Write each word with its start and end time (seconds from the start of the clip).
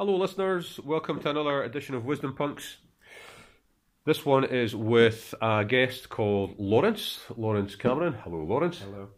Hello, 0.00 0.16
listeners. 0.16 0.78
Welcome 0.84 1.18
to 1.22 1.30
another 1.30 1.64
edition 1.64 1.96
of 1.96 2.04
Wisdom 2.04 2.32
Punks. 2.36 2.76
This 4.04 4.24
one 4.24 4.44
is 4.44 4.76
with 4.76 5.34
a 5.42 5.64
guest 5.64 6.08
called 6.08 6.54
Lawrence, 6.56 7.24
Lawrence 7.36 7.74
Cameron. 7.74 8.12
Hello, 8.22 8.44
Lawrence. 8.44 8.78
Hello. 8.78 9.08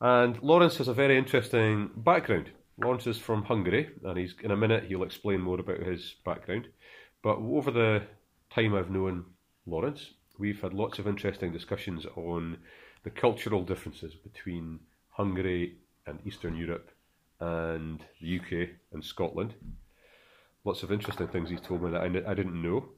And 0.00 0.40
Lawrence 0.44 0.76
has 0.76 0.86
a 0.86 0.94
very 0.94 1.18
interesting 1.18 1.90
background. 1.96 2.50
Lawrence 2.78 3.08
is 3.08 3.18
from 3.18 3.42
Hungary, 3.42 3.90
and 4.04 4.16
he's 4.16 4.36
in 4.44 4.52
a 4.52 4.56
minute 4.56 4.84
he'll 4.84 5.02
explain 5.02 5.40
more 5.40 5.58
about 5.58 5.80
his 5.80 6.14
background. 6.24 6.68
But 7.24 7.38
over 7.38 7.72
the 7.72 8.02
time 8.54 8.76
I've 8.76 8.90
known 8.92 9.24
Lawrence, 9.66 10.12
we've 10.38 10.60
had 10.60 10.72
lots 10.72 11.00
of 11.00 11.08
interesting 11.08 11.52
discussions 11.52 12.06
on 12.14 12.58
the 13.02 13.10
cultural 13.10 13.64
differences 13.64 14.14
between 14.14 14.78
Hungary 15.10 15.78
and 16.06 16.20
Eastern 16.24 16.54
Europe 16.54 16.92
and 17.40 18.04
the 18.20 18.38
UK 18.38 18.68
and 18.92 19.04
Scotland. 19.04 19.54
Lots 20.66 20.82
of 20.82 20.90
interesting 20.90 21.28
things 21.28 21.48
he's 21.48 21.60
told 21.60 21.80
me 21.80 21.92
that 21.92 22.00
I, 22.00 22.06
I 22.30 22.34
didn't 22.34 22.60
know. 22.60 22.88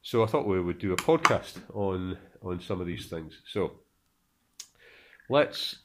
So 0.00 0.22
I 0.22 0.26
thought 0.26 0.46
we 0.46 0.60
would 0.60 0.78
do 0.78 0.92
a 0.92 0.96
podcast 0.96 1.58
on 1.74 2.16
on 2.40 2.60
some 2.60 2.80
of 2.80 2.86
these 2.86 3.06
things. 3.06 3.40
So 3.52 3.72
let's 5.28 5.76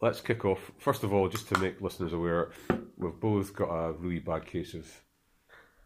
let's 0.00 0.20
kick 0.20 0.44
off. 0.44 0.72
First 0.78 1.04
of 1.04 1.14
all, 1.14 1.28
just 1.28 1.48
to 1.50 1.58
make 1.60 1.80
listeners 1.80 2.12
aware, 2.12 2.50
we've 2.96 3.20
both 3.20 3.54
got 3.54 3.70
a 3.70 3.92
really 3.92 4.18
bad 4.18 4.46
case 4.46 4.74
of 4.74 4.84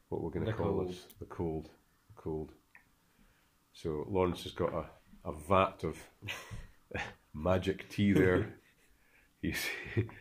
what 0.09 0.23
we're 0.23 0.31
going 0.31 0.47
to 0.47 0.55
call 0.55 0.67
cold. 0.79 0.89
this 0.89 1.05
the 1.19 1.27
cold. 1.27 1.67
The 2.09 2.23
cold. 2.23 2.53
So 3.75 4.07
Lawrence 4.09 4.43
has 4.45 4.53
got 4.53 4.73
a, 4.73 4.87
a 5.29 5.33
vat 5.49 5.85
of 5.85 5.99
magic 7.35 7.91
tea 7.91 8.13
there. 8.13 8.55
He's 9.43 9.67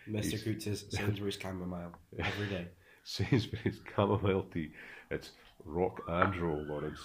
Mr. 0.07 0.23
he's- 0.25 0.43
Coots's 0.43 0.85
Sainsbury's 0.89 1.39
chamomile 1.41 1.93
every 2.19 2.47
day. 2.47 2.67
Sainsbury's 3.07 3.79
chamomile 3.95 4.45
tea. 4.53 4.71
It's 5.09 5.31
rock 5.63 6.01
and 6.09 6.35
roll, 6.35 6.61
Lawrence. 6.63 6.99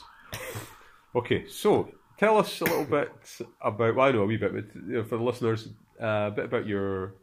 okay, 1.15 1.47
so 1.47 1.89
tell 2.19 2.39
us 2.39 2.61
a 2.61 2.65
little 2.65 2.85
bit 2.85 3.13
about. 3.61 3.95
Well, 3.95 4.09
I 4.09 4.11
know 4.11 4.23
a 4.23 4.27
wee 4.27 4.37
bit, 4.37 4.53
but 4.53 4.65
you 4.75 4.95
know, 4.95 5.05
for 5.05 5.17
the 5.17 5.23
listeners, 5.23 5.69
uh, 6.01 6.27
a 6.27 6.33
bit 6.33 6.47
about 6.47 6.67
your 6.67 7.15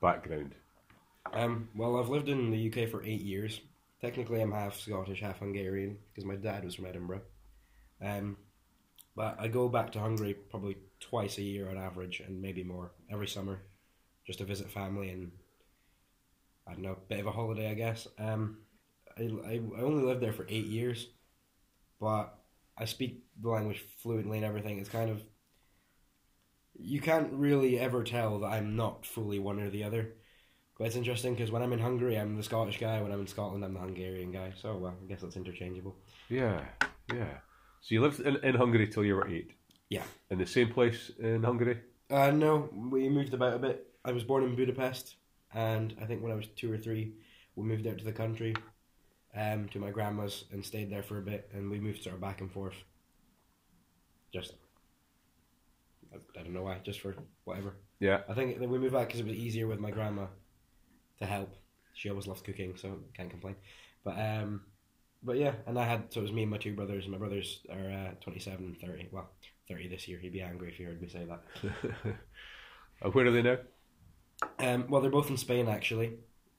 background. 0.00 0.56
Um, 1.32 1.68
well, 1.76 1.96
I've 1.96 2.08
lived 2.08 2.28
in 2.28 2.50
the 2.50 2.68
UK 2.68 2.88
for 2.88 3.04
eight 3.04 3.22
years. 3.22 3.60
Technically, 4.00 4.42
I'm 4.42 4.50
half 4.50 4.80
Scottish, 4.80 5.20
half 5.20 5.38
Hungarian 5.38 5.96
because 6.12 6.24
my 6.24 6.34
dad 6.34 6.64
was 6.64 6.74
from 6.74 6.86
Edinburgh. 6.86 7.22
Um, 8.04 8.36
but 9.14 9.36
I 9.38 9.46
go 9.46 9.68
back 9.68 9.92
to 9.92 10.00
Hungary 10.00 10.34
probably 10.50 10.76
twice 10.98 11.38
a 11.38 11.42
year 11.42 11.70
on 11.70 11.78
average, 11.78 12.18
and 12.18 12.42
maybe 12.42 12.64
more 12.64 12.90
every 13.12 13.28
summer, 13.28 13.62
just 14.26 14.40
to 14.40 14.44
visit 14.44 14.72
family 14.72 15.10
and 15.10 15.30
I 16.66 16.72
don't 16.72 16.82
know, 16.82 16.98
bit 17.08 17.20
of 17.20 17.26
a 17.26 17.32
holiday, 17.32 17.70
I 17.70 17.74
guess. 17.74 18.06
Um, 18.18 18.58
I, 19.18 19.22
I, 19.22 19.60
I 19.76 19.80
only 19.82 20.04
lived 20.04 20.22
there 20.22 20.32
for 20.32 20.46
eight 20.48 20.66
years, 20.66 21.08
but 22.00 22.38
I 22.78 22.84
speak 22.84 23.24
the 23.40 23.50
language 23.50 23.84
fluently 23.98 24.38
and 24.38 24.46
everything. 24.46 24.78
It's 24.78 24.88
kind 24.88 25.10
of 25.10 25.22
you 26.78 27.00
can't 27.00 27.32
really 27.32 27.78
ever 27.78 28.02
tell 28.02 28.40
that 28.40 28.46
I'm 28.46 28.76
not 28.76 29.06
fully 29.06 29.38
one 29.38 29.60
or 29.60 29.70
the 29.70 29.84
other. 29.84 30.14
But 30.78 30.86
it's 30.86 30.96
interesting 30.96 31.34
because 31.34 31.50
when 31.50 31.62
I'm 31.62 31.72
in 31.72 31.78
Hungary, 31.78 32.18
I'm 32.18 32.36
the 32.36 32.42
Scottish 32.42 32.80
guy. 32.80 33.00
When 33.02 33.12
I'm 33.12 33.20
in 33.20 33.26
Scotland, 33.26 33.64
I'm 33.64 33.74
the 33.74 33.80
Hungarian 33.80 34.32
guy. 34.32 34.52
So 34.60 34.76
well, 34.76 34.94
I 35.02 35.06
guess 35.06 35.20
that's 35.20 35.36
interchangeable. 35.36 35.96
Yeah, 36.28 36.64
yeah. 37.12 37.38
So 37.80 37.94
you 37.94 38.00
lived 38.00 38.20
in, 38.20 38.36
in 38.36 38.54
Hungary 38.54 38.88
till 38.88 39.04
you 39.04 39.16
were 39.16 39.28
eight. 39.28 39.52
Yeah. 39.90 40.02
In 40.30 40.38
the 40.38 40.46
same 40.46 40.72
place 40.72 41.10
in 41.18 41.42
Hungary. 41.42 41.80
Uh, 42.10 42.30
no, 42.30 42.68
we 42.72 43.08
moved 43.08 43.34
about 43.34 43.54
a 43.54 43.58
bit. 43.58 43.86
I 44.04 44.12
was 44.12 44.24
born 44.24 44.44
in 44.44 44.56
Budapest, 44.56 45.16
and 45.54 45.94
I 46.00 46.04
think 46.06 46.22
when 46.22 46.32
I 46.32 46.36
was 46.36 46.46
two 46.56 46.72
or 46.72 46.78
three, 46.78 47.12
we 47.56 47.64
moved 47.64 47.86
out 47.86 47.98
to 47.98 48.04
the 48.04 48.12
country, 48.12 48.54
um, 49.36 49.68
to 49.70 49.78
my 49.78 49.90
grandma's, 49.90 50.44
and 50.52 50.64
stayed 50.64 50.90
there 50.90 51.02
for 51.02 51.18
a 51.18 51.22
bit. 51.22 51.50
And 51.52 51.70
we 51.70 51.80
moved 51.80 52.02
sort 52.02 52.14
of 52.14 52.20
back 52.20 52.40
and 52.40 52.50
forth. 52.50 52.74
Just, 54.32 54.54
I, 56.12 56.16
I 56.38 56.42
don't 56.42 56.54
know 56.54 56.62
why, 56.62 56.78
just 56.82 57.00
for 57.00 57.14
whatever. 57.44 57.74
Yeah. 58.00 58.20
I 58.28 58.34
think 58.34 58.58
we 58.58 58.66
moved 58.66 58.94
back 58.94 59.08
because 59.08 59.20
it 59.20 59.26
was 59.26 59.36
easier 59.36 59.66
with 59.66 59.78
my 59.78 59.90
grandma 59.90 60.26
to 61.20 61.26
help. 61.26 61.54
She 61.94 62.08
always 62.08 62.26
loved 62.26 62.44
cooking, 62.44 62.74
so 62.76 62.98
can't 63.14 63.30
complain. 63.30 63.56
But 64.04 64.18
um, 64.18 64.62
but 65.22 65.36
yeah, 65.36 65.52
and 65.66 65.78
I 65.78 65.84
had 65.84 66.12
so 66.12 66.20
it 66.20 66.24
was 66.24 66.32
me 66.32 66.42
and 66.42 66.50
my 66.50 66.56
two 66.56 66.74
brothers. 66.74 67.06
My 67.06 67.18
brothers 67.18 67.60
are 67.70 67.90
uh, 67.90 68.14
27 68.22 68.64
and 68.64 68.80
30. 68.80 69.08
Well, 69.12 69.30
30 69.68 69.88
this 69.88 70.08
year. 70.08 70.18
He'd 70.18 70.32
be 70.32 70.40
angry 70.40 70.70
if 70.70 70.76
he 70.76 70.84
heard 70.84 71.00
me 71.00 71.08
say 71.08 71.26
that. 71.26 72.14
where 73.12 73.26
are 73.26 73.30
they 73.30 73.42
now? 73.42 73.58
Um, 74.58 74.86
well, 74.88 75.00
they're 75.00 75.10
both 75.10 75.30
in 75.30 75.36
Spain 75.36 75.68
actually. 75.68 76.14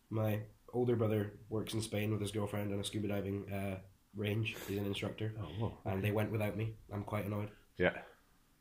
My 0.10 0.40
older 0.74 0.96
brother 0.96 1.34
works 1.50 1.74
in 1.74 1.82
Spain 1.82 2.12
with 2.12 2.22
his 2.22 2.32
girlfriend 2.32 2.74
on 2.74 2.80
a 2.80 2.84
scuba 2.84 3.08
diving 3.08 3.52
uh, 3.52 3.78
range. 4.16 4.56
He's 4.68 4.78
an 4.78 4.86
instructor, 4.86 5.34
Oh, 5.42 5.48
well. 5.60 5.78
and 5.86 6.04
they 6.04 6.12
went 6.12 6.32
without 6.32 6.58
me. 6.58 6.74
I'm 6.92 7.04
quite 7.04 7.26
annoyed. 7.26 7.50
Yeah. 7.78 7.94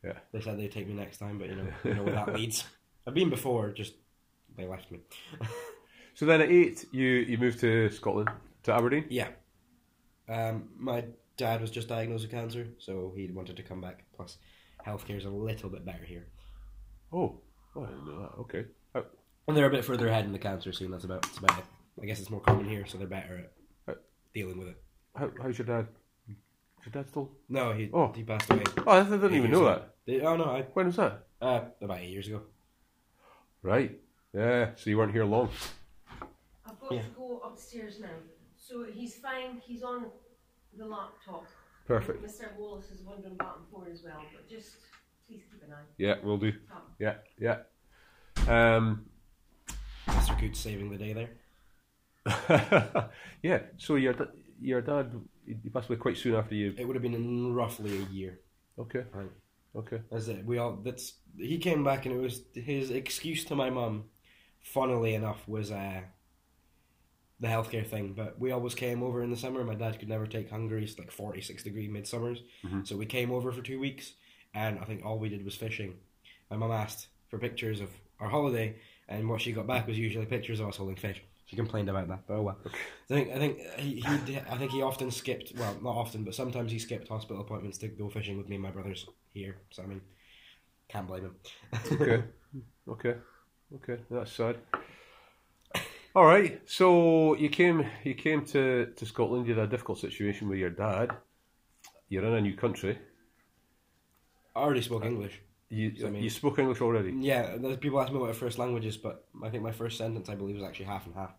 yeah. 0.03 0.13
They 0.31 0.41
said 0.41 0.57
they'd 0.57 0.71
take 0.71 0.87
me 0.87 0.93
next 0.93 1.17
time, 1.17 1.37
but 1.39 1.49
you 1.49 1.55
know, 1.55 1.67
you 1.83 1.93
know 1.93 2.03
where 2.03 2.15
that 2.15 2.33
leads. 2.33 2.65
I've 3.07 3.13
been 3.13 3.29
before, 3.29 3.69
just 3.71 3.93
they 4.57 4.65
left 4.65 4.91
me. 4.91 4.99
So 6.15 6.27
then 6.27 6.41
at 6.41 6.51
eight, 6.51 6.85
you 6.91 7.05
you 7.07 7.39
moved 7.39 7.59
to 7.61 7.89
Scotland 7.89 8.29
to 8.63 8.71
Aberdeen. 8.73 9.05
Yeah. 9.09 9.29
Um, 10.29 10.69
my 10.77 11.05
dad 11.37 11.59
was 11.59 11.71
just 11.71 11.87
diagnosed 11.87 12.23
with 12.23 12.31
cancer, 12.31 12.67
so 12.77 13.11
he 13.15 13.31
wanted 13.31 13.57
to 13.57 13.63
come 13.63 13.81
back. 13.81 14.03
Plus, 14.15 14.37
healthcare's 14.85 15.25
a 15.25 15.29
little 15.29 15.69
bit 15.69 15.85
better 15.85 16.03
here, 16.05 16.27
Oh, 17.11 17.41
oh 17.75 17.83
I 17.83 17.87
didn't 17.87 18.05
know 18.05 18.19
that. 18.21 18.39
Okay. 18.41 18.65
How, 19.45 19.51
and 19.51 19.57
they're 19.57 19.65
a 19.67 19.69
bit 19.71 19.85
further 19.85 20.07
ahead 20.07 20.25
in 20.25 20.31
the 20.31 20.39
cancer 20.39 20.71
scene. 20.71 20.91
That's 20.91 21.03
about 21.03 21.23
that's 21.23 21.37
about 21.37 21.59
it. 21.59 21.65
I 22.01 22.05
guess 22.05 22.19
it's 22.19 22.29
more 22.29 22.39
common 22.41 22.67
here, 22.67 22.85
so 22.85 22.97
they're 22.97 23.07
better 23.07 23.49
at 23.87 23.93
Uh, 23.95 23.97
dealing 24.33 24.57
with 24.57 24.69
it. 24.69 24.81
how, 25.15 25.29
how's 25.41 25.57
your 25.57 25.67
dad? 25.67 25.87
Is 26.29 26.35
your 26.93 27.03
dad 27.03 27.09
still? 27.09 27.31
No, 27.49 27.71
he 27.73 27.89
Oh. 27.93 28.11
he 28.13 28.23
passed 28.23 28.49
away. 28.51 28.63
Oh, 28.85 28.91
I 28.91 29.03
didn't 29.03 29.33
even 29.35 29.51
know 29.51 29.65
ago. 29.67 29.75
that. 29.75 29.95
Did- 30.05 30.23
oh 30.23 30.35
no, 30.37 30.45
I 30.45 30.61
When 30.73 30.87
was 30.87 30.95
that? 30.97 31.27
uh, 31.41 31.65
about 31.81 31.99
eight 31.99 32.09
years 32.09 32.27
ago. 32.27 32.41
Right. 33.61 33.99
Yeah. 34.33 34.75
So 34.75 34.89
you 34.89 34.97
weren't 34.97 35.11
here 35.13 35.25
long. 35.25 35.49
I've 36.65 36.79
got 36.79 36.91
Yeah. 36.91 37.01
to 37.03 37.09
go 37.09 37.39
upstairs 37.45 37.99
now. 37.99 38.09
So 38.57 38.85
he's 38.85 39.15
fine. 39.17 39.59
He's 39.65 39.83
on 39.83 40.09
the 40.77 40.85
laptop. 40.85 41.45
Perfect. 41.85 42.23
Mr. 42.23 42.55
Wallace 42.57 42.89
is 42.91 43.01
wondering 43.01 43.35
back 43.35 43.55
and 43.57 43.67
forth 43.69 43.89
as 43.89 44.03
well, 44.03 44.23
but 44.33 44.47
just 44.49 44.77
please 45.27 45.43
keep 45.51 45.63
an 45.63 45.73
eye. 45.73 45.83
Yeah, 45.97 46.15
we'll 46.23 46.37
do. 46.37 46.53
Oh. 46.73 46.81
Yeah, 46.97 47.15
yeah. 47.37 47.63
Um, 48.47 49.05
Mr. 50.07 50.39
Coots 50.39 50.59
saving 50.59 50.89
the 50.89 50.97
day 50.97 51.13
there. 51.13 51.29
yeah. 53.41 53.59
So 53.77 53.95
your 53.95 54.15
your 54.61 54.81
dad 54.81 55.11
he 55.45 55.69
passed 55.69 55.89
away 55.89 55.97
quite 55.97 56.17
soon 56.17 56.35
after 56.35 56.55
you. 56.55 56.73
It 56.77 56.85
would 56.85 56.95
have 56.95 57.03
been 57.03 57.13
in 57.13 57.53
roughly 57.53 57.97
a 57.97 58.13
year. 58.13 58.39
Okay. 58.79 59.03
Right. 59.11 59.29
Okay. 59.75 60.01
That's 60.11 60.27
it. 60.27 60.45
We 60.45 60.57
all 60.57 60.77
that's 60.83 61.13
he 61.37 61.57
came 61.57 61.83
back 61.83 62.05
and 62.05 62.15
it 62.15 62.19
was 62.19 62.41
his 62.53 62.91
excuse 62.91 63.43
to 63.45 63.55
my 63.55 63.69
mum. 63.69 64.05
Funnily 64.61 65.13
enough, 65.13 65.45
was 65.45 65.71
uh, 65.71 65.99
the 67.41 67.47
healthcare 67.47 67.85
thing. 67.85 68.13
But 68.13 68.39
we 68.39 68.51
always 68.51 68.73
came 68.75 69.03
over 69.03 69.21
in 69.21 69.29
the 69.29 69.35
summer. 69.35 69.61
My 69.65 69.75
dad 69.75 69.99
could 69.99 70.07
never 70.07 70.25
take 70.25 70.49
Hungary. 70.49 70.83
It's 70.85 70.97
like 70.97 71.11
forty 71.11 71.41
six 71.41 71.63
degree 71.63 71.89
midsummers. 71.89 72.39
Mhm. 72.65 72.87
So 72.87 72.95
we 72.95 73.05
came 73.05 73.31
over 73.31 73.51
for 73.51 73.61
two 73.61 73.79
weeks, 73.81 74.13
and 74.53 74.79
I 74.79 74.85
think 74.85 75.03
all 75.05 75.19
we 75.19 75.27
did 75.27 75.43
was 75.43 75.55
fishing. 75.55 75.95
My 76.49 76.55
mum 76.55 76.71
asked 76.71 77.07
for 77.29 77.37
pictures 77.39 77.81
of 77.81 77.89
our 78.21 78.29
holiday, 78.29 78.75
and 79.13 79.29
what 79.29 79.41
she 79.41 79.51
got 79.51 79.67
back 79.67 79.87
was 79.87 79.97
usually 79.97 80.25
pictures 80.25 80.59
of 80.59 80.67
us 80.67 80.77
holding 80.77 80.95
fish. 80.95 81.21
She 81.45 81.55
complained 81.55 81.89
about 81.89 82.07
that, 82.07 82.23
but 82.27 82.35
oh 82.35 82.41
well. 82.41 82.57
I 82.65 83.13
think 83.13 83.29
I 83.31 83.37
think 83.37 83.59
uh, 83.59 83.81
he, 83.81 83.95
he 83.99 84.39
I 84.49 84.57
think 84.57 84.71
he 84.71 84.81
often 84.81 85.11
skipped. 85.11 85.53
Well, 85.57 85.77
not 85.81 85.95
often, 85.95 86.23
but 86.23 86.33
sometimes 86.33 86.71
he 86.71 86.79
skipped 86.79 87.07
hospital 87.07 87.41
appointments 87.41 87.77
to 87.79 87.87
go 87.89 88.09
fishing 88.09 88.37
with 88.37 88.49
me 88.49 88.55
and 88.55 88.63
my 88.63 88.71
brothers 88.71 89.05
here. 89.33 89.57
So 89.71 89.83
I 89.83 89.85
mean, 89.85 90.01
can't 90.87 91.07
blame 91.07 91.25
him. 91.25 91.35
Okay. 91.91 92.23
okay. 92.87 93.15
Okay. 93.75 94.01
That's 94.09 94.31
sad. 94.31 94.57
All 96.15 96.25
right. 96.25 96.61
So 96.65 97.35
you 97.35 97.49
came 97.49 97.85
you 98.03 98.15
came 98.15 98.45
to, 98.45 98.87
to 98.95 99.05
Scotland. 99.05 99.47
You 99.47 99.55
had 99.55 99.65
a 99.65 99.67
difficult 99.67 99.99
situation 99.99 100.47
with 100.47 100.59
your 100.59 100.69
dad. 100.69 101.11
You're 102.09 102.25
in 102.25 102.33
a 102.33 102.41
new 102.41 102.55
country. 102.55 102.97
I 104.55 104.59
already 104.59 104.81
spoke 104.81 105.05
English. 105.05 105.41
You 105.73 106.07
I 106.07 106.09
mean- 106.09 106.23
you 106.23 106.29
spoke 106.29 106.59
English 106.59 106.81
already. 106.81 107.11
Yeah, 107.31 107.57
there's 107.57 107.77
people 107.77 107.99
ask 108.01 108.11
me 108.13 108.19
what 108.19 108.27
my 108.33 108.33
first 108.45 108.57
language 108.59 108.85
is, 108.85 108.97
but 108.97 109.25
I 109.43 109.49
think 109.49 109.63
my 109.63 109.71
first 109.71 109.97
sentence 109.97 110.29
I 110.29 110.35
believe 110.35 110.55
was 110.55 110.63
actually 110.69 110.85
half 110.85 111.05
and 111.07 111.15
half. 111.15 111.31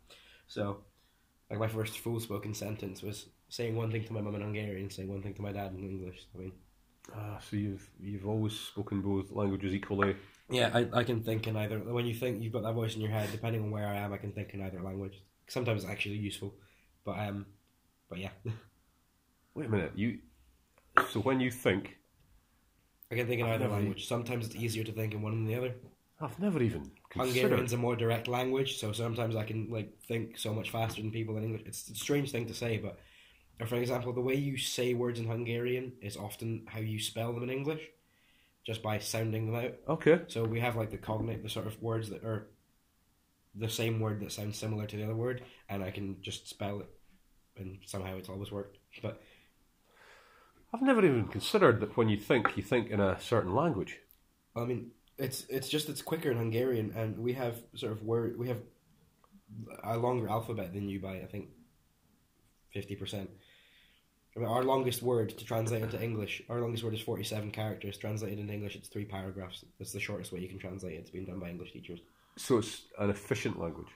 So, 0.46 0.62
like 1.50 1.58
my 1.58 1.68
first 1.68 1.98
full 2.00 2.18
spoken 2.20 2.52
sentence 2.54 3.02
was 3.02 3.26
saying 3.48 3.76
one 3.76 3.90
thing 3.92 4.04
to 4.04 4.12
my 4.12 4.20
mum 4.20 4.34
in 4.34 4.40
Hungarian, 4.42 4.90
saying 4.90 5.08
one 5.08 5.22
thing 5.22 5.34
to 5.34 5.42
my 5.42 5.52
dad 5.52 5.72
in 5.78 5.84
English. 5.94 6.20
I 6.34 6.38
mean, 6.38 6.52
Ah, 7.14 7.38
so 7.46 7.56
you've 7.56 7.86
you've 8.00 8.26
always 8.26 8.54
spoken 8.58 9.02
both 9.02 9.30
languages 9.30 9.72
equally. 9.74 10.16
yeah, 10.50 10.70
I, 10.78 10.80
I 11.00 11.04
can 11.04 11.22
think 11.22 11.46
in 11.46 11.54
either. 11.56 11.78
When 11.78 12.06
you 12.06 12.14
think 12.14 12.42
you've 12.42 12.52
got 12.56 12.62
that 12.62 12.72
voice 12.74 12.94
in 12.96 13.02
your 13.02 13.10
head, 13.10 13.28
depending 13.30 13.62
on 13.62 13.70
where 13.70 13.86
I 13.86 13.96
am, 14.04 14.12
I 14.12 14.16
can 14.16 14.32
think 14.32 14.54
in 14.54 14.62
either 14.62 14.80
language. 14.80 15.16
Sometimes 15.48 15.82
it's 15.82 15.90
actually 15.92 16.16
useful, 16.16 16.54
but 17.04 17.18
um, 17.18 17.44
but 18.08 18.18
yeah, 18.18 18.30
Wait 19.54 19.66
a 19.66 19.68
minute. 19.68 19.92
You. 19.94 20.18
So 21.10 21.20
when 21.20 21.40
you 21.40 21.50
think, 21.50 21.96
I 23.10 23.16
can 23.16 23.26
think 23.26 23.40
in 23.40 23.46
I've 23.46 23.54
either 23.54 23.64
never- 23.64 23.74
language. 23.76 24.06
Sometimes 24.06 24.46
it's 24.46 24.56
easier 24.56 24.84
to 24.84 24.92
think 24.92 25.14
in 25.14 25.22
one 25.22 25.32
than 25.32 25.44
the 25.46 25.54
other. 25.54 25.74
I've 26.20 26.38
never 26.38 26.62
even 26.62 26.90
considered. 27.10 27.40
Hungarian's 27.42 27.72
a 27.72 27.76
more 27.76 27.96
direct 27.96 28.28
language, 28.28 28.78
so 28.78 28.92
sometimes 28.92 29.34
I 29.36 29.44
can 29.44 29.68
like 29.68 29.98
think 30.02 30.38
so 30.38 30.54
much 30.54 30.70
faster 30.70 31.02
than 31.02 31.10
people 31.10 31.36
in 31.36 31.44
English. 31.44 31.62
It's 31.66 31.88
a 31.90 31.94
strange 31.94 32.30
thing 32.30 32.46
to 32.46 32.54
say, 32.54 32.78
but 32.78 32.98
or 33.60 33.66
for 33.66 33.76
example, 33.76 34.12
the 34.12 34.20
way 34.20 34.34
you 34.34 34.56
say 34.56 34.94
words 34.94 35.18
in 35.18 35.26
Hungarian 35.26 35.92
is 36.00 36.16
often 36.16 36.64
how 36.66 36.80
you 36.80 36.98
spell 37.00 37.32
them 37.32 37.42
in 37.42 37.50
English, 37.50 37.82
just 38.64 38.82
by 38.82 38.98
sounding 38.98 39.46
them 39.46 39.64
out. 39.64 39.74
Okay. 39.88 40.20
So 40.28 40.44
we 40.44 40.60
have 40.60 40.76
like 40.76 40.90
the 40.90 40.98
cognate, 40.98 41.42
the 41.42 41.48
sort 41.48 41.66
of 41.66 41.80
words 41.82 42.08
that 42.10 42.24
are 42.24 42.46
the 43.54 43.68
same 43.68 44.00
word 44.00 44.20
that 44.20 44.32
sounds 44.32 44.56
similar 44.56 44.86
to 44.86 44.96
the 44.96 45.04
other 45.04 45.14
word, 45.16 45.42
and 45.68 45.82
I 45.82 45.90
can 45.90 46.16
just 46.22 46.48
spell 46.48 46.80
it, 46.80 46.88
and 47.56 47.78
somehow 47.84 48.16
it's 48.16 48.28
always 48.28 48.50
worked. 48.52 48.78
But 49.02 49.20
I've 50.74 50.82
never 50.82 51.04
even 51.04 51.28
considered 51.28 51.78
that 51.80 51.96
when 51.96 52.08
you 52.08 52.16
think, 52.16 52.56
you 52.56 52.62
think 52.64 52.90
in 52.90 52.98
a 52.98 53.16
certain 53.20 53.54
language. 53.54 54.00
I 54.56 54.64
mean, 54.64 54.90
it's 55.16 55.46
it's 55.48 55.68
just 55.68 55.88
it's 55.88 56.02
quicker 56.02 56.32
in 56.32 56.36
Hungarian, 56.36 56.92
and 56.96 57.16
we 57.16 57.32
have 57.34 57.62
sort 57.76 57.92
of 57.92 58.02
word 58.02 58.36
we 58.36 58.48
have 58.48 58.60
a 59.84 59.96
longer 59.96 60.28
alphabet 60.28 60.72
than 60.72 60.88
you 60.88 60.98
by 60.98 61.18
I 61.18 61.26
think 61.26 61.50
fifty 62.72 62.96
percent. 62.96 63.30
I 64.36 64.40
mean, 64.40 64.48
our 64.48 64.64
longest 64.64 65.00
word 65.00 65.38
to 65.38 65.44
translate 65.44 65.82
into 65.82 66.02
English, 66.02 66.42
our 66.48 66.60
longest 66.60 66.82
word 66.82 66.94
is 66.94 67.00
forty-seven 67.00 67.52
characters. 67.52 67.96
Translated 67.96 68.40
into 68.40 68.52
English, 68.52 68.74
it's 68.74 68.88
three 68.88 69.04
paragraphs. 69.04 69.64
That's 69.78 69.92
the 69.92 70.00
shortest 70.00 70.32
way 70.32 70.40
you 70.40 70.48
can 70.48 70.58
translate 70.58 70.94
it. 70.94 71.02
It's 71.02 71.10
been 71.10 71.24
done 71.24 71.38
by 71.38 71.50
English 71.50 71.72
teachers. 71.72 72.00
So 72.36 72.58
it's 72.58 72.82
an 72.98 73.10
efficient 73.10 73.60
language. 73.60 73.92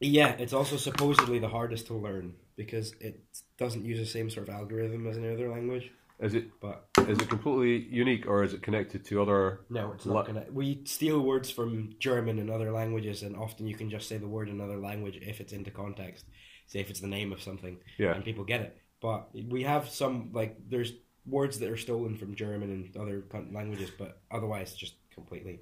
Yeah, 0.00 0.30
it's 0.38 0.52
also 0.54 0.76
supposedly 0.76 1.38
the 1.38 1.48
hardest 1.48 1.86
to 1.88 1.94
learn 1.94 2.34
because 2.56 2.94
it 3.00 3.20
doesn't 3.58 3.84
use 3.84 3.98
the 3.98 4.06
same 4.06 4.30
sort 4.30 4.48
of 4.48 4.54
algorithm 4.54 5.06
as 5.06 5.18
any 5.18 5.28
other 5.32 5.50
language. 5.50 5.90
Is 6.20 6.34
it 6.34 6.48
But 6.60 6.86
is 7.08 7.18
it 7.18 7.28
completely 7.28 7.86
unique 7.90 8.26
or 8.26 8.42
is 8.44 8.52
it 8.52 8.62
connected 8.62 9.04
to 9.06 9.22
other? 9.22 9.60
no, 9.70 9.92
it's 9.92 10.04
not 10.06 10.26
gonna. 10.26 10.44
We 10.52 10.82
steal 10.84 11.20
words 11.20 11.50
from 11.50 11.94
German 11.98 12.38
and 12.38 12.50
other 12.50 12.72
languages, 12.72 13.22
and 13.22 13.34
often 13.36 13.66
you 13.66 13.74
can 13.74 13.88
just 13.90 14.06
say 14.08 14.18
the 14.18 14.28
word 14.28 14.48
in 14.48 14.54
another 14.60 14.78
language 14.78 15.18
if 15.22 15.40
it's 15.40 15.52
into 15.54 15.70
context. 15.70 16.26
Say 16.66 16.80
if 16.80 16.90
it's 16.90 17.00
the 17.00 17.06
name 17.06 17.32
of 17.32 17.42
something, 17.42 17.78
Yeah. 17.98 18.14
and 18.14 18.24
people 18.24 18.44
get 18.44 18.60
it. 18.60 18.76
But 19.00 19.30
we 19.34 19.62
have 19.62 19.88
some 19.88 20.30
like 20.32 20.56
there's 20.68 20.92
words 21.26 21.58
that 21.58 21.70
are 21.70 21.76
stolen 21.78 22.16
from 22.16 22.34
German 22.34 22.70
and 22.70 22.96
other 22.98 23.24
languages, 23.50 23.90
but 23.98 24.20
otherwise 24.30 24.74
just 24.74 24.94
completely. 25.14 25.58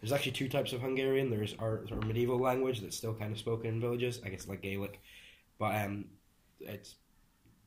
There's 0.00 0.12
actually 0.12 0.32
two 0.32 0.48
types 0.48 0.72
of 0.72 0.80
Hungarian. 0.80 1.30
There's 1.30 1.54
our 1.58 1.86
sort 1.88 2.02
of 2.02 2.06
medieval 2.08 2.38
language 2.38 2.80
that's 2.80 2.96
still 2.96 3.14
kind 3.14 3.32
of 3.32 3.38
spoken 3.38 3.68
in 3.68 3.80
villages, 3.80 4.20
I 4.24 4.28
guess 4.28 4.46
like 4.46 4.62
Gaelic, 4.62 5.00
but 5.58 5.74
um, 5.74 6.04
it's 6.60 6.96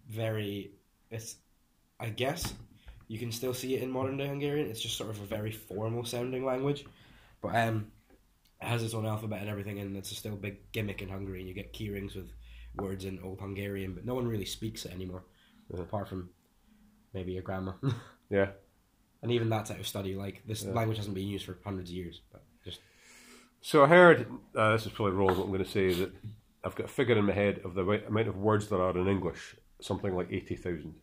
very 0.09 0.71
it's 1.11 1.35
I 1.99 2.09
guess 2.09 2.53
you 3.07 3.17
can 3.19 3.31
still 3.31 3.53
see 3.53 3.75
it 3.75 3.81
in 3.83 3.89
modern 3.91 4.17
day 4.17 4.27
Hungarian. 4.27 4.67
It's 4.69 4.81
just 4.81 4.97
sort 4.97 5.09
of 5.09 5.19
a 5.21 5.25
very 5.25 5.51
formal 5.51 6.05
sounding 6.05 6.45
language, 6.45 6.85
but 7.41 7.55
um, 7.55 7.91
it 8.61 8.67
has 8.67 8.83
its 8.83 8.93
own 8.93 9.05
alphabet 9.05 9.41
and 9.41 9.49
everything, 9.49 9.79
and 9.79 9.97
it's 9.97 10.15
still 10.15 10.33
a 10.33 10.37
big 10.37 10.71
gimmick 10.71 11.01
in 11.01 11.09
Hungary. 11.09 11.39
And 11.39 11.47
you 11.47 11.55
get 11.55 11.73
key 11.73 11.89
rings 11.89 12.15
with 12.15 12.29
words 12.75 13.05
in 13.05 13.19
Old 13.23 13.39
Hungarian, 13.39 13.93
but 13.95 14.05
no 14.05 14.13
one 14.13 14.27
really 14.27 14.45
speaks 14.45 14.85
it 14.85 14.93
anymore, 14.93 15.23
Yeah. 15.73 15.81
apart 15.81 16.07
from 16.07 16.29
maybe 17.13 17.31
your 17.33 17.41
grandma. 17.41 17.73
Yeah. 18.29 18.49
And 19.21 19.31
even 19.31 19.50
that's 19.50 19.71
out 19.71 19.80
of 19.80 19.88
study. 19.88 20.16
Like 20.16 20.44
this 20.48 20.63
Yeah. 20.63 20.71
language 20.74 20.98
hasn't 20.98 21.16
been 21.16 21.27
used 21.27 21.45
for 21.45 21.57
hundreds 21.63 21.89
of 21.89 21.95
years, 21.95 22.21
but 22.31 22.44
just 22.63 22.80
So 23.62 23.83
I 23.83 23.88
heard 23.88 24.27
uh, 24.56 24.71
this 24.74 24.86
is 24.86 24.92
probably 24.92 25.13
wrong. 25.13 25.36
What 25.38 25.44
I'm 25.45 25.51
going 25.51 25.63
to 25.63 25.69
say 25.69 25.94
that 25.94 26.12
I've 26.63 26.75
got 26.75 26.86
a 26.86 26.89
figure 26.89 27.18
in 27.18 27.25
my 27.25 27.33
head 27.33 27.62
of 27.63 27.74
the 27.74 27.81
amount 28.07 28.27
of 28.27 28.38
words 28.38 28.68
there 28.69 28.81
are 28.81 28.98
in 28.98 29.07
English, 29.07 29.56
something 29.81 30.16
like 30.16 30.31
eighty 30.31 30.56
thousand. 30.56 30.95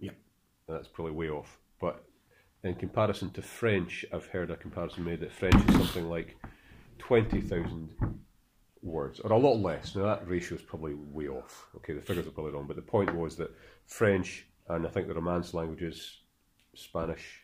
Yep. 0.00 0.16
That's 0.68 0.88
probably 0.88 1.12
way 1.12 1.28
off. 1.30 1.58
But 1.80 2.04
in 2.62 2.74
comparison 2.74 3.30
to 3.30 3.42
French, 3.42 4.04
I've 4.12 4.26
heard 4.26 4.50
a 4.50 4.56
comparison 4.56 5.04
made 5.04 5.20
that 5.20 5.32
French 5.32 5.56
is 5.68 5.76
something 5.76 6.08
like 6.08 6.36
twenty 6.98 7.40
thousand 7.40 7.90
words, 8.82 9.20
or 9.20 9.32
a 9.32 9.38
lot 9.38 9.58
less. 9.58 9.94
Now 9.94 10.04
that 10.04 10.26
ratio 10.28 10.56
is 10.56 10.62
probably 10.62 10.94
way 10.94 11.28
off. 11.28 11.66
Okay, 11.76 11.92
the 11.94 12.00
figures 12.00 12.26
are 12.26 12.30
probably 12.30 12.52
wrong, 12.52 12.66
but 12.66 12.76
the 12.76 12.82
point 12.82 13.14
was 13.14 13.36
that 13.36 13.50
French 13.86 14.46
and 14.68 14.86
I 14.86 14.90
think 14.90 15.08
the 15.08 15.14
Romance 15.14 15.52
languages, 15.52 16.19
Spanish, 16.74 17.42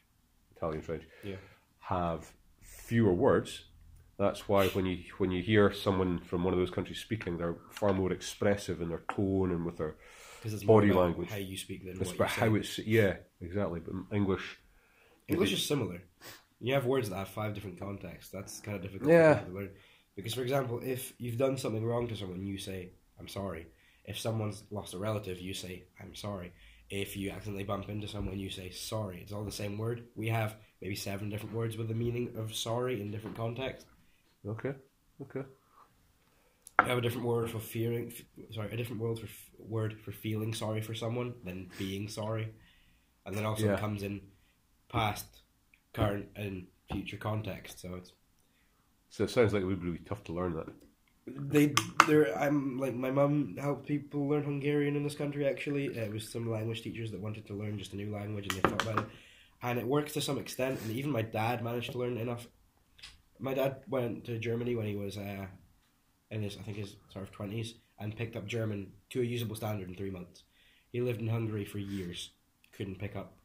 Italian, 0.56 0.82
French, 0.82 1.04
Yeah. 1.24 1.36
have 1.80 2.32
fewer 2.62 3.12
words. 3.12 3.64
That's 4.18 4.48
why 4.48 4.68
when 4.68 4.86
you 4.86 4.98
when 5.18 5.30
you 5.30 5.42
hear 5.42 5.72
someone 5.72 6.20
from 6.20 6.42
one 6.44 6.54
of 6.54 6.58
those 6.58 6.70
countries 6.70 6.98
speaking, 6.98 7.36
they're 7.36 7.56
far 7.70 7.92
more 7.92 8.12
expressive 8.12 8.80
in 8.80 8.88
their 8.88 9.02
tone 9.14 9.50
and 9.50 9.64
with 9.66 9.76
their 9.76 9.96
Body 10.64 10.92
language. 10.92 11.28
how 11.30 11.36
you 11.36 11.56
speak 11.56 11.80
than 11.84 12.00
it's 12.00 12.10
what 12.10 12.14
about 12.16 12.28
you 12.30 12.34
say. 12.34 12.40
how 12.48 12.54
it's 12.54 12.78
yeah 12.78 13.16
exactly. 13.40 13.80
But 13.80 13.94
English, 14.16 14.58
English 15.28 15.52
is 15.52 15.66
similar. 15.66 16.02
You 16.60 16.72
have 16.74 16.86
words 16.86 17.10
that 17.10 17.16
have 17.16 17.28
five 17.28 17.52
different 17.54 17.78
contexts. 17.78 18.30
That's 18.30 18.60
kind 18.60 18.76
of 18.76 18.82
difficult 18.82 19.10
Yeah. 19.10 19.40
to 19.40 19.50
learn. 19.52 19.70
Because, 20.14 20.32
for 20.32 20.40
example, 20.42 20.80
if 20.82 21.12
you've 21.18 21.36
done 21.36 21.58
something 21.58 21.84
wrong 21.84 22.08
to 22.08 22.16
someone, 22.16 22.46
you 22.46 22.56
say, 22.56 22.92
I'm 23.20 23.28
sorry. 23.28 23.66
If 24.06 24.18
someone's 24.18 24.62
lost 24.70 24.94
a 24.94 24.98
relative, 24.98 25.38
you 25.40 25.52
say, 25.52 25.84
I'm 26.00 26.14
sorry. 26.14 26.52
If 26.88 27.16
you 27.16 27.30
accidentally 27.30 27.64
bump 27.64 27.88
into 27.88 28.06
someone, 28.06 28.38
you 28.38 28.50
say, 28.50 28.70
sorry. 28.70 29.20
It's 29.20 29.32
all 29.32 29.44
the 29.44 29.50
same 29.50 29.76
word. 29.76 30.04
We 30.14 30.28
have 30.28 30.56
maybe 30.80 30.94
seven 30.94 31.28
different 31.28 31.54
words 31.54 31.76
with 31.76 31.88
the 31.88 31.94
meaning 31.94 32.34
of 32.36 32.54
sorry 32.54 33.00
in 33.00 33.10
different 33.10 33.36
contexts. 33.36 33.88
okay, 34.46 34.74
okay, 35.22 35.42
We 36.82 36.88
have 36.88 36.98
a 36.98 37.00
different 37.00 37.26
word 37.26 37.50
for 37.50 37.58
fearing, 37.58 38.12
sorry, 38.52 38.70
a 38.72 38.76
different 38.76 39.00
word 39.02 39.18
for 39.18 39.28
word 39.58 39.98
for 40.04 40.12
feeling 40.12 40.54
sorry 40.54 40.80
for 40.80 40.94
someone 40.94 41.34
than 41.44 41.70
being 41.78 42.08
sorry, 42.08 42.54
and 43.24 43.34
then 43.36 43.44
also 43.44 43.66
Yeah. 43.66 43.78
comes 43.78 44.02
in 44.02 44.20
past, 44.88 45.26
current, 45.92 46.28
and 46.36 46.68
future 46.92 47.16
context. 47.16 47.80
So 47.80 47.94
it's 47.96 48.12
so 49.08 49.24
it 49.24 49.30
sounds 49.30 49.52
like 49.52 49.62
it 49.62 49.66
would 49.66 49.80
be 49.80 49.86
really 49.86 50.04
tough 50.04 50.22
to 50.24 50.32
learn 50.32 50.54
that. 50.54 50.68
They 51.26 51.74
there. 52.06 52.36
I'm 52.38 52.78
like 52.78 52.94
my 52.94 53.10
mum 53.10 53.56
helped 53.60 53.86
people 53.86 54.28
learn 54.28 54.44
Hungarian 54.44 54.96
in 54.96 55.02
this 55.04 55.14
country. 55.14 55.46
Actually, 55.48 55.86
it 55.86 56.12
was 56.12 56.30
some 56.30 56.50
language 56.50 56.82
teachers 56.82 57.10
that 57.10 57.20
wanted 57.20 57.46
to 57.46 57.54
learn 57.54 57.78
just 57.78 57.92
a 57.92 57.96
new 57.96 58.12
language, 58.12 58.46
and 58.46 58.56
they 58.62 58.68
thought 58.68 58.82
about 58.82 58.98
it, 59.00 59.06
and 59.62 59.78
it 59.78 59.86
works 59.86 60.12
to 60.14 60.20
some 60.20 60.38
extent. 60.38 60.80
And 60.82 60.92
even 60.92 61.10
my 61.10 61.22
dad 61.22 61.62
managed 61.64 61.92
to 61.92 61.98
learn 61.98 62.16
enough. 62.18 62.46
My 63.40 63.54
dad 63.54 63.82
went 63.88 64.24
to 64.26 64.38
Germany 64.38 64.76
when 64.76 64.86
he 64.86 64.96
was 64.96 65.16
uh, 65.18 65.46
in 66.30 66.42
his 66.42 66.58
I 66.58 66.62
think 66.62 66.78
his 66.78 66.96
sort 67.12 67.24
of 67.24 67.32
twenties 67.32 67.74
and 68.00 68.16
picked 68.16 68.36
up 68.36 68.46
German 68.46 68.92
to 69.10 69.20
a 69.22 69.24
usable 69.24 69.56
standard 69.56 69.88
in 69.88 69.96
three 69.96 70.10
months. 70.10 70.44
He 70.92 71.00
lived 71.00 71.20
in 71.20 71.28
Hungary 71.28 71.64
for 71.64 71.78
years, 71.78 72.30
couldn't 72.72 72.98
pick 72.98 73.16
up 73.16 73.36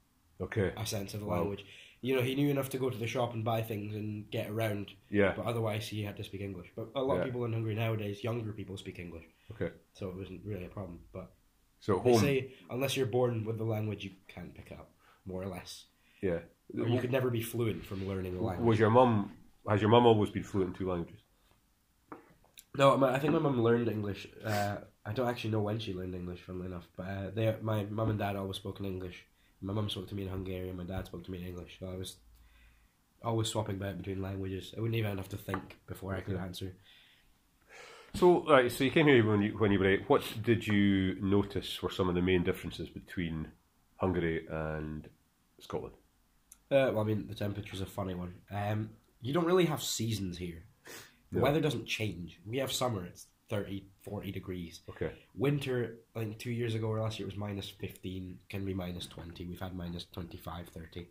Okay, 0.41 0.73
a 0.77 0.85
sense 0.85 1.13
of 1.13 1.21
the 1.21 1.25
Wow. 1.25 1.43
language. 1.43 1.65
You 2.03 2.15
know, 2.15 2.21
he 2.23 2.33
knew 2.33 2.49
enough 2.49 2.69
to 2.69 2.79
go 2.79 2.89
to 2.89 2.97
the 2.97 3.05
shop 3.05 3.33
and 3.35 3.43
buy 3.45 3.61
things 3.61 3.93
and 3.95 4.29
get 4.31 4.49
around, 4.49 4.87
yeah, 5.11 5.33
but 5.35 5.45
otherwise 5.45 5.87
he 5.87 6.01
had 6.03 6.17
to 6.17 6.23
speak 6.23 6.41
English. 6.41 6.69
But 6.75 6.87
a 6.95 7.01
lot 7.03 7.15
Yeah. 7.15 7.19
of 7.21 7.25
people 7.25 7.45
in 7.45 7.53
Hungary 7.53 7.75
nowadays, 7.75 8.23
younger 8.23 8.51
people, 8.53 8.75
speak 8.77 8.97
English, 8.97 9.25
okay. 9.51 9.69
so 9.93 10.09
it 10.09 10.15
wasn't 10.15 10.41
really 10.43 10.65
a 10.65 10.69
problem. 10.69 10.99
But 11.13 11.31
So 11.79 11.97
at 11.99 12.03
they 12.03 12.11
home, 12.11 12.19
say 12.21 12.53
unless 12.71 12.97
you're 12.97 13.05
born 13.19 13.45
with 13.45 13.57
the 13.59 13.65
language, 13.75 14.03
you 14.03 14.11
can't 14.27 14.53
pick 14.55 14.71
it 14.71 14.79
up, 14.79 14.89
more 15.25 15.43
or 15.43 15.47
less. 15.47 15.85
yeah. 16.21 16.39
Or 16.79 16.87
you 16.87 16.99
could 17.01 17.11
never 17.11 17.29
be 17.29 17.41
fluent 17.41 17.85
from 17.85 18.07
learning 18.07 18.33
the 18.33 18.41
language. 18.41 18.65
Was 18.65 18.79
your 18.79 18.89
mum? 18.89 19.33
Has 19.69 19.81
your 19.81 19.89
mum 19.91 20.05
always 20.07 20.29
been 20.31 20.43
fluent 20.43 20.69
in 20.71 20.73
two 20.79 20.89
languages? 20.89 21.19
No, 22.77 22.95
my, 22.97 23.13
I 23.13 23.19
think 23.19 23.33
my 23.33 23.39
mum 23.39 23.61
learned 23.61 23.89
English. 23.89 24.25
Uh, 24.43 24.77
I 25.05 25.11
don't 25.13 25.27
actually 25.27 25.51
know 25.51 25.61
when 25.61 25.79
she 25.79 25.93
learned 25.93 26.15
English, 26.15 26.39
funnily 26.41 26.67
enough. 26.67 26.87
But 26.95 27.03
uh, 27.07 27.29
they, 27.35 27.53
my 27.61 27.83
mum 27.85 28.09
and 28.11 28.19
dad 28.19 28.35
always 28.37 28.55
spoke 28.57 28.79
in 28.79 28.85
English. 28.85 29.25
My 29.61 29.73
mum 29.73 29.89
spoke 29.89 30.07
to 30.09 30.15
me 30.15 30.23
in 30.23 30.29
Hungarian. 30.29 30.77
My 30.77 30.83
dad 30.83 31.05
spoke 31.05 31.23
to 31.25 31.31
me 31.31 31.39
in 31.41 31.47
English. 31.47 31.77
So 31.79 31.87
I 31.91 31.95
was 31.95 32.17
always 33.23 33.47
swapping 33.47 33.77
back 33.77 33.97
between 33.97 34.21
languages. 34.21 34.73
I 34.75 34.81
wouldn't 34.81 34.97
even 34.97 35.17
have 35.17 35.29
to 35.29 35.37
think 35.37 35.77
before 35.87 36.15
I 36.15 36.21
could 36.21 36.35
answer. 36.37 36.73
So, 38.13 38.43
right, 38.49 38.69
so 38.71 38.83
you 38.83 38.91
came 38.91 39.07
here 39.07 39.25
when 39.25 39.41
you 39.41 39.57
when 39.57 39.71
you 39.71 39.79
were 39.79 39.87
eight. 39.87 40.09
What 40.09 40.23
did 40.43 40.67
you 40.67 41.15
notice 41.21 41.81
were 41.81 41.91
some 41.91 42.09
of 42.09 42.15
the 42.15 42.21
main 42.21 42.43
differences 42.43 42.89
between 42.89 43.47
Hungary 43.97 44.45
and 44.49 45.07
Scotland? 45.59 45.95
Uh, 46.69 46.91
well, 46.93 46.99
I 46.99 47.03
mean, 47.03 47.27
the 47.27 47.35
temperature's 47.35 47.81
a 47.81 47.85
funny 47.85 48.13
one. 48.15 48.33
Um, 48.49 48.89
you 49.21 49.33
don't 49.33 49.45
really 49.45 49.65
have 49.65 49.81
seasons 49.83 50.37
here. 50.37 50.63
The 51.31 51.37
No. 51.37 51.43
weather 51.43 51.61
doesn't 51.61 51.85
change. 51.85 52.39
We 52.45 52.57
have 52.57 52.71
summer, 52.71 53.05
it's 53.05 53.27
30, 53.51 53.83
40 54.05 54.31
degrees. 54.31 54.79
Okay, 54.89 55.11
Winter, 55.35 55.97
I 56.15 56.19
think 56.19 56.39
two 56.39 56.51
years 56.51 56.73
ago 56.73 56.87
or 56.87 57.01
last 57.01 57.19
year, 57.19 57.27
it 57.27 57.31
was 57.33 57.37
minus 57.37 57.67
15, 57.69 58.39
can 58.49 58.63
be 58.65 58.73
minus 58.73 59.05
20. 59.07 59.45
We've 59.45 59.59
had 59.59 59.75
minus 59.75 60.05
25, 60.13 60.69
30 60.69 61.07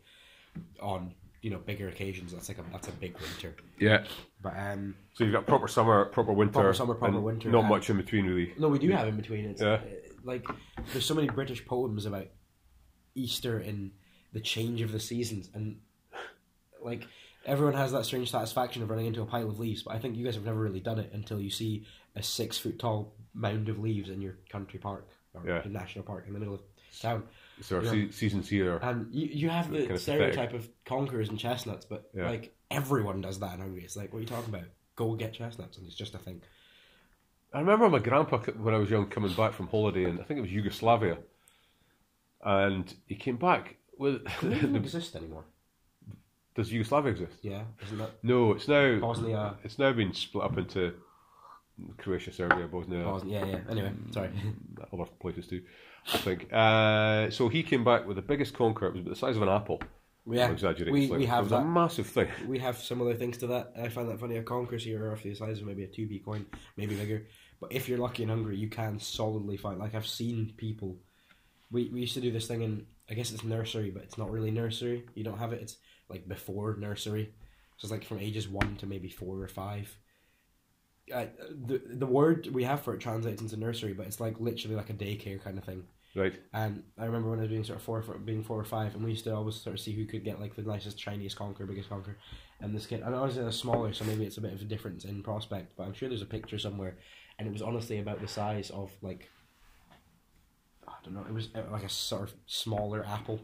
on, 0.81 1.13
you 1.43 1.51
know, 1.51 1.59
bigger 1.59 1.89
occasions. 1.89 2.33
That's 2.33 2.49
like 2.49 2.57
a, 2.59 2.65
that's 2.73 2.89
a 2.89 2.93
big 2.93 3.15
winter. 3.21 3.55
yeah. 3.79 4.05
But, 4.43 4.55
um, 4.57 4.95
So 5.13 5.25
you've 5.25 5.35
got 5.35 5.47
proper 5.47 5.69
summer, 5.69 6.07
proper 6.07 6.33
winter, 6.33 6.53
Proper 6.55 6.73
summer, 6.73 6.95
proper 6.95 7.21
winter, 7.21 7.51
Not 7.51 7.67
much 7.67 7.91
in 7.91 7.99
between, 7.99 8.25
really. 8.27 8.55
no, 8.59 8.69
we 8.69 8.79
do 8.79 8.89
have 8.91 9.07
in 9.07 9.17
between. 9.17 9.45
It's 9.45 9.61
Yeah. 9.61 9.73
uh, 9.75 9.81
like, 10.25 10.47
there's 10.93 11.05
so 11.05 11.15
many 11.15 11.29
British 11.29 11.67
poems 11.67 12.07
about 12.07 12.29
Easter 13.15 13.59
and 13.59 13.91
the 14.33 14.41
change 14.41 14.81
of 14.81 14.93
the 14.93 15.01
seasons. 15.01 15.51
And, 15.53 15.79
like, 16.83 17.07
everyone 17.45 17.75
has 17.75 17.93
that 17.93 18.07
strange 18.07 18.31
satisfaction 18.31 18.83
of 18.83 18.89
running 18.89 19.07
into 19.07 19.21
a 19.21 19.27
pile 19.27 19.49
of 19.51 19.59
leaves. 19.61 19.83
But 19.83 19.95
I 19.95 19.99
think 19.99 20.17
you 20.17 20.25
guys 20.25 20.37
have 20.37 20.45
never 20.47 20.59
really 20.61 20.81
done 20.81 20.99
it 20.99 21.11
until 21.13 21.39
you 21.39 21.51
see 21.51 21.85
a 22.17 22.23
six 22.23 22.59
foot 22.59 22.79
tall 22.79 23.15
mound 23.35 23.69
of 23.69 23.79
leaves 23.79 24.11
in 24.11 24.21
your 24.21 24.37
country 24.51 24.79
park 24.79 25.09
or 25.35 25.43
Yeah. 25.47 25.63
national 25.67 26.05
park 26.05 26.25
in 26.27 26.33
the 26.33 26.39
middle 26.41 26.55
of 26.55 26.63
town. 27.01 27.23
So 27.61 27.77
our 27.77 27.85
se- 27.85 28.11
seasons 28.11 28.49
here. 28.49 28.79
And 28.83 29.13
you, 29.15 29.27
you 29.27 29.49
have 29.49 29.71
the 29.71 29.79
Kind 29.81 29.91
of 29.93 30.01
stereotype 30.01 30.53
of 30.55 30.69
conkers 30.85 31.29
and 31.29 31.39
chestnuts, 31.39 31.85
but 31.85 32.11
Yeah. 32.15 32.29
like 32.29 32.55
everyone 32.71 33.21
does 33.21 33.39
that 33.41 33.55
in 33.55 33.61
Hungary. 33.61 33.85
It's 33.85 33.97
like, 33.97 34.13
what 34.13 34.19
are 34.19 34.23
you 34.23 34.27
talking 34.29 34.53
about? 34.53 34.67
Go 34.97 35.15
get 35.15 35.33
chestnuts, 35.33 35.79
and 35.79 35.87
it's 35.87 35.95
just 35.97 36.15
a 36.15 36.19
thing. 36.19 36.43
I 37.53 37.61
remember 37.61 37.89
my 37.89 37.99
grandpa 37.99 38.39
when 38.39 38.75
I 38.75 38.79
was 38.79 38.91
young 38.91 39.07
coming 39.09 39.33
back 39.35 39.53
from 39.55 39.69
holiday, 39.69 40.05
and 40.05 40.21
I 40.21 40.25
think 40.25 40.39
it 40.39 40.43
was 40.43 40.53
Yugoslavia, 40.53 41.19
and 42.45 42.93
he 43.07 43.15
came 43.15 43.37
back 43.37 43.77
with. 43.99 44.23
It 44.43 44.51
doesn't 44.51 44.77
exist 44.85 45.17
anymore? 45.17 45.45
Does 46.55 46.73
Yugoslavia 46.73 47.13
exist? 47.13 47.39
Yeah, 47.43 47.63
isn't 47.85 47.99
that 47.99 48.23
No, 48.25 48.53
it's 48.53 48.69
now. 48.69 48.99
Bosnia? 49.01 49.55
It's 49.65 49.79
now 49.79 49.93
been 49.93 50.13
split 50.13 50.45
up 50.45 50.59
into 50.59 50.95
Croatia, 51.99 52.33
Serbia, 52.33 52.67
Bosnia, 52.67 53.05
Bosnia? 53.05 53.41
Yeah, 53.41 53.47
yeah. 53.47 53.59
Anyway, 53.71 53.93
sorry. 54.13 54.31
other 54.93 55.05
places 55.21 55.47
too. 55.47 55.63
I 56.13 56.17
think. 56.19 56.53
Uh, 56.53 57.31
so 57.31 57.49
he 57.49 57.63
came 57.63 57.85
back 57.85 58.07
with 58.07 58.17
the 58.17 58.23
biggest 58.23 58.55
conker. 58.55 58.85
It 58.89 58.93
was 58.95 59.01
about 59.03 59.11
the 59.11 59.17
size 59.17 59.37
of 59.37 59.43
an 59.43 59.49
apple. 59.49 59.81
Yeah, 60.27 60.51
exaggerating. 60.51 60.93
we, 60.93 61.11
we 61.11 61.25
it 61.25 61.29
have 61.29 61.45
was 61.45 61.53
a 61.53 61.57
that. 61.57 61.65
massive 61.67 62.07
thing. 62.07 62.29
We 62.47 62.59
have 62.59 62.79
similar 62.79 63.15
things 63.15 63.39
to 63.39 63.47
that. 63.49 63.73
I 63.81 63.89
find 63.89 64.09
that 64.09 64.21
funny. 64.21 64.37
A 64.37 64.43
conkers 64.43 64.85
here 64.85 65.05
are 65.05 65.11
roughly 65.11 65.31
the 65.31 65.37
size 65.37 65.61
of 65.61 65.67
maybe 65.67 65.85
a 65.85 65.89
two 65.89 66.07
p 66.07 66.19
coin, 66.19 66.47
maybe 66.77 66.95
bigger. 66.95 67.27
But 67.61 67.73
if 67.73 67.89
you're 67.89 67.99
lucky 67.99 68.23
in 68.23 68.29
Hungary, 68.29 68.57
you 68.57 68.69
can 68.69 69.01
solidly 69.01 69.57
fight. 69.57 69.79
Like 69.79 69.95
I've 69.95 70.07
seen 70.07 70.53
people. 70.57 70.99
We 71.71 71.89
we 71.93 72.01
used 72.01 72.15
to 72.15 72.21
do 72.21 72.31
this 72.31 72.47
thing 72.47 72.63
in. 72.63 72.87
I 73.11 73.15
guess 73.15 73.33
it's 73.33 73.43
nursery, 73.43 73.91
but 73.91 74.05
it's 74.05 74.19
not 74.19 74.31
really 74.31 74.51
nursery. 74.51 75.05
You 75.15 75.25
don't 75.25 75.39
have 75.39 75.53
it. 75.53 75.63
It's 75.63 75.77
like 76.09 76.29
before 76.29 76.77
nursery. 76.77 77.33
So 77.79 77.87
it's 77.87 77.93
like 77.93 78.05
from 78.05 78.21
ages 78.21 78.47
one 78.47 78.77
to 78.77 78.87
maybe 78.87 79.09
four 79.09 79.43
or 79.43 79.49
five. 79.49 79.95
Uh, 81.13 81.27
the 81.67 81.81
the 81.87 82.07
word 82.07 82.49
we 82.53 82.65
have 82.65 82.83
for 82.83 82.95
it 82.95 83.01
translates 83.01 83.43
into 83.43 83.57
nursery, 83.57 83.93
but 83.93 84.07
it's 84.07 84.21
like 84.21 84.39
literally 84.41 84.77
like 84.77 84.91
a 84.91 84.95
daycare 84.95 85.43
kind 85.43 85.59
of 85.59 85.65
thing. 85.65 85.85
Right. 86.15 86.35
And 86.53 86.83
I 86.99 87.05
remember 87.05 87.31
when 87.31 87.39
I 87.39 87.43
was 87.43 87.51
being 87.51 87.65
sort 87.65 87.79
of 87.79 87.85
four, 87.85 88.01
being 88.25 88.43
four 88.43 88.59
or 88.59 88.65
five, 88.65 88.95
and 88.95 89.05
we 89.05 89.11
used 89.11 89.25
to 89.25 89.35
always 89.35 89.57
sort 89.57 89.75
of 89.75 89.81
see 89.81 89.93
who 89.93 90.07
could 90.07 90.25
get 90.25 90.41
like 90.41 90.57
the 90.57 90.63
nicest, 90.63 90.99
shiniest 90.99 91.39
conker, 91.39 91.67
biggest 91.67 91.89
conker. 91.89 92.17
And 92.61 92.75
this 92.75 92.87
kid, 92.87 93.03
and 93.03 93.15
obviously 93.15 93.43
they're 93.43 93.53
smaller, 93.53 93.93
so 93.93 94.05
maybe 94.05 94.25
it's 94.25 94.37
a 94.37 94.41
bit 94.41 94.53
of 94.53 94.61
a 94.61 94.65
difference 94.65 95.05
in 95.05 95.23
prospect. 95.23 95.75
But 95.77 95.85
I'm 95.85 95.95
sure 95.95 96.09
there's 96.09 96.23
a 96.23 96.27
picture 96.27 96.59
somewhere, 96.59 96.99
and 97.39 97.47
it 97.47 97.53
was 97.53 97.63
honestly 97.63 98.01
about 98.01 98.21
the 98.21 98.29
size 98.29 98.71
of 98.71 98.91
like, 99.03 99.31
I 100.87 100.93
don't 101.05 101.15
know, 101.15 101.25
it 101.29 101.33
was 101.33 101.49
uh, 101.55 101.63
like 101.71 101.85
a 101.85 101.89
sort 101.89 102.25
of 102.25 102.35
smaller 102.47 103.07
apple, 103.07 103.41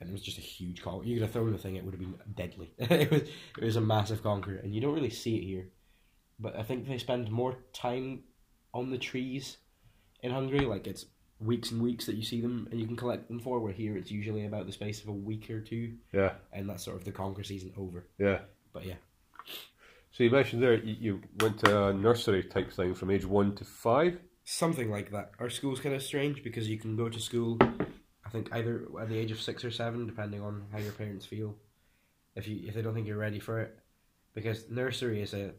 and 0.00 0.08
it 0.08 0.12
was 0.12 0.22
just 0.22 0.38
a 0.38 0.42
huge 0.42 0.82
conker. 0.82 1.04
You 1.04 1.16
could 1.16 1.22
have 1.22 1.32
thrown 1.32 1.50
the 1.50 1.58
thing; 1.58 1.74
it 1.74 1.84
would 1.84 1.94
have 1.94 2.00
been 2.00 2.14
deadly. 2.34 2.70
it 2.78 3.10
was 3.10 3.22
it 3.22 3.64
was 3.64 3.76
a 3.76 3.80
massive 3.80 4.22
conker, 4.22 4.62
and 4.62 4.72
you 4.72 4.80
don't 4.80 4.94
really 4.94 5.10
see 5.10 5.36
it 5.36 5.42
here. 5.42 5.70
But 6.38 6.56
I 6.56 6.62
think 6.62 6.86
they 6.86 6.98
spend 6.98 7.30
more 7.30 7.56
time 7.72 8.24
on 8.74 8.90
the 8.90 8.98
trees 8.98 9.56
in 10.22 10.30
Hungary. 10.32 10.60
Like 10.66 10.86
it's 10.86 11.06
weeks 11.40 11.70
and 11.70 11.82
weeks 11.82 12.06
that 12.06 12.16
you 12.16 12.22
see 12.24 12.40
them 12.40 12.68
and 12.70 12.80
you 12.80 12.86
can 12.86 12.96
collect 12.96 13.28
them 13.28 13.40
for. 13.40 13.58
Where 13.60 13.72
here 13.72 13.96
it's 13.96 14.10
usually 14.10 14.44
about 14.46 14.66
the 14.66 14.72
space 14.72 15.02
of 15.02 15.08
a 15.08 15.12
week 15.12 15.48
or 15.50 15.60
two, 15.60 15.94
Yeah. 16.12 16.32
and 16.52 16.68
that's 16.68 16.84
sort 16.84 16.96
of 16.98 17.04
the 17.04 17.12
conker 17.12 17.44
season 17.44 17.72
over. 17.76 18.06
Yeah. 18.18 18.40
But 18.72 18.84
yeah, 18.84 18.96
So 20.12 20.24
you 20.24 20.30
mentioned 20.30 20.62
there 20.62 20.74
you, 20.74 20.96
you 21.00 21.20
went 21.40 21.58
to 21.64 21.86
a 21.88 21.92
nursery 21.94 22.42
type 22.44 22.70
thing 22.72 22.94
from 22.94 23.10
age 23.10 23.24
one 23.24 23.54
to 23.56 23.64
five. 23.64 24.18
something 24.44 24.90
like 24.90 25.10
that. 25.12 25.30
Our 25.40 25.48
school's 25.50 25.80
kind 25.80 25.94
of 25.94 26.02
strange 26.02 26.42
because 26.44 26.68
you 26.68 26.78
can 26.78 26.96
go 26.96 27.08
to 27.08 27.18
school. 27.18 27.56
I 28.24 28.28
think 28.28 28.48
either 28.52 28.86
at 29.00 29.08
the 29.08 29.16
age 29.16 29.30
of 29.30 29.40
six 29.40 29.64
or 29.64 29.70
seven, 29.70 30.06
depending 30.06 30.42
on 30.42 30.66
how 30.72 30.78
your 30.78 30.92
parents 30.92 31.24
feel. 31.24 31.56
If 32.34 32.46
you 32.46 32.60
if 32.68 32.74
they 32.74 32.82
don't 32.82 32.92
think 32.92 33.06
you're 33.06 33.16
ready 33.16 33.40
for 33.40 33.60
it, 33.60 33.78
because 34.34 34.68
nursery 34.68 35.22
is 35.22 35.32
a 35.32 35.52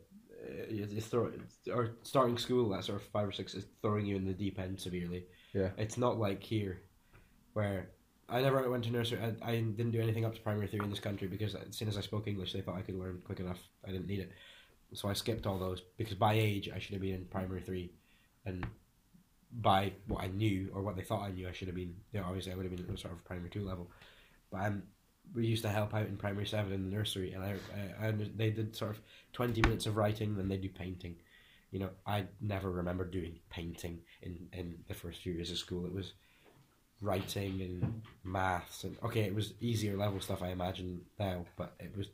it's 0.47 0.93
it's 0.93 1.07
throw, 1.07 1.31
or 1.73 1.97
starting 2.03 2.37
school 2.37 2.73
at 2.75 2.83
sort 2.83 3.01
of 3.01 3.07
five 3.07 3.27
or 3.27 3.31
six 3.31 3.53
is 3.53 3.65
throwing 3.81 4.05
you 4.05 4.15
in 4.15 4.25
the 4.25 4.33
deep 4.33 4.59
end 4.59 4.79
severely. 4.79 5.25
Yeah. 5.53 5.69
It's 5.77 5.97
not 5.97 6.17
like 6.17 6.41
here, 6.43 6.81
where 7.53 7.89
I 8.29 8.41
never 8.41 8.69
went 8.69 8.83
to 8.85 8.91
nursery. 8.91 9.19
I, 9.21 9.49
I 9.49 9.51
didn't 9.59 9.91
do 9.91 10.01
anything 10.01 10.25
up 10.25 10.35
to 10.35 10.41
primary 10.41 10.67
three 10.67 10.79
in 10.79 10.89
this 10.89 10.99
country 10.99 11.27
because 11.27 11.55
as 11.55 11.75
soon 11.75 11.87
as 11.87 11.97
I 11.97 12.01
spoke 12.01 12.27
English, 12.27 12.53
they 12.53 12.61
thought 12.61 12.77
I 12.77 12.81
could 12.81 12.99
learn 12.99 13.21
quick 13.23 13.39
enough. 13.39 13.59
I 13.87 13.91
didn't 13.91 14.07
need 14.07 14.19
it, 14.19 14.31
so 14.93 15.09
I 15.09 15.13
skipped 15.13 15.47
all 15.47 15.57
those 15.57 15.81
because 15.97 16.15
by 16.15 16.33
age 16.33 16.69
I 16.73 16.79
should 16.79 16.93
have 16.93 17.01
been 17.01 17.15
in 17.15 17.25
primary 17.25 17.61
three, 17.61 17.91
and 18.45 18.65
by 19.51 19.93
what 20.07 20.23
I 20.23 20.27
knew 20.27 20.69
or 20.73 20.81
what 20.81 20.95
they 20.95 21.03
thought 21.03 21.23
I 21.23 21.31
knew, 21.31 21.47
I 21.47 21.51
should 21.51 21.67
have 21.67 21.75
been. 21.75 21.95
You 22.11 22.19
know, 22.19 22.25
obviously 22.27 22.51
I 22.51 22.55
would 22.55 22.65
have 22.65 22.75
been 22.75 22.85
at 22.89 22.99
sort 22.99 23.13
of 23.13 23.23
primary 23.23 23.49
two 23.49 23.65
level, 23.65 23.89
but 24.51 24.65
um, 24.65 24.83
we 25.34 25.46
used 25.46 25.63
to 25.63 25.69
help 25.69 25.93
out 25.93 26.07
in 26.07 26.17
primary 26.17 26.46
seven 26.46 26.74
in 26.74 26.89
the 26.89 26.96
nursery, 26.96 27.34
and 27.34 27.43
I, 27.43 27.55
I, 28.01 28.07
I 28.07 28.12
they 28.36 28.50
did 28.50 28.75
sort 28.75 28.91
of 28.91 29.01
twenty 29.34 29.62
minutes 29.62 29.86
of 29.86 29.96
writing, 29.98 30.36
then 30.36 30.48
they 30.48 30.57
do 30.57 30.69
painting. 30.69 31.15
You 31.72 31.79
know, 31.79 31.89
I 32.05 32.25
never 32.41 32.72
remember 32.72 33.03
doing 33.03 33.39
painting 33.50 34.00
in, 34.22 34.48
in 34.53 34.75
the 34.88 34.93
first 34.93 35.22
few 35.22 35.34
years 35.34 35.51
of 35.51 35.57
school. 35.57 35.86
It 35.86 35.93
was 35.93 36.13
writing 37.01 37.62
and 37.62 38.01
maths 38.24 38.84
and 38.84 38.98
okay, 39.03 39.22
it 39.22 39.36
was 39.36 39.53
easier 39.60 39.96
level 39.98 40.19
stuff 40.19 40.41
I 40.41 40.48
imagine 40.50 41.01
now, 41.19 41.46
but 41.57 41.75
it 41.79 41.96
was 41.96 42.07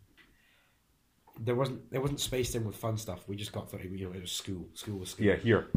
there 1.39 1.55
wasn't 1.55 1.81
it 1.91 1.99
wasn't 1.99 2.19
spaced 2.19 2.55
in 2.55 2.65
with 2.65 2.75
fun 2.75 2.97
stuff. 2.97 3.27
We 3.27 3.35
just 3.35 3.51
got 3.53 3.69
through. 3.69 3.81
You 3.81 4.07
know, 4.09 4.13
it 4.13 4.21
was 4.21 4.31
school. 4.31 4.65
School 4.73 4.99
was 4.99 5.09
school. 5.11 5.25
Yeah, 5.25 5.35
here. 5.35 5.67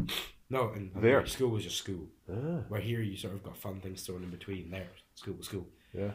No, 0.49 0.71
and 0.71 0.91
There. 0.95 1.25
school 1.25 1.49
was 1.49 1.63
just 1.63 1.77
school. 1.77 2.07
Ah, 2.31 2.61
Where 2.69 2.79
here 2.79 3.01
you 3.01 3.17
sort 3.17 3.33
of 3.33 3.43
got 3.43 3.57
fun 3.57 3.79
things 3.81 4.03
thrown 4.03 4.23
in 4.23 4.29
between. 4.29 4.69
There, 4.69 4.87
school 5.15 5.33
was 5.35 5.47
school. 5.47 5.67
yeah. 5.93 6.11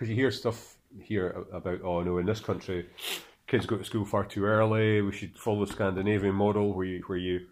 Because 0.00 0.08
you 0.08 0.16
hear 0.16 0.30
stuff 0.30 0.78
here 0.98 1.44
about, 1.52 1.82
oh 1.84 2.02
no, 2.02 2.16
in 2.16 2.24
this 2.24 2.40
country, 2.40 2.88
kids 3.46 3.66
go 3.66 3.76
to 3.76 3.84
school 3.84 4.06
far 4.06 4.24
too 4.24 4.46
early. 4.46 5.02
We 5.02 5.12
should 5.12 5.36
follow 5.36 5.66
the 5.66 5.70
Scandinavian 5.70 6.34
model 6.34 6.72
where 6.72 6.86
you, 6.86 7.02
where 7.06 7.18
you, 7.18 7.46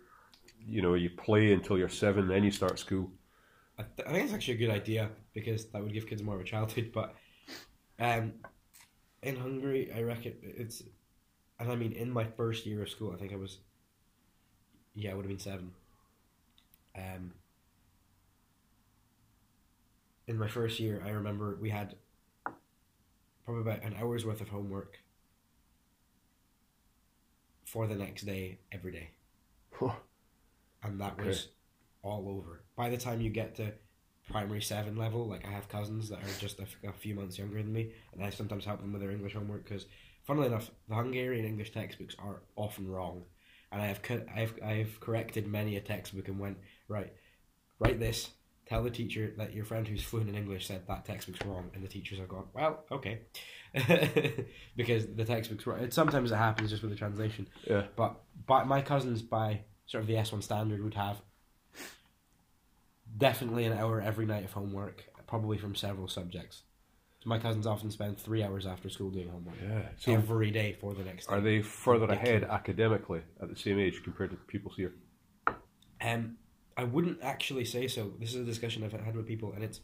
you 0.67 0.81
know, 0.81 0.95
you 0.95 1.11
play 1.11 1.53
until 1.53 1.77
you're 1.77 1.91
seven, 1.91 2.27
then 2.27 2.45
you 2.45 2.51
start 2.51 2.79
school. 2.79 3.11
I, 3.79 3.83
th- 3.83 4.09
I 4.09 4.13
think 4.13 4.25
it's 4.25 4.33
actually 4.33 4.55
a 4.55 4.67
good 4.67 4.71
idea 4.71 5.11
because 5.35 5.67
that 5.67 5.83
would 5.83 5.93
give 5.93 6.07
kids 6.07 6.23
more 6.23 6.37
of 6.37 6.41
a 6.41 6.45
childhood. 6.45 6.91
But 6.95 7.15
um, 7.99 8.33
in 9.23 9.37
Hungary, 9.37 9.93
I 9.95 10.01
reckon 10.01 10.33
it's, 10.41 10.83
and 11.61 11.71
I 11.71 11.77
mean, 11.77 11.93
in 11.93 12.11
my 12.11 12.25
first 12.25 12.65
year 12.65 12.83
of 12.83 12.89
school, 12.89 13.13
I 13.13 13.19
think 13.19 13.35
I 13.35 13.37
was, 13.37 13.59
yeah, 14.95 15.11
I 15.11 15.15
would 15.17 15.27
have 15.27 15.29
been 15.29 15.39
seven. 15.39 15.73
Um, 16.97 17.35
in 20.27 20.39
my 20.39 20.49
first 20.49 20.81
year, 20.81 21.03
I 21.05 21.11
remember 21.11 21.59
we 21.61 21.69
had 21.69 21.95
probably 23.49 23.63
about 23.73 23.83
an 23.83 23.97
hour's 23.99 24.27
worth 24.27 24.43
of 24.43 24.49
homework 24.51 24.99
for 27.65 27.87
the 27.87 27.95
next 27.95 28.23
day 28.27 28.59
every 28.73 28.93
day 28.93 29.11
and 30.83 31.01
that 31.01 31.19
Okay. 31.19 31.29
was 31.29 31.49
all 32.03 32.29
over. 32.29 32.63
By 32.77 32.89
the 32.91 32.97
time 32.97 33.21
you 33.21 33.31
get 33.31 33.57
to 33.57 33.73
primary 34.31 34.61
seven 34.61 34.97
level, 34.97 35.27
like 35.27 35.47
I 35.47 35.51
have 35.51 35.69
cousins 35.69 36.09
that 36.09 36.21
are 36.23 36.41
just 36.41 36.59
a, 36.59 36.63
f- 36.63 36.77
a 36.85 36.93
few 36.93 37.15
months 37.15 37.39
younger 37.39 37.59
than 37.63 37.73
me, 37.73 37.93
and 38.13 38.23
I 38.25 38.31
sometimes 38.31 38.65
help 38.65 38.81
them 38.81 38.93
with 38.93 39.03
their 39.03 39.11
English 39.11 39.35
homework 39.35 39.65
because, 39.65 39.87
funnily 40.25 40.47
enough, 40.47 40.71
the 40.89 40.95
Hungarian 40.95 41.45
English 41.47 41.73
textbooks 41.73 42.15
are 42.19 42.43
often 42.57 42.89
wrong, 42.89 43.25
and 43.73 43.83
I 43.83 43.87
have 43.87 44.03
co- 44.03 44.27
I've 44.35 44.55
I've 44.65 45.01
corrected 45.01 45.47
many 45.47 45.77
a 45.77 45.81
textbook 45.81 46.29
and 46.29 46.39
went 46.39 46.59
right, 46.89 47.13
write 47.81 48.01
this. 48.01 48.31
Tell 48.69 48.83
the 48.83 48.91
teacher 48.91 49.33
that 49.39 49.55
your 49.55 49.65
friend 49.65 49.89
who's 49.89 50.03
fluent 50.03 50.29
in 50.29 50.35
English 50.35 50.67
said 50.67 50.83
that 50.89 51.07
textbook's 51.07 51.45
wrong, 51.47 51.71
and 51.75 51.83
the 51.83 51.89
teachers 51.89 52.19
have 52.19 52.29
gone, 52.29 52.45
well, 52.53 52.85
okay, 52.93 53.21
because 54.77 55.07
the 55.07 55.25
textbook's 55.25 55.67
wrong. 55.67 55.81
It, 55.81 55.95
sometimes 55.95 56.33
it 56.33 56.37
happens 56.37 56.69
just 56.69 56.83
with 56.83 56.91
the 56.91 56.97
translation. 56.97 57.49
Yeah. 57.67 57.85
But 57.97 58.21
by, 58.47 58.65
my 58.65 58.83
cousins, 58.83 59.23
by 59.23 59.61
sort 59.87 60.03
of 60.03 60.07
the 60.09 60.15
S1 60.15 60.43
standard, 60.43 60.85
would 60.85 60.95
have 60.95 61.23
definitely 63.17 63.65
an 63.65 63.73
hour 63.73 64.03
every 64.03 64.27
night 64.27 64.45
of 64.45 64.53
homework, 64.53 65.05
probably 65.27 65.57
from 65.57 65.75
several 65.75 66.07
subjects. 66.07 66.63
So 67.23 67.31
my 67.31 67.39
cousins 67.39 67.67
often 67.67 67.91
spend 67.91 68.19
three 68.19 68.43
hours 68.43 68.67
after 68.67 68.89
school 68.91 69.11
doing 69.11 69.29
homework 69.29 69.57
Yeah. 69.63 69.83
So 69.97 70.13
every 70.13 70.51
day 70.51 70.77
for 70.79 70.95
the 70.95 71.05
next 71.05 71.27
day. 71.27 71.35
are 71.35 71.41
they 71.41 71.63
further 71.63 72.07
ahead 72.07 72.45
academically 72.45 73.23
at 73.41 73.49
the 73.49 73.57
same 73.57 73.79
age 73.79 74.03
compared 74.05 74.31
to 74.31 74.37
pupils 74.37 74.75
here? 74.77 74.93
Um, 76.01 76.37
I 76.79 76.85
wouldn't 76.85 77.19
actually 77.23 77.65
say 77.65 77.89
so. 77.89 78.13
This 78.21 78.31
is 78.31 78.37
a 78.37 78.45
discussion 78.45 78.85
I've 78.85 78.93
had 78.93 79.17
with 79.17 79.27
people, 79.27 79.53
and 79.53 79.65
it's 79.65 79.81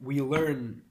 we 0.00 0.20
learn. 0.22 0.82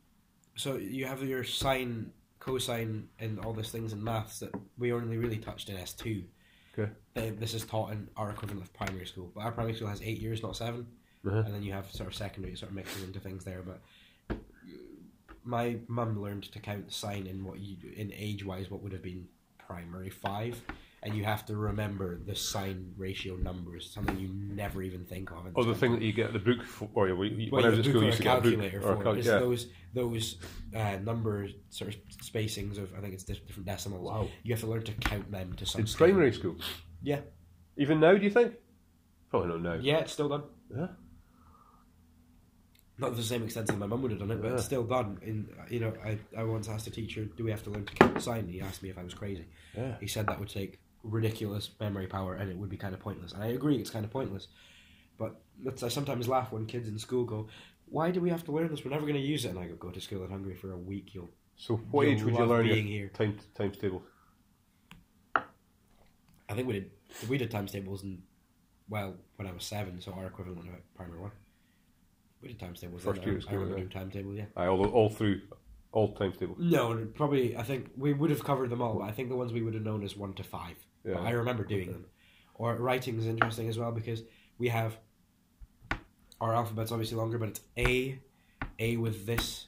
So 0.56 0.76
you 0.76 1.06
have 1.06 1.24
your 1.24 1.46
sine, 1.46 2.12
cosine, 2.40 3.08
and 3.18 3.40
all 3.40 3.54
these 3.54 3.72
things 3.72 3.94
in 3.94 4.04
maths 4.04 4.40
that 4.40 4.52
we 4.78 4.92
only 4.92 5.18
really 5.18 5.38
touched 5.38 5.70
in 5.70 5.78
S 5.78 5.94
two. 5.94 6.24
Okay. 6.78 6.92
This 7.16 7.54
is 7.54 7.66
taught 7.66 7.94
in 7.94 8.10
our 8.18 8.30
equivalent 8.30 8.62
of 8.64 8.74
primary 8.74 9.06
school, 9.06 9.32
but 9.34 9.42
our 9.42 9.52
primary 9.54 9.74
school 9.76 9.88
has 9.88 10.02
eight 10.02 10.20
years, 10.20 10.44
not 10.44 10.56
7 10.56 10.86
Uh-huh. 11.26 11.38
and 11.46 11.54
then 11.54 11.64
you 11.64 11.74
have 11.74 11.92
sort 11.92 12.08
of 12.08 12.16
secondary, 12.16 12.56
sort 12.56 12.70
of 12.72 12.76
mixing 12.76 13.04
into 13.04 13.20
things 13.20 13.44
there. 13.44 13.62
But 13.62 14.38
my 15.44 15.78
mum 15.88 16.22
learned 16.22 16.44
to 16.44 16.60
count 16.60 16.92
sine 16.94 17.26
in 17.26 17.44
what 17.44 17.60
you 17.60 17.78
in 17.96 18.12
age 18.14 18.46
wise 18.46 18.70
what 18.70 18.82
would 18.84 18.92
have 18.94 19.02
been 19.02 19.28
primary 19.58 20.10
five, 20.10 20.62
and 21.04 21.16
you 21.16 21.24
have 21.24 21.46
to 21.46 21.56
remember 21.56 22.20
the 22.26 22.36
sine 22.36 22.94
ratio 22.98 23.36
numbers, 23.36 23.90
something 23.94 24.18
you 24.20 24.30
never 24.34 24.82
even 24.82 25.06
think 25.06 25.32
of. 25.32 25.38
Oh, 25.56 25.64
the 25.64 25.74
thing 25.76 25.94
that 25.94 26.02
you 26.02 26.12
get 26.14 26.34
the 26.34 26.40
book 26.40 26.64
for, 26.66 26.90
or 26.94 27.16
we, 27.16 27.50
Well, 27.52 27.62
when 27.62 27.66
I 27.66 27.68
you 27.74 27.78
was 27.78 27.80
at 27.80 27.86
have 27.86 27.92
school, 27.94 28.02
you 28.02 28.08
used 28.08 28.18
to 28.18 28.24
get 28.24 28.38
a 28.38 28.42
book 28.42 28.44
calculator 28.52 28.82
or 28.88 28.94
a 28.94 28.98
for 28.98 29.04
cal-. 29.04 29.18
Yeah. 29.18 29.40
those 29.40 29.68
those 29.94 30.36
uh, 30.76 30.98
number 31.04 31.48
sort 31.70 31.94
of 31.96 32.00
spacings 32.24 32.78
of 32.78 32.94
I 32.98 33.02
think 33.02 33.14
it's 33.14 33.24
different 33.24 33.66
decimals. 33.66 34.06
Wow. 34.12 34.28
You 34.44 34.54
have 34.54 34.62
to 34.62 34.68
learn 34.68 34.84
to 34.84 34.92
count 34.94 35.32
them 35.32 35.54
to 35.54 35.66
some 35.66 35.82
In 35.82 35.88
scale. 35.88 36.08
primary 36.08 36.34
school, 36.34 36.56
Yeah, 37.02 37.22
even 37.78 38.00
now, 38.00 38.14
do 38.16 38.24
you 38.24 38.30
think? 38.30 38.54
Probably 39.30 39.50
not 39.50 39.62
now. 39.62 39.74
yeah, 39.82 40.00
it's 40.00 40.12
still 40.14 40.28
done. 40.30 40.44
Yeah. 40.76 40.88
Not 42.98 43.12
to 43.12 43.16
the 43.16 43.24
same 43.24 43.44
extent 43.44 43.70
as 43.70 43.78
my 43.78 43.86
mum 43.86 44.02
would 44.02 44.12
have 44.12 44.20
done 44.20 44.32
it, 44.32 44.42
but 44.42 44.52
it's 44.52 44.66
still 44.66 44.84
done. 44.84 45.20
In 45.22 45.48
you 45.70 45.80
know, 45.80 45.94
I, 46.04 46.18
I 46.38 46.44
once 46.44 46.68
asked 46.68 46.86
a 46.88 46.92
teacher, 46.92 47.24
"Do 47.24 47.46
we 47.46 47.52
have 47.52 47.64
to 47.64 47.70
learn 47.70 47.86
to 47.86 47.94
count 47.94 48.22
sine?" 48.22 48.40
And 48.42 48.50
he 48.50 48.60
asked 48.60 48.84
me 48.84 48.90
if 48.90 48.98
I 48.98 49.04
was 49.04 49.14
crazy. 49.14 49.46
Yeah. 49.78 49.96
He 50.02 50.08
said 50.08 50.28
that 50.28 50.38
would 50.38 50.50
take 50.50 50.80
ridiculous 51.04 51.70
memory 51.80 52.08
power 52.08 52.36
and 52.36 52.50
it 52.50 52.58
would 52.58 52.70
be 52.70 52.78
kind 52.78 52.94
of 52.94 53.00
pointless. 53.00 53.34
And 53.34 53.44
I 53.44 53.48
agree, 53.48 53.78
it's 53.78 53.90
kind 53.90 54.06
of 54.06 54.12
pointless. 54.12 54.48
But 55.18 55.42
that's, 55.64 55.84
I 55.84 55.90
sometimes 55.90 56.28
laugh 56.28 56.52
when 56.52 56.66
kids 56.66 56.88
in 56.88 56.98
school 56.98 57.26
go, 57.26 57.48
"Why 57.86 58.12
do 58.12 58.22
we 58.22 58.30
have 58.30 58.44
to 58.46 58.52
learn 58.52 58.70
this? 58.70 58.86
We're 58.86 58.92
never 58.92 59.06
going 59.06 59.16
to 59.16 59.20
use 59.20 59.46
it." 59.46 59.50
And 59.50 59.60
I 59.60 59.68
go, 59.68 59.76
"Go 59.76 59.90
to 59.90 60.00
school 60.00 60.24
in 60.24 60.32
Hungary 60.32 60.56
for 60.56 60.72
a 60.72 60.78
week. 60.78 61.14
You'll 61.14 61.30
So, 61.58 61.76
what 61.92 62.04
You'll 62.04 62.14
age 62.16 62.24
would 62.24 62.36
you 62.38 62.46
learn 62.46 62.68
being 62.68 62.88
here. 62.88 63.10
time 63.10 63.38
times 63.54 63.78
tables? 63.78 64.04
I 65.36 66.54
think 66.54 66.68
we 66.68 66.74
did 66.74 66.92
we 67.28 67.38
did 67.38 67.52
times 67.52 67.72
tables 67.72 68.04
in 68.04 68.24
well 68.88 69.16
when 69.36 69.48
I 69.48 69.52
was 69.52 69.64
seven, 69.66 70.00
so 70.02 70.14
our 70.14 70.28
equivalent 70.28 70.70
of 70.70 70.96
primary 70.96 71.20
one. 71.20 71.32
We 72.42 72.48
did 72.48 72.60
times 72.60 72.80
tables. 72.80 73.04
First 73.04 73.26
year 73.26 73.40
I, 73.48 73.52
I 73.52 73.54
remember 73.54 73.74
yeah. 73.74 73.84
doing 73.84 73.90
timetable. 73.90 74.34
Yeah. 74.34 74.46
Aye, 74.56 74.68
all, 74.68 74.86
all 74.88 75.10
through 75.10 75.42
all 75.92 76.14
times 76.14 76.38
tables. 76.38 76.58
No, 76.60 77.08
probably. 77.16 77.58
I 77.58 77.64
think 77.64 77.92
we 77.98 78.14
would 78.14 78.30
have 78.30 78.44
covered 78.44 78.70
them 78.70 78.82
all. 78.82 79.02
I 79.02 79.12
think 79.12 79.30
the 79.30 79.36
ones 79.36 79.52
we 79.52 79.62
would 79.62 79.74
have 79.74 79.84
known 79.84 80.04
as 80.04 80.16
one 80.16 80.34
to 80.36 80.44
five. 80.44 80.78
Yeah. 81.06 81.14
But 81.16 81.24
I 81.24 81.32
remember 81.32 81.64
doing 81.64 81.92
them. 81.92 82.06
Or 82.56 82.76
writing 82.76 83.18
is 83.18 83.26
interesting 83.26 83.70
as 83.70 83.78
well 83.78 83.92
because 83.92 84.24
we 84.58 84.68
have 84.70 84.98
our 86.42 86.54
alphabet's 86.54 86.92
obviously 86.92 87.18
longer, 87.18 87.38
but 87.38 87.50
it's 87.50 87.62
A, 87.78 88.20
A 88.80 88.98
with 88.98 89.26
this 89.26 89.68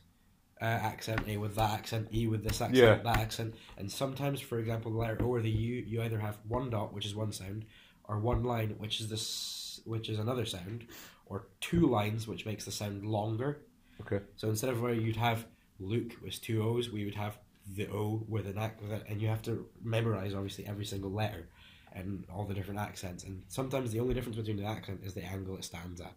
uh, 0.61 0.65
accent, 0.65 1.21
A 1.27 1.37
with 1.37 1.55
that 1.55 1.71
accent, 1.71 2.09
E 2.13 2.27
with 2.27 2.43
this 2.43 2.61
accent, 2.61 2.77
Yeah. 2.77 2.95
that 3.03 3.17
accent, 3.17 3.55
and 3.77 3.91
sometimes, 3.91 4.39
for 4.41 4.59
example, 4.59 4.91
the 4.91 4.97
letter 4.97 5.17
O 5.21 5.27
or 5.27 5.41
the 5.41 5.49
U, 5.49 5.83
you 5.87 6.01
either 6.01 6.19
have 6.19 6.37
one 6.47 6.69
dot, 6.69 6.93
which 6.93 7.05
is 7.05 7.15
one 7.15 7.31
sound, 7.31 7.65
or 8.05 8.19
one 8.19 8.43
line, 8.43 8.75
which 8.77 8.99
is 9.01 9.09
this, 9.09 9.81
which 9.85 10.07
is 10.09 10.19
another 10.19 10.45
sound, 10.45 10.85
or 11.25 11.47
two 11.61 11.87
lines, 11.87 12.27
which 12.27 12.45
makes 12.45 12.65
the 12.65 12.71
sound 12.71 13.05
longer. 13.05 13.61
Okay. 14.01 14.19
So 14.35 14.49
instead 14.49 14.69
of 14.69 14.81
where 14.81 14.93
you'd 14.93 15.15
have 15.15 15.45
Luke 15.79 16.13
with 16.21 16.41
two 16.41 16.61
O's, 16.63 16.89
we 16.89 17.05
would 17.05 17.15
have 17.15 17.37
the 17.75 17.87
O 17.89 18.23
with 18.27 18.47
an 18.47 18.57
accent, 18.57 19.03
and 19.07 19.21
you 19.21 19.27
have 19.27 19.41
to 19.43 19.67
memorize 19.83 20.33
obviously 20.33 20.65
every 20.65 20.85
single 20.85 21.11
letter 21.11 21.47
and 21.93 22.25
all 22.33 22.45
the 22.45 22.53
different 22.53 22.79
accents. 22.79 23.23
And 23.23 23.43
sometimes 23.47 23.91
the 23.91 23.99
only 23.99 24.13
difference 24.13 24.37
between 24.37 24.57
the 24.57 24.65
accent 24.65 25.01
is 25.03 25.13
the 25.13 25.23
angle 25.23 25.57
it 25.57 25.63
stands 25.63 25.99
at. 26.01 26.13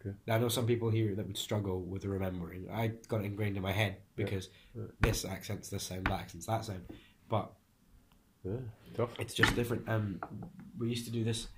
Okay. 0.00 0.16
Now, 0.26 0.36
I 0.36 0.38
know 0.38 0.48
some 0.48 0.66
people 0.66 0.88
here 0.90 1.14
that 1.14 1.26
would 1.26 1.36
struggle 1.36 1.82
with 1.82 2.04
remembering. 2.06 2.68
I 2.72 2.88
got 3.08 3.20
it 3.20 3.24
ingrained 3.26 3.56
in 3.56 3.62
my 3.62 3.72
head 3.72 3.96
because 4.16 4.48
Yeah. 4.74 4.84
this 5.00 5.24
accent's 5.26 5.68
this 5.68 5.82
sound, 5.84 6.06
that 6.06 6.20
accent's 6.20 6.46
that 6.46 6.64
sound. 6.64 6.86
But 7.28 7.52
Yeah. 8.42 8.56
Tough. 8.94 9.10
it's 9.18 9.34
just 9.34 9.54
different. 9.54 9.86
Um, 9.88 10.20
we 10.78 10.88
used 10.88 11.04
to 11.04 11.12
do 11.12 11.22
this. 11.22 11.48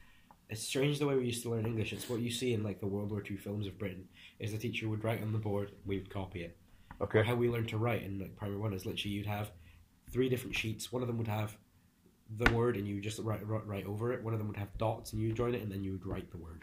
It's 0.48 0.62
strange 0.62 0.98
the 0.98 1.06
way 1.06 1.14
we 1.16 1.24
used 1.24 1.42
to 1.44 1.50
learn 1.50 1.64
English. 1.66 1.92
It's 1.92 2.10
what 2.10 2.20
you 2.20 2.30
see 2.30 2.52
in 2.52 2.62
like 2.64 2.80
the 2.80 2.86
World 2.88 3.10
War 3.12 3.22
II 3.28 3.36
films 3.36 3.66
of 3.68 3.78
Britain. 3.78 4.08
Is 4.40 4.50
the 4.52 4.58
teacher 4.58 4.88
would 4.88 5.04
write 5.04 5.22
on 5.22 5.32
the 5.32 5.38
board, 5.38 5.70
we 5.86 5.98
would 5.98 6.10
copy 6.10 6.42
it. 6.42 6.56
Or 7.02 7.06
Okay. 7.06 7.23
how 7.23 7.35
we 7.35 7.49
learned 7.50 7.68
to 7.68 7.78
write 7.78 8.02
in 8.04 8.18
like 8.18 8.37
primary 8.37 8.59
one 8.61 8.73
is 8.73 8.87
literally 8.87 9.14
you'd 9.14 9.26
have 9.26 9.50
three 10.11 10.28
different 10.28 10.56
sheets. 10.56 10.92
One 10.92 11.02
of 11.02 11.09
them 11.09 11.18
would 11.18 11.28
have 11.28 11.56
the 12.38 12.50
word 12.52 12.76
and 12.76 12.87
you 12.87 13.00
just 13.00 13.18
write, 13.18 13.47
write 13.47 13.66
write 13.66 13.87
over 13.87 14.12
it. 14.12 14.23
One 14.23 14.32
of 14.32 14.38
them 14.38 14.49
would 14.49 14.56
have 14.56 14.76
dots 14.78 15.12
and 15.12 15.21
you 15.21 15.32
join 15.32 15.54
it 15.54 15.62
and 15.62 15.71
then 15.71 15.82
you 15.82 15.92
would 15.92 16.06
write 16.06 16.30
the 16.30 16.38
word. 16.38 16.62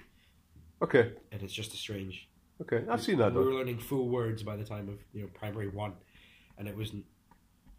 Okay. 0.81 1.11
And 1.31 1.43
it's 1.43 1.53
just 1.53 1.73
a 1.73 1.77
strange. 1.77 2.29
Okay. 2.61 2.83
I've 2.89 3.03
seen 3.03 3.17
that 3.19 3.33
We 3.33 3.43
were 3.43 3.53
learning 3.53 3.79
full 3.79 4.09
words 4.09 4.43
by 4.43 4.55
the 4.55 4.63
time 4.63 4.89
of 4.89 4.99
you 5.13 5.21
know 5.23 5.29
primary 5.33 5.67
one, 5.67 5.93
and 6.57 6.67
it 6.67 6.75
wasn't. 6.75 7.05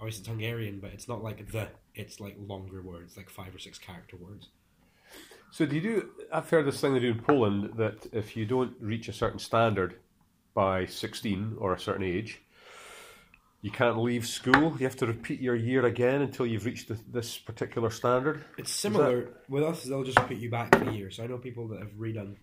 Obviously, 0.00 0.20
it's 0.20 0.28
Hungarian, 0.28 0.80
but 0.80 0.92
it's 0.92 1.08
not 1.08 1.22
like 1.22 1.50
the. 1.50 1.68
It's 1.94 2.20
like 2.20 2.36
longer 2.38 2.80
words, 2.82 3.16
like 3.16 3.28
five 3.28 3.54
or 3.54 3.58
six 3.58 3.78
character 3.78 4.16
words. 4.16 4.48
So 5.50 5.66
do 5.66 5.74
you 5.74 5.82
do? 5.82 6.10
I've 6.32 6.48
heard 6.48 6.66
this 6.66 6.80
thing 6.80 6.94
they 6.94 7.00
do 7.00 7.10
in 7.10 7.20
Poland 7.20 7.72
that 7.76 8.06
if 8.12 8.36
you 8.36 8.46
don't 8.46 8.74
reach 8.80 9.08
a 9.08 9.12
certain 9.12 9.38
standard 9.38 9.96
by 10.54 10.86
sixteen 10.86 11.56
or 11.58 11.74
a 11.74 11.78
certain 11.80 12.04
age, 12.04 12.40
you 13.62 13.70
can't 13.70 13.98
leave 13.98 14.26
school. 14.26 14.74
You 14.78 14.86
have 14.86 14.96
to 14.96 15.06
repeat 15.06 15.40
your 15.40 15.54
year 15.54 15.84
again 15.86 16.22
until 16.22 16.46
you've 16.46 16.64
reached 16.64 16.88
the, 16.88 16.98
this 17.12 17.36
particular 17.38 17.90
standard. 17.90 18.44
It's 18.58 18.70
similar 18.72 19.30
with 19.48 19.62
us. 19.64 19.84
They'll 19.84 20.04
just 20.04 20.18
put 20.18 20.36
you 20.38 20.50
back 20.50 20.74
a 20.74 20.92
year. 20.92 21.10
So 21.10 21.22
I 21.24 21.26
know 21.26 21.38
people 21.38 21.68
that 21.68 21.80
have 21.80 21.92
redone. 21.98 22.36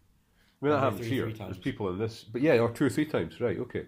I 0.62 0.66
mean, 0.66 0.72
that 0.72 0.72
Maybe 0.72 0.80
happens 0.80 1.00
three- 1.00 1.10
here. 1.10 1.24
three 1.24 1.34
There's 1.34 1.40
times. 1.40 1.58
people 1.60 1.90
in 1.90 1.98
this, 2.00 2.24
but 2.24 2.42
yeah, 2.42 2.54
or 2.60 2.72
two 2.72 2.86
or 2.86 2.90
three 2.90 3.06
times, 3.06 3.40
right? 3.42 3.58
Okay, 3.60 3.84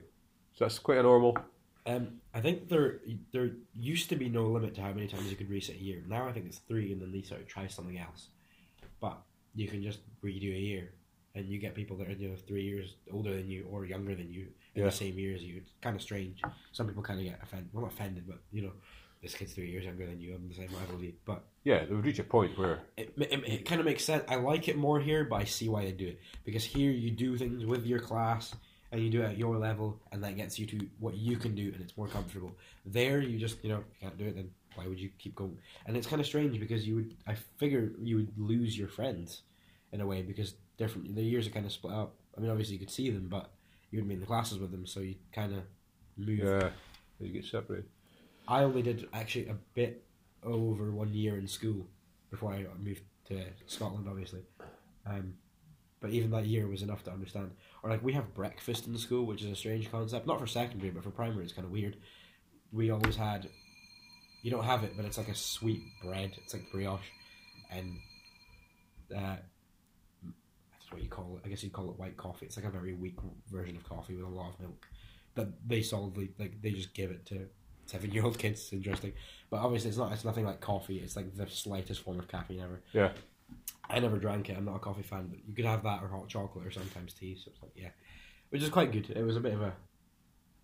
so 0.53 0.65
that's 0.65 0.79
quite 0.79 0.97
a 0.97 1.03
normal. 1.03 1.37
Um, 1.85 2.19
I 2.33 2.41
think 2.41 2.69
there 2.69 2.99
there 3.31 3.51
used 3.73 4.09
to 4.09 4.15
be 4.15 4.29
no 4.29 4.45
limit 4.45 4.75
to 4.75 4.81
how 4.81 4.93
many 4.93 5.07
times 5.07 5.29
you 5.29 5.35
could 5.35 5.49
reset 5.49 5.75
a 5.77 5.81
year. 5.81 6.03
Now 6.07 6.27
I 6.27 6.31
think 6.31 6.45
it's 6.45 6.59
three, 6.59 6.91
and 6.91 7.01
then 7.01 7.11
they 7.11 7.21
sort 7.23 7.41
of 7.41 7.47
try 7.47 7.65
something 7.67 7.97
else. 7.97 8.27
But 8.99 9.17
you 9.55 9.67
can 9.67 9.81
just 9.81 9.99
redo 10.23 10.53
a 10.55 10.59
year, 10.59 10.91
and 11.35 11.45
you 11.47 11.59
get 11.59 11.75
people 11.75 11.95
that 11.97 12.07
are 12.07 12.11
you 12.13 12.29
know 12.29 12.35
three 12.47 12.63
years 12.63 12.95
older 13.11 13.33
than 13.35 13.49
you 13.49 13.65
or 13.71 13.85
younger 13.85 14.15
than 14.15 14.31
you 14.31 14.47
in 14.75 14.81
Yeah. 14.81 14.85
the 14.85 14.91
same 14.91 15.17
year 15.17 15.35
as 15.35 15.43
you. 15.43 15.57
It's 15.57 15.71
kind 15.81 15.95
of 15.95 16.01
strange. 16.01 16.41
Some 16.71 16.87
people 16.87 17.03
kind 17.03 17.19
of 17.19 17.25
get 17.25 17.39
offended. 17.41 17.69
Well, 17.73 17.83
not 17.83 17.93
offended, 17.93 18.23
but 18.27 18.39
you 18.51 18.61
know, 18.63 18.71
this 19.21 19.35
kid's 19.35 19.53
three 19.53 19.69
years 19.69 19.83
younger 19.85 20.05
than 20.05 20.19
you. 20.19 20.33
I'm 20.35 20.47
the 20.47 20.55
same 20.55 20.69
level. 20.73 20.97
But 21.25 21.43
Yeah, 21.63 21.85
they 21.85 21.93
would 21.93 22.05
reach 22.05 22.19
a 22.19 22.23
point 22.23 22.57
where 22.57 22.79
it, 22.97 23.13
it, 23.17 23.43
it 23.47 23.65
kind 23.65 23.79
of 23.79 23.85
makes 23.85 24.03
sense. 24.03 24.23
I 24.27 24.35
like 24.35 24.67
it 24.67 24.77
more 24.77 24.99
here, 24.99 25.23
but 25.25 25.37
I 25.37 25.43
see 25.43 25.69
why 25.69 25.83
they 25.85 25.91
do 25.91 26.07
it 26.07 26.19
because 26.45 26.63
here 26.63 26.91
you 26.91 27.11
do 27.11 27.37
things 27.37 27.65
with 27.65 27.85
your 27.85 27.99
class 27.99 28.55
and 28.91 28.99
you 29.03 29.09
do 29.11 29.21
it 29.21 29.25
at 29.25 29.37
your 29.37 29.55
level, 29.57 29.99
and 30.11 30.23
that 30.23 30.35
gets 30.35 30.57
you 30.57 30.65
to 30.65 30.79
what 30.99 31.15
you 31.15 31.37
can 31.37 31.53
do, 31.53 31.71
and 31.73 31.79
it's 31.79 31.95
more 31.95 32.07
comfortable. 32.07 32.55
There, 32.87 33.21
you 33.21 33.37
just 33.37 33.63
you 33.63 33.69
know 33.69 33.77
you 33.79 33.95
can't 34.01 34.17
do 34.17 34.25
it. 34.25 34.35
Then 34.35 34.49
why 34.73 34.87
would 34.87 34.99
you 34.99 35.09
keep 35.19 35.35
going? 35.35 35.57
And 35.85 35.95
it's 35.95 36.07
kind 36.07 36.19
of 36.19 36.25
strange 36.25 36.59
because 36.59 36.87
you 36.87 36.95
would 36.95 37.13
I 37.27 37.35
figure 37.57 37.91
you 38.01 38.15
would 38.15 38.31
lose 38.37 38.75
your 38.75 38.87
friends 38.87 39.43
in 39.91 40.01
a 40.01 40.05
way 40.05 40.21
because 40.21 40.53
different 40.77 41.15
the 41.15 41.23
years 41.23 41.47
are 41.47 41.51
kind 41.51 41.65
of 41.65 41.71
split 41.71 41.93
up. 41.93 42.15
I 42.37 42.41
mean, 42.41 42.49
obviously 42.49 42.75
you 42.75 42.79
could 42.79 42.91
see 42.91 43.09
them, 43.09 43.27
but 43.29 43.51
you 43.91 43.97
wouldn't 43.97 44.09
be 44.09 44.15
in 44.15 44.21
the 44.21 44.27
classes 44.27 44.59
with 44.59 44.71
them, 44.71 44.85
so 44.85 44.99
you 44.99 45.15
kind 45.33 45.53
of 45.53 45.63
move. 46.17 46.39
yeah, 46.39 46.69
you 47.19 47.33
get 47.33 47.45
separated. 47.45 47.89
I 48.47 48.63
only 48.63 48.81
did 48.81 49.07
actually 49.13 49.47
a 49.47 49.55
bit 49.73 50.03
over 50.43 50.91
one 50.91 51.13
year 51.13 51.37
in 51.37 51.47
school 51.47 51.87
before 52.31 52.53
I 52.53 52.65
moved 52.79 53.01
to 53.27 53.43
Scotland, 53.67 54.07
obviously. 54.09 54.41
Um, 55.05 55.33
but 55.99 56.11
even 56.11 56.31
that 56.31 56.45
year 56.45 56.67
was 56.67 56.81
enough 56.81 57.03
to 57.03 57.11
understand. 57.11 57.51
Or 57.83 57.89
like 57.89 58.03
we 58.03 58.13
have 58.13 58.33
breakfast 58.33 58.87
in 58.87 58.97
school, 58.97 59.25
which 59.25 59.43
is 59.43 59.51
a 59.51 59.55
strange 59.55 59.91
concept. 59.91 60.27
Not 60.27 60.39
for 60.39 60.47
secondary, 60.47 60.91
but 60.91 61.03
for 61.03 61.11
primary, 61.11 61.43
it's 61.43 61.53
kind 61.53 61.65
of 61.65 61.71
weird. 61.71 61.97
We 62.71 62.91
always 62.91 63.15
had. 63.15 63.49
You 64.41 64.51
don't 64.51 64.63
have 64.63 64.83
it, 64.83 64.93
but 64.95 65.05
it's 65.05 65.17
like 65.17 65.27
a 65.27 65.35
sweet 65.35 65.81
bread. 66.01 66.31
It's 66.43 66.53
like 66.53 66.71
brioche, 66.71 67.01
and 67.69 67.97
uh, 69.15 69.35
that's 70.89 70.93
what 70.97 71.03
you 71.03 71.09
call 71.09 71.37
it. 71.37 71.45
I 71.45 71.49
guess 71.49 71.63
you 71.63 71.69
call 71.69 71.89
it 71.89 71.99
white 71.99 72.17
coffee. 72.17 72.45
It's 72.45 72.57
like 72.57 72.65
a 72.65 72.69
very 72.69 72.93
weak 72.93 73.17
version 73.51 73.75
of 73.75 73.83
coffee 73.87 74.15
with 74.15 74.25
a 74.25 74.29
lot 74.29 74.53
of 74.53 74.59
milk. 74.59 74.87
That 75.35 75.47
they 75.67 75.81
solidly 75.81 76.31
like 76.39 76.61
they 76.61 76.71
just 76.71 76.93
give 76.93 77.11
it 77.11 77.25
to 77.27 77.47
seven 77.85 78.11
year 78.11 78.23
old 78.25 78.37
kids. 78.39 78.61
It's 78.61 78.73
interesting, 78.73 79.13
but 79.49 79.57
obviously 79.57 79.89
it's 79.89 79.97
not. 79.97 80.11
It's 80.11 80.25
nothing 80.25 80.45
like 80.45 80.59
coffee. 80.61 80.97
It's 80.99 81.15
like 81.15 81.35
the 81.35 81.47
slightest 81.47 82.01
form 82.01 82.19
of 82.19 82.27
caffeine 82.27 82.59
ever. 82.61 82.81
Yeah, 82.93 83.11
I 83.89 83.99
never 83.99 84.17
drank 84.17 84.49
it. 84.49 84.57
I'm 84.57 84.65
not 84.65 84.75
a 84.77 84.79
coffee 84.79 85.03
fan, 85.03 85.27
but 85.27 85.39
you 85.47 85.53
could 85.53 85.65
have 85.65 85.83
that 85.83 86.01
or 86.01 86.07
hot 86.07 86.27
chocolate 86.27 86.65
or 86.65 86.71
sometimes 86.71 87.13
tea. 87.13 87.35
So 87.35 87.51
it's 87.51 87.61
like 87.61 87.71
yeah, 87.75 87.89
which 88.49 88.63
is 88.63 88.69
quite 88.69 88.91
good. 88.91 89.09
It 89.11 89.23
was 89.23 89.35
a 89.37 89.39
bit 89.41 89.53
of 89.53 89.61
a. 89.61 89.73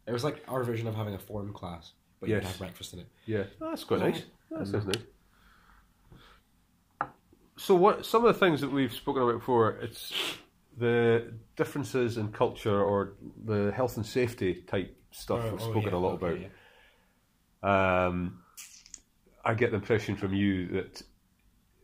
It 0.07 0.11
was 0.11 0.23
like 0.23 0.43
our 0.47 0.63
version 0.63 0.87
of 0.87 0.95
having 0.95 1.13
a 1.15 1.19
form 1.19 1.53
class, 1.53 1.93
but 2.19 2.29
you 2.29 2.35
could 2.35 2.43
have 2.47 2.57
breakfast 2.57 2.93
in 2.93 2.99
it. 2.99 3.07
yeah, 3.25 3.43
Oh, 3.61 3.69
that's 3.69 3.83
quite 3.83 3.99
nice. 4.01 4.23
That 4.51 4.61
Mm. 4.61 4.71
sounds 4.71 4.85
nice. 4.85 5.03
So, 7.57 7.75
what 7.75 8.05
some 8.05 8.25
of 8.25 8.33
the 8.33 8.39
things 8.39 8.61
that 8.61 8.71
we've 8.71 8.93
spoken 8.93 9.21
about 9.23 9.39
before? 9.39 9.71
It's 9.81 10.11
the 10.77 11.33
differences 11.55 12.17
in 12.17 12.31
culture 12.33 12.83
or 12.83 13.13
the 13.45 13.71
health 13.75 13.95
and 13.97 14.05
safety 14.05 14.63
type 14.67 14.95
stuff 15.11 15.39
Oh, 15.43 15.51
we've 15.51 15.61
oh, 15.61 15.69
spoken 15.71 15.91
yeah, 15.91 15.95
a 15.97 15.99
lot 15.99 16.21
okay, 16.21 16.25
about. 16.25 16.39
yeah. 17.63 18.07
Um, 18.07 18.41
I 19.43 19.53
get 19.53 19.71
the 19.71 19.77
impression 19.77 20.15
from 20.17 20.33
you 20.33 20.67
that 20.69 21.01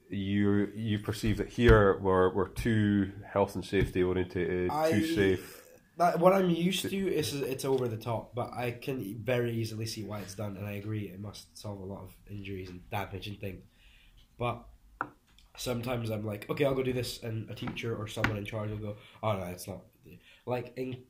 you 0.10 0.70
you 0.76 1.00
perceive 1.00 1.38
that 1.38 1.48
here 1.48 1.98
we're 2.00 2.34
we're 2.34 2.50
too 2.50 3.12
health 3.32 3.56
and 3.56 3.64
safety 3.64 4.04
orientated, 4.04 4.70
I- 4.70 4.92
too 4.92 5.06
safe. 5.16 5.58
That, 5.98 6.20
what 6.20 6.34
I'm 6.34 6.50
used 6.50 6.90
to 6.90 6.98
is 7.14 7.34
it's 7.34 7.64
over 7.64 7.88
the 7.88 7.98
top, 7.98 8.34
but 8.34 8.52
I 8.54 8.72
can 8.72 9.22
very 9.24 9.52
easily 9.52 9.86
see 9.86 10.04
why 10.04 10.20
it's 10.22 10.34
done, 10.34 10.58
and 10.58 10.66
I 10.66 10.72
agree 10.72 11.04
it 11.10 11.20
must 11.20 11.56
solve 11.58 11.80
a 11.80 11.86
lot 11.86 12.02
of 12.02 12.16
injuries 12.30 12.70
and 12.70 12.90
damage 12.90 13.28
and 13.28 13.40
things. 13.40 13.62
But 14.40 14.64
sometimes 15.58 16.10
I'm 16.10 16.26
like, 16.26 16.50
okay, 16.50 16.66
I'll 16.66 16.76
go 16.76 16.84
do 16.84 16.94
this, 16.94 17.22
and 17.24 17.50
a 17.50 17.56
teacher 17.56 17.96
or 17.96 18.08
someone 18.08 18.38
in 18.38 18.46
charge 18.46 18.70
will 18.72 18.78
go, 18.78 18.96
oh 19.24 19.34
no, 19.34 19.44
it's 19.46 19.68
not. 19.68 19.82
Like 20.46 20.74
in 20.78 21.04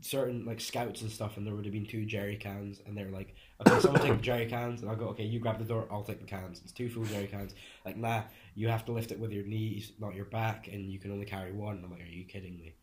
certain 0.00 0.44
like 0.44 0.60
scouts 0.60 1.02
and 1.02 1.10
stuff, 1.10 1.36
and 1.36 1.46
there 1.46 1.54
would 1.54 1.64
have 1.64 1.72
been 1.72 1.86
two 1.86 2.04
jerry 2.04 2.36
cans, 2.36 2.80
and 2.86 2.96
they're 2.96 3.10
like, 3.10 3.34
okay, 3.66 3.78
someone 3.80 4.00
take 4.00 4.16
the 4.16 4.22
jerry 4.22 4.46
cans, 4.46 4.82
and 4.82 4.90
I'll 4.90 4.96
go, 4.96 5.08
okay, 5.08 5.24
you 5.24 5.38
grab 5.38 5.58
the 5.58 5.64
door, 5.64 5.86
I'll 5.90 6.04
take 6.04 6.20
the 6.20 6.26
cans. 6.26 6.60
It's 6.64 6.72
two 6.72 6.88
full 6.88 7.04
jerry 7.04 7.26
cans. 7.26 7.54
Like, 7.84 7.96
nah, 7.96 8.22
you 8.54 8.68
have 8.68 8.84
to 8.86 8.92
lift 8.92 9.12
it 9.12 9.18
with 9.18 9.32
your 9.32 9.44
knees, 9.44 9.92
not 9.98 10.14
your 10.14 10.26
back, 10.26 10.68
and 10.68 10.90
you 10.90 10.98
can 10.98 11.12
only 11.12 11.26
carry 11.26 11.52
one. 11.52 11.82
I'm 11.84 11.90
like, 11.90 12.02
are 12.02 12.04
you 12.04 12.24
kidding 12.24 12.56
me? 12.56 12.74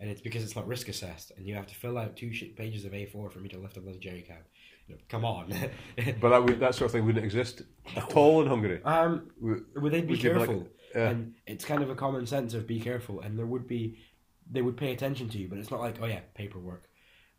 and 0.00 0.10
it's 0.10 0.20
because 0.20 0.42
it's 0.42 0.56
not 0.56 0.66
risk 0.66 0.88
assessed, 0.88 1.32
and 1.36 1.46
you 1.46 1.54
have 1.54 1.66
to 1.66 1.74
fill 1.74 1.96
out 1.96 2.16
two 2.16 2.30
pages 2.56 2.84
of 2.84 2.92
A4 2.92 3.30
for 3.30 3.38
me 3.38 3.48
to 3.50 3.58
lift 3.58 3.76
a 3.76 3.80
bloody 3.80 3.98
jerry 3.98 4.22
can. 4.22 4.44
You 4.88 4.94
know, 4.96 5.00
come 5.08 5.24
on. 5.24 5.50
But 6.20 6.28
that 6.30 6.44
would, 6.44 6.60
that 6.60 6.74
sort 6.74 6.86
of 6.86 6.92
thing 6.92 7.06
wouldn't 7.06 7.24
exist 7.24 7.62
at 7.96 8.12
all 8.16 8.42
in 8.42 8.48
Hungary. 8.48 8.80
um, 8.84 9.30
Would- 9.40 9.64
would 9.76 9.92
they 9.92 10.00
be 10.02 10.08
would 10.14 10.22
be 10.22 10.28
like- 10.30 10.46
careful? 10.48 10.68
yeah. 10.94 11.08
And 11.10 11.34
it's 11.46 11.64
kind 11.64 11.82
of 11.82 11.90
a 11.90 11.94
common 11.94 12.26
sense 12.26 12.54
of 12.54 12.66
be 12.66 12.78
careful, 12.80 13.20
and 13.20 13.38
there 13.38 13.46
would 13.46 13.66
be 13.66 13.98
they 14.50 14.60
would 14.62 14.76
pay 14.76 14.92
attention 14.92 15.28
to 15.30 15.38
you, 15.38 15.48
but 15.48 15.58
it's 15.58 15.70
not 15.70 15.80
like 15.80 15.96
oh 16.02 16.06
yeah, 16.06 16.20
paperwork. 16.34 16.84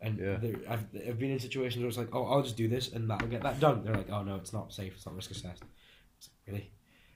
And 0.00 0.18
Yeah. 0.18 0.36
there- 0.36 0.56
I've 0.68 0.84
I've 1.08 1.18
been 1.18 1.30
in 1.30 1.38
situations 1.38 1.80
where 1.82 1.88
it's 1.88 1.96
like 1.98 2.14
oh 2.14 2.24
I'll 2.26 2.42
just 2.42 2.56
do 2.56 2.68
this 2.68 2.92
and 2.92 3.08
that'll 3.08 3.28
get 3.28 3.42
that 3.42 3.60
done. 3.60 3.84
They're 3.84 3.94
like 3.94 4.10
oh 4.10 4.22
no, 4.24 4.36
it's 4.36 4.52
not 4.52 4.72
safe, 4.72 4.94
it's 4.96 5.06
not 5.06 5.14
risk 5.14 5.30
assessed. 5.30 5.62
It's 6.18 6.28
like, 6.28 6.54
really? 6.54 6.70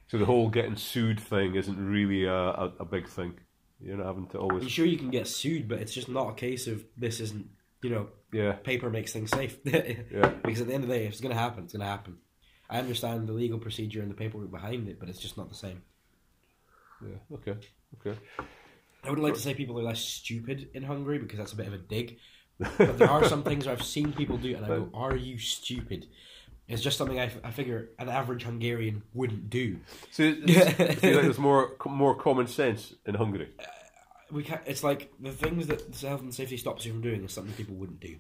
So 0.08 0.18
the 0.18 0.24
whole 0.26 0.48
getting 0.48 0.76
sued 0.76 1.20
thing 1.20 1.54
isn't 1.56 1.78
really 1.78 2.24
a, 2.24 2.34
a, 2.34 2.72
a 2.80 2.84
big 2.84 3.06
thing. 3.08 3.34
You're 3.80 3.96
not 3.96 4.06
having 4.06 4.26
to 4.28 4.38
I'm 4.38 4.44
always. 4.44 4.70
sure 4.70 4.84
you 4.86 4.98
can 4.98 5.10
get 5.10 5.26
sued, 5.26 5.68
but 5.68 5.78
it's 5.80 5.92
just 5.94 6.08
not 6.08 6.30
a 6.30 6.34
case 6.34 6.66
of 6.66 6.84
this 6.96 7.20
isn't 7.20 7.46
you 7.82 7.90
know 7.90 8.08
Yeah, 8.32 8.52
paper 8.52 8.90
makes 8.90 9.12
things 9.12 9.30
safe. 9.30 9.58
yeah. 9.64 10.28
Because 10.42 10.60
at 10.60 10.66
the 10.68 10.74
end 10.74 10.84
of 10.84 10.88
the 10.90 10.96
day, 10.96 11.06
if 11.06 11.12
it's 11.12 11.20
going 11.20 11.34
to 11.34 11.40
happen, 11.40 11.64
it's 11.64 11.72
going 11.72 11.80
to 11.80 11.86
happen. 11.86 12.18
I 12.68 12.78
understand 12.78 13.26
the 13.28 13.32
legal 13.32 13.58
procedure 13.58 14.00
and 14.00 14.10
the 14.10 14.14
paperwork 14.14 14.50
behind 14.50 14.88
it, 14.88 15.00
but 15.00 15.08
it's 15.08 15.18
just 15.18 15.36
not 15.36 15.48
the 15.48 15.56
same. 15.56 15.82
Yeah. 17.02 17.36
Okay. 17.36 17.56
Okay. 18.00 18.18
I 19.02 19.10
would 19.10 19.18
like 19.18 19.34
to 19.34 19.40
say 19.40 19.54
people 19.54 19.78
are 19.78 19.82
less 19.82 20.00
stupid 20.00 20.68
in 20.74 20.82
Hungary 20.82 21.18
because 21.18 21.38
that's 21.38 21.52
a 21.52 21.56
bit 21.56 21.66
of 21.66 21.72
a 21.72 21.78
dig. 21.78 22.18
But 22.78 22.98
there 22.98 23.08
are 23.10 23.24
some 23.24 23.42
things 23.42 23.66
I've 23.66 23.82
seen 23.82 24.12
people 24.12 24.36
do, 24.36 24.54
and 24.54 24.64
I 24.64 24.68
go, 24.68 24.90
"Are 24.92 25.16
you 25.16 25.38
stupid?" 25.38 26.06
It's 26.68 26.82
just 26.82 26.98
something 26.98 27.18
I, 27.18 27.24
f- 27.24 27.38
I 27.42 27.50
figure 27.50 27.88
an 27.98 28.10
average 28.10 28.42
Hungarian 28.44 29.02
wouldn't 29.14 29.48
do. 29.50 29.78
So, 30.10 30.22
you 30.24 30.36
think 30.64 31.00
there's 31.00 31.38
more 31.38 31.72
more 31.86 32.14
common 32.14 32.46
sense 32.46 32.92
in 33.06 33.14
Hungary? 33.14 33.48
Uh, 33.58 33.64
We 34.32 34.42
can't, 34.44 34.60
It's 34.66 34.84
like 34.84 35.12
the 35.20 35.32
things 35.32 35.66
that 35.66 35.92
the 35.92 36.08
health 36.08 36.20
and 36.22 36.34
safety 36.34 36.56
stops 36.56 36.84
you 36.84 36.92
from 36.92 37.02
doing 37.02 37.24
is 37.24 37.32
something 37.32 37.52
people 37.54 37.74
wouldn't 37.74 38.00
do. 38.00 38.16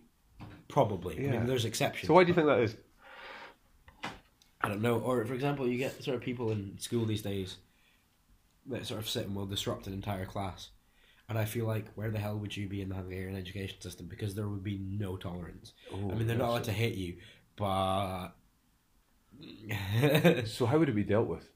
Probably. 0.68 1.18
I 1.18 1.22
Yeah. 1.22 1.30
mean, 1.32 1.46
there's 1.46 1.64
exceptions. 1.64 2.08
So 2.08 2.14
why 2.14 2.24
do 2.24 2.28
you 2.28 2.34
think 2.34 2.46
that 2.46 2.60
is? 2.60 2.76
I 4.62 4.68
don't 4.68 4.82
know. 4.82 4.98
Or 4.98 5.24
for 5.24 5.34
example, 5.34 5.66
you 5.68 5.78
get 5.78 6.02
sort 6.02 6.16
of 6.16 6.22
people 6.22 6.50
in 6.52 6.78
school 6.78 7.04
these 7.06 7.22
days 7.22 7.56
that 8.66 8.86
sort 8.86 9.00
of 9.00 9.08
sit 9.08 9.26
and 9.26 9.34
will 9.34 9.46
disrupt 9.46 9.86
an 9.86 9.92
entire 9.94 10.26
class. 10.26 10.70
And 11.28 11.38
I 11.38 11.44
feel 11.44 11.64
like 11.64 11.86
where 11.94 12.10
the 12.10 12.18
hell 12.18 12.36
would 12.38 12.56
you 12.56 12.68
be 12.68 12.82
in 12.82 12.88
the 12.88 12.96
Hungarian 12.96 13.36
education 13.36 13.80
system? 13.80 14.06
Because 14.06 14.34
there 14.34 14.48
would 14.48 14.64
be 14.64 14.78
no 14.78 15.16
tolerance. 15.16 15.72
I 15.92 15.96
mean, 15.96 16.26
they're 16.26 16.36
not 16.36 16.48
allowed 16.50 16.64
to 16.64 16.72
hit 16.72 16.94
you, 16.94 17.18
but 17.56 18.30
So 20.46 20.66
how 20.66 20.78
would 20.78 20.88
it 20.88 20.94
be 20.94 21.04
dealt 21.04 21.28
with? 21.28 21.48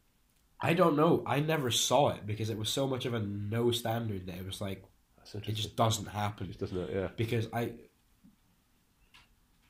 I 0.71 0.73
don't 0.75 0.97
know. 0.97 1.23
I 1.27 1.41
never 1.41 1.71
saw 1.71 2.09
it 2.17 2.27
because 2.27 2.49
it 2.51 2.59
was 2.59 2.71
so 2.71 2.87
much 2.87 3.05
of 3.07 3.13
a 3.15 3.21
no 3.21 3.71
standard 3.71 4.27
that 4.27 4.37
it 4.37 4.47
was 4.47 4.61
like 4.61 4.83
it 5.35 5.53
just 5.53 5.77
doesn't 5.77 6.07
happen. 6.07 6.47
Just 6.49 6.61
doesn't 6.61 6.79
it? 6.79 6.91
Yeah. 6.95 7.09
because 7.17 7.47
I 7.53 7.73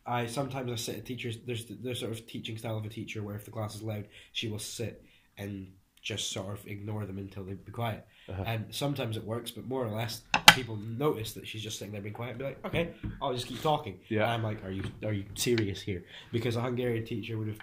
I 0.07 0.27
sometimes 0.27 0.71
I 0.71 0.75
sit 0.77 0.97
at 0.99 1.05
teachers 1.07 1.39
there's 1.47 1.65
there's 1.67 2.01
sort 2.01 2.13
of 2.13 2.27
teaching 2.27 2.59
style 2.59 2.77
of 2.77 2.85
a 2.85 2.89
teacher 2.89 3.23
where 3.23 3.35
if 3.37 3.45
the 3.45 3.51
class 3.51 3.75
is 3.75 3.83
loud 3.83 4.07
she 4.33 4.49
will 4.49 4.59
sit 4.59 5.03
and 5.39 5.73
just 6.03 6.31
sort 6.31 6.53
of 6.59 6.67
ignore 6.67 7.07
them 7.07 7.17
until 7.17 7.45
they 7.45 7.55
be 7.55 7.73
quiet 7.73 8.07
Uh-huh. 8.29 8.45
and 8.47 8.67
sometimes 8.75 9.17
it 9.17 9.25
works 9.25 9.51
but 9.51 9.65
more 9.67 9.87
or 9.87 9.91
less 9.97 10.21
people 10.55 10.77
notice 10.77 11.33
that 11.33 11.47
she's 11.49 11.63
just 11.63 11.79
sitting 11.79 11.93
there 11.93 12.03
being 12.03 12.13
quiet 12.15 12.31
and 12.31 12.39
be 12.39 12.45
like 12.45 12.65
okay 12.67 12.91
I'll 13.23 13.33
just 13.33 13.47
keep 13.47 13.63
talking 13.63 13.99
Yeah. 14.11 14.25
and 14.25 14.33
I'm 14.33 14.43
like 14.43 14.63
are 14.65 14.71
you 14.71 14.85
are 15.03 15.13
you 15.15 15.25
serious 15.35 15.81
here 15.81 16.05
because 16.33 16.57
a 16.57 16.61
Hungarian 16.61 17.05
teacher 17.07 17.39
would 17.39 17.49
have 17.49 17.59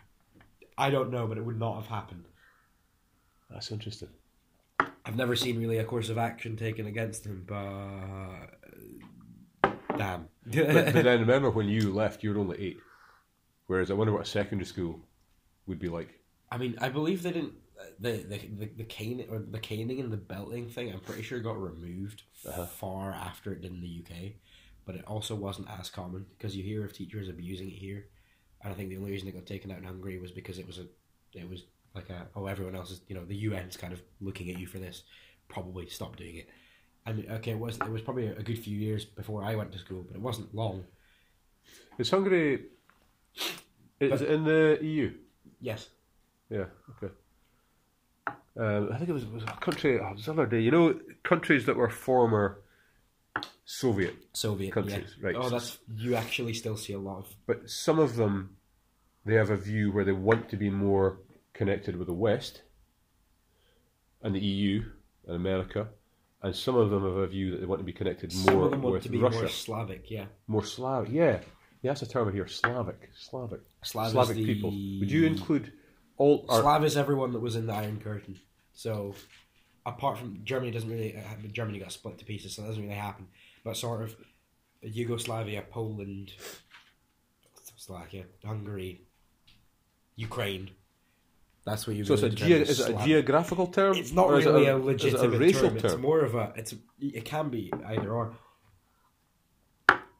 I 0.77 0.89
don't 0.89 1.11
know 1.11 1.27
but 1.27 1.37
it 1.37 1.45
would 1.45 1.59
not 1.59 1.75
have 1.75 1.85
happened 1.87 2.25
That's 3.51 3.71
interesting. 3.71 4.09
I've 5.05 5.15
never 5.15 5.35
seen 5.35 5.59
really 5.59 5.77
a 5.77 5.83
course 5.83 6.09
of 6.09 6.17
action 6.17 6.55
taken 6.55 6.85
against 6.87 7.25
him 7.25 7.43
but 7.47 8.57
damn 9.97 10.27
But, 10.45 10.93
but 10.93 11.03
then 11.03 11.19
remember 11.27 11.49
when 11.49 11.67
you 11.67 11.91
left, 11.93 12.23
you 12.23 12.33
were 12.33 12.39
only 12.39 12.59
eight. 12.59 12.77
Whereas 13.67 13.89
I 13.91 13.93
wonder 13.93 14.13
what 14.13 14.23
a 14.23 14.25
secondary 14.25 14.65
school 14.65 14.99
would 15.67 15.79
be 15.79 15.89
like. 15.89 16.19
I 16.51 16.57
mean, 16.57 16.75
I 16.81 16.89
believe 16.89 17.23
they 17.23 17.31
didn't. 17.31 17.53
The 17.99 18.11
the 18.11 18.37
the, 18.37 18.65
the 18.77 18.83
caning 18.83 19.27
or 19.29 19.39
the 19.39 19.59
caning 19.59 19.99
and 19.99 20.11
the 20.11 20.17
belting 20.17 20.69
thing. 20.69 20.91
I'm 20.91 20.99
pretty 20.99 21.23
sure 21.23 21.39
got 21.39 21.61
removed 21.61 22.23
Uh-huh. 22.47 22.65
far 22.65 23.11
after 23.11 23.53
it 23.53 23.61
did 23.61 23.71
in 23.71 23.81
the 23.81 24.03
UK, 24.05 24.33
but 24.85 24.95
it 24.95 25.03
also 25.07 25.35
wasn't 25.35 25.67
as 25.79 25.89
common 25.89 26.25
because 26.37 26.55
you 26.55 26.63
hear 26.63 26.83
of 26.85 26.93
teachers 26.93 27.29
abusing 27.29 27.69
it 27.69 27.77
here, 27.77 28.05
and 28.61 28.71
I 28.71 28.75
think 28.75 28.89
the 28.89 28.97
only 28.97 29.11
reason 29.11 29.27
it 29.29 29.35
got 29.35 29.45
taken 29.47 29.71
out 29.71 29.79
in 29.79 29.83
Hungary 29.85 30.19
was 30.19 30.31
because 30.31 30.59
it 30.59 30.67
was 30.67 30.77
a 30.79 30.85
it 31.33 31.49
was 31.49 31.63
like 31.95 32.09
a 32.09 32.27
oh 32.35 32.45
everyone 32.45 32.75
else 32.75 32.91
is 32.91 33.01
you 33.07 33.15
know 33.15 33.25
the 33.25 33.45
UN's 33.47 33.77
kind 33.77 33.93
of 33.93 34.01
looking 34.19 34.49
at 34.49 34.59
you 34.59 34.67
for 34.67 34.79
this, 34.79 35.03
probably 35.47 35.87
stop 35.87 36.15
doing 36.15 36.37
it. 36.37 36.49
And 37.05 37.25
okay, 37.31 37.51
it 37.51 37.59
was 37.59 37.77
it 37.77 37.89
was 37.89 38.01
probably 38.01 38.27
a 38.27 38.43
good 38.43 38.59
few 38.59 38.77
years 38.77 39.05
before 39.05 39.43
I 39.43 39.55
went 39.55 39.71
to 39.73 39.79
school, 39.79 40.03
but 40.07 40.15
it 40.15 40.21
wasn't 40.21 40.53
long. 40.53 40.85
Is 41.97 42.09
Hungary? 42.09 42.65
Is 43.99 44.21
it 44.21 44.29
in 44.29 44.43
the 44.43 44.79
EU? 44.81 45.13
Yes, 45.59 45.89
Yeah. 46.49 46.65
Okay. 46.97 47.13
Um, 48.57 48.89
I 48.91 48.97
think 48.97 49.09
it 49.09 49.13
was, 49.13 49.23
it 49.23 49.31
was 49.31 49.43
a 49.43 49.57
country. 49.61 49.99
Oh, 49.99 50.07
it 50.07 50.15
was 50.15 50.25
the 50.25 50.31
other 50.31 50.45
day. 50.45 50.59
You 50.59 50.71
know, 50.71 50.99
countries 51.23 51.65
that 51.67 51.75
were 51.75 51.89
former 51.89 52.61
Soviet, 53.63 54.15
Soviet 54.33 54.73
Countries, 54.73 55.15
yeah. 55.19 55.27
right. 55.27 55.35
Oh, 55.37 55.49
that's 55.49 55.77
you 55.95 56.15
actually 56.15 56.53
still 56.53 56.75
see 56.75 56.93
a 56.93 56.99
lot 56.99 57.19
of 57.19 57.35
but 57.45 57.69
some 57.69 57.99
of 57.99 58.15
them, 58.17 58.57
they 59.25 59.35
have 59.35 59.49
a 59.49 59.55
view 59.55 59.91
where 59.91 60.03
they 60.03 60.11
want 60.11 60.49
to 60.49 60.57
be 60.57 60.69
more 60.69 61.19
connected 61.53 61.95
with 61.95 62.07
the 62.07 62.13
West, 62.13 62.61
and 64.23 64.35
the 64.35 64.39
EU 64.39 64.83
and 65.27 65.35
America, 65.35 65.87
and 66.41 66.55
some 66.55 66.75
of 66.75 66.89
them 66.89 67.03
have 67.03 67.17
a 67.17 67.27
view 67.27 67.51
that 67.51 67.57
they 67.57 67.65
want 67.65 67.79
to 67.79 67.85
be 67.85 67.93
connected 67.93 68.31
Some 68.31 68.55
more 68.55 68.65
of 68.65 68.71
them 68.71 68.81
want 68.81 68.93
with 68.93 69.03
to 69.03 69.09
be 69.09 69.19
Russia, 69.19 69.39
more 69.39 69.49
Slavic, 69.49 70.09
yeah. 70.09 70.25
more 70.47 70.63
Slavic. 70.63 71.11
Yeah, 71.11 71.39
yeah, 71.81 71.91
that's 71.91 72.01
a 72.01 72.07
term 72.09 72.31
here. 72.33 72.47
Slavic, 72.47 73.09
Slavic, 73.17 73.61
Slav 73.83 74.11
Slavic 74.11 74.37
the- 74.37 74.45
people. 74.45 74.69
Would 74.69 75.11
you 75.11 75.25
include 75.25 75.73
all? 76.17 76.45
Or, 76.49 76.61
Slav 76.61 76.83
is 76.83 76.97
everyone 76.97 77.33
that 77.33 77.39
was 77.39 77.55
in 77.55 77.67
the 77.67 77.73
Iron 77.73 77.99
Curtain. 77.99 78.39
So, 78.73 79.15
apart 79.85 80.17
from 80.17 80.41
Germany, 80.43 80.71
doesn't 80.71 80.89
really 80.89 81.15
uh, 81.17 81.47
Germany 81.51 81.79
got 81.79 81.91
split 81.91 82.17
to 82.19 82.25
pieces, 82.25 82.55
so 82.55 82.61
that 82.61 82.69
doesn't 82.69 82.83
really 82.83 82.95
happen. 82.95 83.27
But 83.63 83.77
sort 83.77 84.01
of 84.01 84.15
Yugoslavia, 84.81 85.63
Poland, 85.69 86.33
Slovakia, 87.75 88.25
Hungary, 88.43 89.01
Ukraine. 90.15 90.71
That's 91.65 91.85
what 91.85 91.95
you. 91.95 92.03
so 92.05 92.13
it's 92.15 92.23
a, 92.23 92.29
ge- 92.29 92.41
is 92.51 92.79
it 92.79 92.95
a 92.95 93.05
geographical 93.05 93.67
term? 93.67 93.95
It's 93.95 94.11
not 94.11 94.27
or 94.27 94.39
is 94.39 94.45
it 94.45 94.49
really 94.49 94.65
a, 94.65 94.77
is 94.77 94.81
it 94.81 94.85
legitimate 94.85 95.35
a 95.35 95.39
racial 95.39 95.69
term. 95.69 95.77
It's 95.77 95.97
more 95.97 96.21
of 96.21 96.35
a. 96.35 96.53
It's 96.55 96.73
it 96.99 97.25
can 97.25 97.49
be 97.49 97.71
either 97.85 98.11
or. 98.11 98.33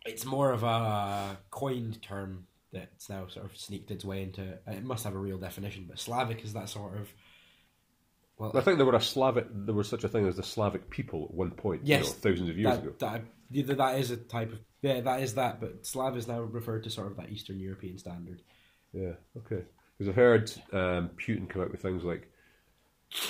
It's 0.06 0.26
more 0.26 0.52
of 0.52 0.64
a 0.64 1.38
coined 1.50 2.02
term 2.02 2.48
that's 2.72 3.10
now 3.10 3.28
sort 3.28 3.46
of 3.46 3.58
sneaked 3.58 3.92
its 3.92 4.06
way 4.06 4.24
into. 4.24 4.58
It 4.68 4.84
must 4.84 5.04
have 5.04 5.16
a 5.16 5.20
real 5.20 5.38
definition, 5.38 5.86
but 5.88 6.00
Slavic 6.00 6.44
is 6.44 6.54
that 6.54 6.70
sort 6.70 6.98
of. 6.98 7.10
Well, 8.38 8.52
I 8.56 8.62
think 8.62 8.78
there 8.78 8.86
were 8.86 8.96
a 8.96 9.02
Slavic. 9.02 9.48
There 9.52 9.76
was 9.76 9.88
such 9.88 10.04
a 10.04 10.08
thing 10.10 10.28
as 10.28 10.36
the 10.36 10.44
Slavic 10.44 10.90
people 10.90 11.26
at 11.30 11.34
one 11.34 11.52
point. 11.52 11.84
you 11.86 11.96
Yes, 11.96 12.08
know, 12.08 12.30
thousands 12.30 12.50
of 12.50 12.58
years 12.58 12.76
that, 12.76 12.84
ago. 12.84 12.94
That, 13.00 13.24
yeah, 13.52 13.74
that 13.76 14.00
is 14.00 14.12
a 14.12 14.18
type 14.18 14.54
of 14.54 14.60
yeah, 14.82 15.02
that 15.02 15.22
is 15.22 15.36
that. 15.36 15.60
But 15.60 15.86
Slav 15.86 16.18
is 16.18 16.28
now 16.28 16.42
referred 16.42 16.84
to 16.84 16.90
sort 16.90 17.08
of 17.12 17.18
that 17.18 17.30
Eastern 17.32 17.60
European 17.60 17.98
standard. 17.98 18.42
Yeah, 18.94 19.14
okay. 19.38 19.64
Because 20.02 20.10
I've 20.10 20.16
heard 20.16 20.52
um, 20.74 21.12
Putin 21.16 21.48
come 21.48 21.62
out 21.62 21.70
with 21.70 21.84
things 21.84 22.04
like, 22.04 22.28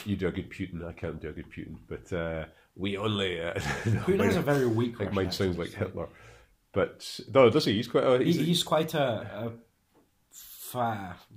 "You 0.05 0.15
do 0.15 0.29
a 0.29 0.31
good 0.31 0.49
Putin, 0.49 0.87
I 0.87 0.93
can't 0.93 1.21
do 1.21 1.27
a 1.27 1.33
good 1.33 1.51
Putin," 1.51 1.75
but 1.89 2.13
uh, 2.13 2.45
we 2.77 2.95
only. 2.95 3.41
Uh, 3.41 3.53
Putin 4.05 4.23
has 4.23 4.37
a 4.37 4.41
very 4.41 4.65
weak. 4.65 4.93
I 4.93 4.99
think 4.99 5.09
Russian 5.09 5.15
mine 5.15 5.31
sounds 5.33 5.57
like 5.57 5.73
Hitler, 5.73 6.07
but 6.71 7.19
no, 7.33 7.49
does 7.49 7.65
he? 7.65 7.73
He's 7.73 7.89
quite. 7.89 8.05
A, 8.05 8.19
He, 8.19 8.31
he's, 8.31 8.35
he's 8.37 8.63
quite 8.63 8.93
a, 8.93 9.51
a 10.71 10.77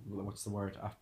what's 0.07 0.45
the 0.45 0.51
word? 0.51 0.77
A 0.81 0.93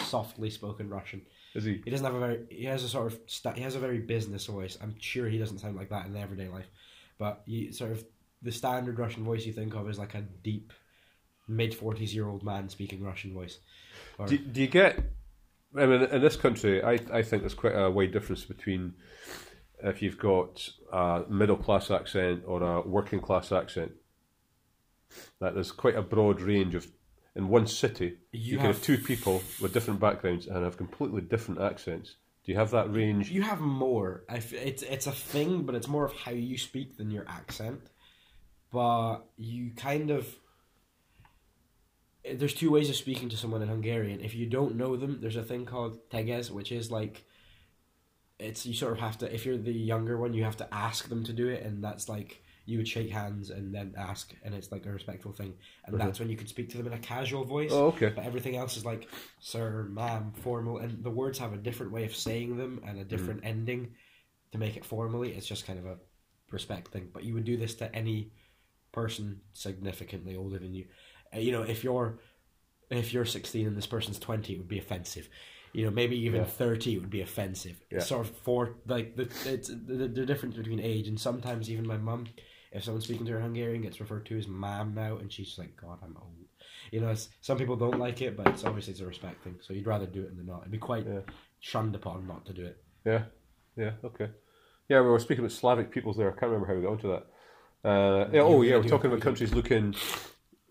softly 0.00 0.50
spoken 0.50 0.88
Russian. 0.88 1.22
is 1.54 1.64
he? 1.64 1.82
He 1.84 1.90
doesn't 1.90 2.06
have 2.06 2.14
a 2.14 2.20
very. 2.20 2.46
He 2.48 2.66
has 2.66 2.84
a 2.84 2.88
sort 2.88 3.12
of. 3.12 3.18
Sta- 3.26 3.54
he 3.54 3.62
has 3.62 3.74
a 3.74 3.80
very 3.80 3.98
business 3.98 4.46
voice. 4.46 4.78
I'm 4.80 4.94
sure 5.00 5.28
he 5.28 5.36
doesn't 5.36 5.58
sound 5.58 5.74
like 5.74 5.88
that 5.88 6.06
in 6.06 6.16
everyday 6.16 6.46
life, 6.46 6.70
but 7.18 7.42
you 7.44 7.72
sort 7.72 7.90
of 7.90 8.04
the 8.40 8.52
standard 8.52 9.00
Russian 9.00 9.24
voice 9.24 9.44
you 9.44 9.52
think 9.52 9.74
of 9.74 9.90
is 9.90 9.98
like 9.98 10.14
a 10.14 10.20
deep, 10.20 10.72
mid 11.50 11.74
forties 11.74 12.14
year 12.14 12.28
old 12.28 12.42
man 12.42 12.68
speaking 12.68 13.02
Russian 13.02 13.34
voice. 13.34 13.58
Or, 14.18 14.26
Do, 14.26 14.38
do 14.38 14.60
you 14.60 14.68
get? 14.68 14.98
I 15.76 15.86
mean, 15.86 16.02
in 16.02 16.20
this 16.22 16.36
country, 16.36 16.82
I 16.82 16.98
I 17.12 17.22
think 17.22 17.42
there's 17.42 17.54
quite 17.54 17.74
a 17.76 17.90
wide 17.90 18.12
difference 18.12 18.44
between 18.44 18.94
if 19.82 20.02
you've 20.02 20.18
got 20.18 20.68
a 20.92 21.24
middle 21.28 21.56
class 21.56 21.90
accent 21.90 22.42
or 22.46 22.62
a 22.62 22.80
working 22.82 23.20
class 23.20 23.52
accent. 23.52 23.92
That 25.40 25.54
there's 25.54 25.72
quite 25.72 25.96
a 25.96 26.02
broad 26.02 26.40
range 26.40 26.74
of. 26.74 26.86
In 27.36 27.48
one 27.48 27.68
city, 27.68 28.16
you, 28.32 28.40
You 28.40 28.56
can 28.56 28.66
have 28.66 28.74
have- 28.76 28.84
two 28.84 28.98
people 28.98 29.40
with 29.62 29.72
different 29.72 30.00
backgrounds 30.00 30.48
and 30.48 30.64
have 30.64 30.76
completely 30.76 31.20
different 31.20 31.60
accents. 31.60 32.16
Do 32.44 32.50
you 32.50 32.58
have 32.58 32.72
that 32.72 32.92
range? 32.92 33.30
You 33.30 33.42
have 33.42 33.60
more. 33.60 34.24
It's 34.28 34.82
it's 34.82 35.06
a 35.06 35.12
thing, 35.12 35.62
but 35.62 35.76
it's 35.76 35.86
more 35.86 36.04
of 36.04 36.12
how 36.12 36.32
you 36.32 36.58
speak 36.58 36.96
than 36.96 37.08
your 37.12 37.24
accent. 37.28 37.82
But 38.72 39.18
you 39.36 39.70
kind 39.76 40.10
of 40.10 40.26
there's 42.24 42.54
two 42.54 42.70
ways 42.70 42.90
of 42.90 42.96
speaking 42.96 43.28
to 43.30 43.36
someone 43.36 43.62
in 43.62 43.68
Hungarian. 43.68 44.20
If 44.20 44.34
you 44.34 44.46
don't 44.46 44.76
know 44.76 44.96
them, 44.96 45.18
there's 45.20 45.36
a 45.36 45.42
thing 45.42 45.64
called 45.64 46.10
teges, 46.10 46.50
which 46.50 46.72
is 46.72 46.90
like 46.90 47.24
it's 48.38 48.64
you 48.66 48.74
sort 48.74 48.92
of 48.92 48.98
have 48.98 49.18
to 49.18 49.32
if 49.32 49.46
you're 49.46 49.56
the 49.56 49.72
younger 49.72 50.18
one, 50.18 50.34
you 50.34 50.44
have 50.44 50.56
to 50.58 50.74
ask 50.74 51.08
them 51.08 51.24
to 51.24 51.32
do 51.32 51.48
it, 51.48 51.62
and 51.62 51.82
that's 51.82 52.08
like 52.08 52.42
you 52.66 52.78
would 52.78 52.88
shake 52.88 53.10
hands 53.10 53.50
and 53.50 53.74
then 53.74 53.94
ask, 53.96 54.34
and 54.44 54.54
it's 54.54 54.70
like 54.70 54.86
a 54.86 54.90
respectful 54.90 55.32
thing, 55.32 55.54
and 55.86 55.98
that's 55.98 56.20
when 56.20 56.28
you 56.28 56.36
could 56.36 56.48
speak 56.48 56.70
to 56.70 56.76
them 56.76 56.86
in 56.86 56.92
a 56.92 56.98
casual 56.98 57.44
voice. 57.44 57.70
Oh, 57.72 57.86
okay. 57.86 58.12
But 58.14 58.24
everything 58.24 58.56
else 58.56 58.76
is 58.76 58.84
like 58.84 59.08
sir, 59.40 59.86
ma'am, 59.90 60.32
formal, 60.42 60.78
and 60.78 61.02
the 61.02 61.10
words 61.10 61.38
have 61.38 61.52
a 61.52 61.56
different 61.56 61.92
way 61.92 62.04
of 62.04 62.14
saying 62.14 62.56
them 62.56 62.80
and 62.86 62.98
a 62.98 63.00
mm-hmm. 63.00 63.08
different 63.08 63.40
ending 63.44 63.94
to 64.52 64.58
make 64.58 64.76
it 64.76 64.84
formally. 64.84 65.32
It's 65.32 65.46
just 65.46 65.66
kind 65.66 65.78
of 65.78 65.86
a 65.86 65.96
respect 66.50 66.88
thing, 66.88 67.08
but 67.12 67.24
you 67.24 67.34
would 67.34 67.44
do 67.44 67.56
this 67.56 67.74
to 67.76 67.94
any 67.94 68.32
person 68.92 69.40
significantly 69.52 70.36
older 70.36 70.58
than 70.58 70.74
you. 70.74 70.86
Uh, 71.34 71.38
you 71.38 71.52
know, 71.52 71.62
if 71.62 71.84
you're 71.84 72.18
if 72.90 73.12
you're 73.12 73.24
16 73.24 73.66
and 73.68 73.76
this 73.76 73.86
person's 73.86 74.18
20, 74.18 74.52
it 74.54 74.58
would 74.58 74.68
be 74.68 74.78
offensive. 74.78 75.28
You 75.72 75.84
know, 75.84 75.90
maybe 75.92 76.16
even 76.18 76.40
Yeah. 76.40 76.46
30 76.46 76.98
would 76.98 77.10
be 77.10 77.20
offensive. 77.20 77.80
Yeah. 77.90 77.98
It's 77.98 78.08
sort 78.08 78.26
of 78.26 78.36
for 78.38 78.74
like 78.86 79.14
the 79.16 79.28
it's 79.46 79.68
the, 79.68 80.08
the 80.08 80.26
difference 80.26 80.56
between 80.56 80.80
age 80.80 81.06
and 81.06 81.18
sometimes 81.20 81.70
even 81.70 81.86
my 81.86 81.96
mum, 81.96 82.26
if 82.72 82.82
someone's 82.84 83.04
speaking 83.04 83.26
to 83.26 83.32
her 83.32 83.40
Hungarian, 83.40 83.82
gets 83.82 84.00
referred 84.00 84.26
to 84.26 84.38
as 84.38 84.48
ma'am 84.48 84.92
now, 84.94 85.18
and 85.18 85.32
she's 85.32 85.56
like, 85.58 85.76
God, 85.76 85.98
I'm 86.02 86.16
old. 86.20 86.34
You 86.90 87.00
know, 87.00 87.10
it's, 87.10 87.28
some 87.40 87.56
people 87.58 87.76
don't 87.76 87.98
like 88.00 88.20
it, 88.22 88.36
but 88.36 88.48
it's 88.48 88.64
obviously 88.64 88.92
it's 88.92 89.00
a 89.00 89.06
respect 89.06 89.44
thing. 89.44 89.56
So 89.60 89.72
you'd 89.72 89.86
rather 89.86 90.06
do 90.06 90.22
it 90.22 90.36
than 90.36 90.46
not. 90.46 90.60
It'd 90.62 90.72
be 90.72 90.78
quite 90.78 91.06
Yeah. 91.06 91.20
shunned 91.60 91.94
upon 91.94 92.26
not 92.26 92.44
to 92.46 92.52
do 92.52 92.64
it. 92.66 92.82
Yeah, 93.04 93.24
yeah, 93.76 93.92
okay. 94.04 94.28
Yeah, 94.88 95.00
we 95.02 95.08
were 95.08 95.20
speaking 95.20 95.44
about 95.44 95.52
Slavic 95.52 95.92
peoples 95.92 96.16
there. 96.16 96.28
I 96.28 96.32
can't 96.32 96.50
remember 96.50 96.66
how 96.66 96.74
we 96.74 96.82
got 96.82 96.92
onto 96.92 97.08
that. 97.08 97.88
Uh, 97.88 98.28
yeah, 98.32 98.40
oh, 98.40 98.62
yeah, 98.62 98.76
we're 98.76 98.82
talking 98.88 99.10
about 99.10 99.20
countries 99.22 99.54
looking, 99.54 99.94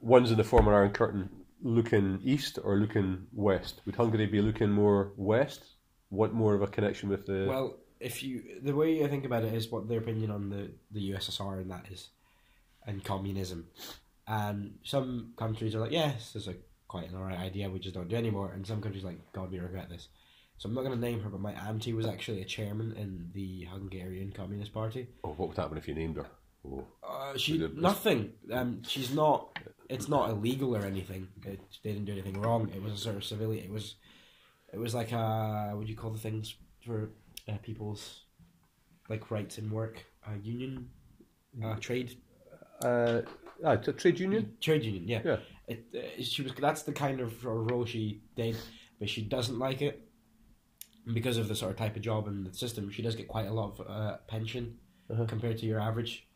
ones 0.02 0.32
in 0.32 0.38
the 0.38 0.44
former 0.44 0.74
Iron 0.74 0.92
Curtain 0.92 1.30
looking 1.62 2.20
east 2.24 2.58
or 2.64 2.78
looking 2.78 3.28
west. 3.34 3.82
Would 3.86 3.96
Hungary 3.96 4.26
be 4.26 4.42
looking 4.42 4.72
more 4.72 5.12
west? 5.18 5.64
Want 6.10 6.34
more 6.34 6.56
of 6.56 6.62
a 6.62 6.68
connection 6.68 7.10
with 7.10 7.26
the. 7.26 7.46
Well, 7.48 7.78
if 8.00 8.24
you 8.24 8.60
the 8.64 8.74
way 8.74 9.04
I 9.04 9.08
think 9.08 9.26
about 9.26 9.44
it 9.44 9.54
is 9.54 9.70
what 9.70 9.88
their 9.88 10.00
opinion 10.00 10.32
on 10.32 10.50
the 10.50 10.72
the 10.92 11.12
USSR 11.12 11.62
and 11.62 11.70
that 11.72 11.86
is, 11.92 12.10
and 12.88 13.04
communism, 13.04 13.68
and 14.28 14.80
some 14.84 15.34
countries 15.38 15.76
are 15.76 15.80
like, 15.80 15.92
yes, 15.92 16.36
is 16.36 16.48
a 16.48 16.56
quite 16.88 17.10
an 17.10 17.16
alright 17.16 17.40
idea. 17.40 17.70
We 17.70 17.80
just 17.80 17.96
don't 17.96 18.10
do 18.10 18.16
anymore. 18.16 18.52
And 18.54 18.66
some 18.66 18.82
countries 18.82 19.04
like, 19.04 19.20
God, 19.32 19.52
we 19.52 19.60
regret 19.60 19.90
this. 19.90 20.10
So 20.58 20.68
I'm 20.68 20.76
not 20.76 20.84
going 20.84 21.00
to 21.00 21.00
name 21.00 21.22
her, 21.22 21.30
but 21.30 21.40
my 21.40 21.54
auntie 21.54 21.94
was 21.94 22.06
actually 22.06 22.42
a 22.42 22.46
chairman 22.46 22.92
in 22.98 23.30
the 23.34 23.66
Hungarian 23.72 24.34
Communist 24.34 24.74
Party. 24.74 25.08
oh, 25.24 25.30
what 25.30 25.50
would 25.50 25.58
happen 25.58 25.78
if 25.78 25.88
you 25.88 25.96
named 25.96 26.18
her? 26.18 26.28
Oh. 26.68 26.86
Uh, 27.02 27.38
she 27.38 27.66
nothing. 27.76 28.34
Um, 28.52 28.82
she's 28.84 29.14
not. 29.14 29.58
It's 29.89 30.08
not 30.08 30.30
illegal 30.30 30.75
or 30.75 30.86
anything. 30.86 31.28
It, 31.45 31.60
they 31.84 31.91
didn't 31.93 32.06
do 32.06 32.12
anything 32.13 32.39
wrong. 32.39 32.69
It 32.75 32.82
was 32.82 32.93
a 32.93 32.97
sort 32.97 33.15
of 33.15 33.23
civilian. 33.23 33.63
It 33.65 33.71
was. 33.71 33.95
It 34.71 34.78
was 34.80 34.93
like 34.93 35.12
a 35.12 35.71
what 35.73 35.86
do 35.86 35.91
you 35.91 35.97
call 35.97 36.12
the 36.12 36.19
things 36.19 36.56
for 36.86 37.10
uh, 37.47 37.58
people's 37.63 38.25
like 39.10 39.32
rights 39.32 39.58
in 39.58 39.71
work? 39.71 40.06
A 40.28 40.38
union, 40.38 40.89
uh, 41.63 41.75
trade 41.80 42.17
Uh, 42.84 43.21
t- 43.84 43.91
trade 43.93 44.19
union? 44.19 44.56
trade 44.62 44.84
union. 44.84 45.08
Yeah. 45.08 45.21
Yeah. 45.25 45.38
It, 45.67 45.86
uh, 45.95 46.21
she 46.23 46.43
was. 46.43 46.54
That's 46.60 46.84
the 46.84 46.93
kind 46.93 47.19
of 47.19 47.43
uh, 47.45 47.49
role 47.49 47.84
she 47.86 48.21
did, 48.36 48.56
but 48.99 49.10
she 49.10 49.23
doesn't 49.23 49.58
like 49.58 49.82
it 49.82 50.08
because 51.13 51.38
of 51.38 51.47
the 51.47 51.56
sort 51.56 51.71
of 51.71 51.78
type 51.78 51.95
of 51.95 52.04
job 52.04 52.28
and 52.28 52.45
the 52.45 52.54
system. 52.54 52.91
She 52.91 53.02
does 53.02 53.15
get 53.15 53.28
quite 53.28 53.47
a 53.47 53.54
lot 53.54 53.80
of 53.80 53.88
uh, 53.89 54.17
pension 54.28 54.78
Uh-huh. 55.10 55.25
compared 55.25 55.58
to 55.58 55.65
your 55.65 55.80
average 55.80 56.29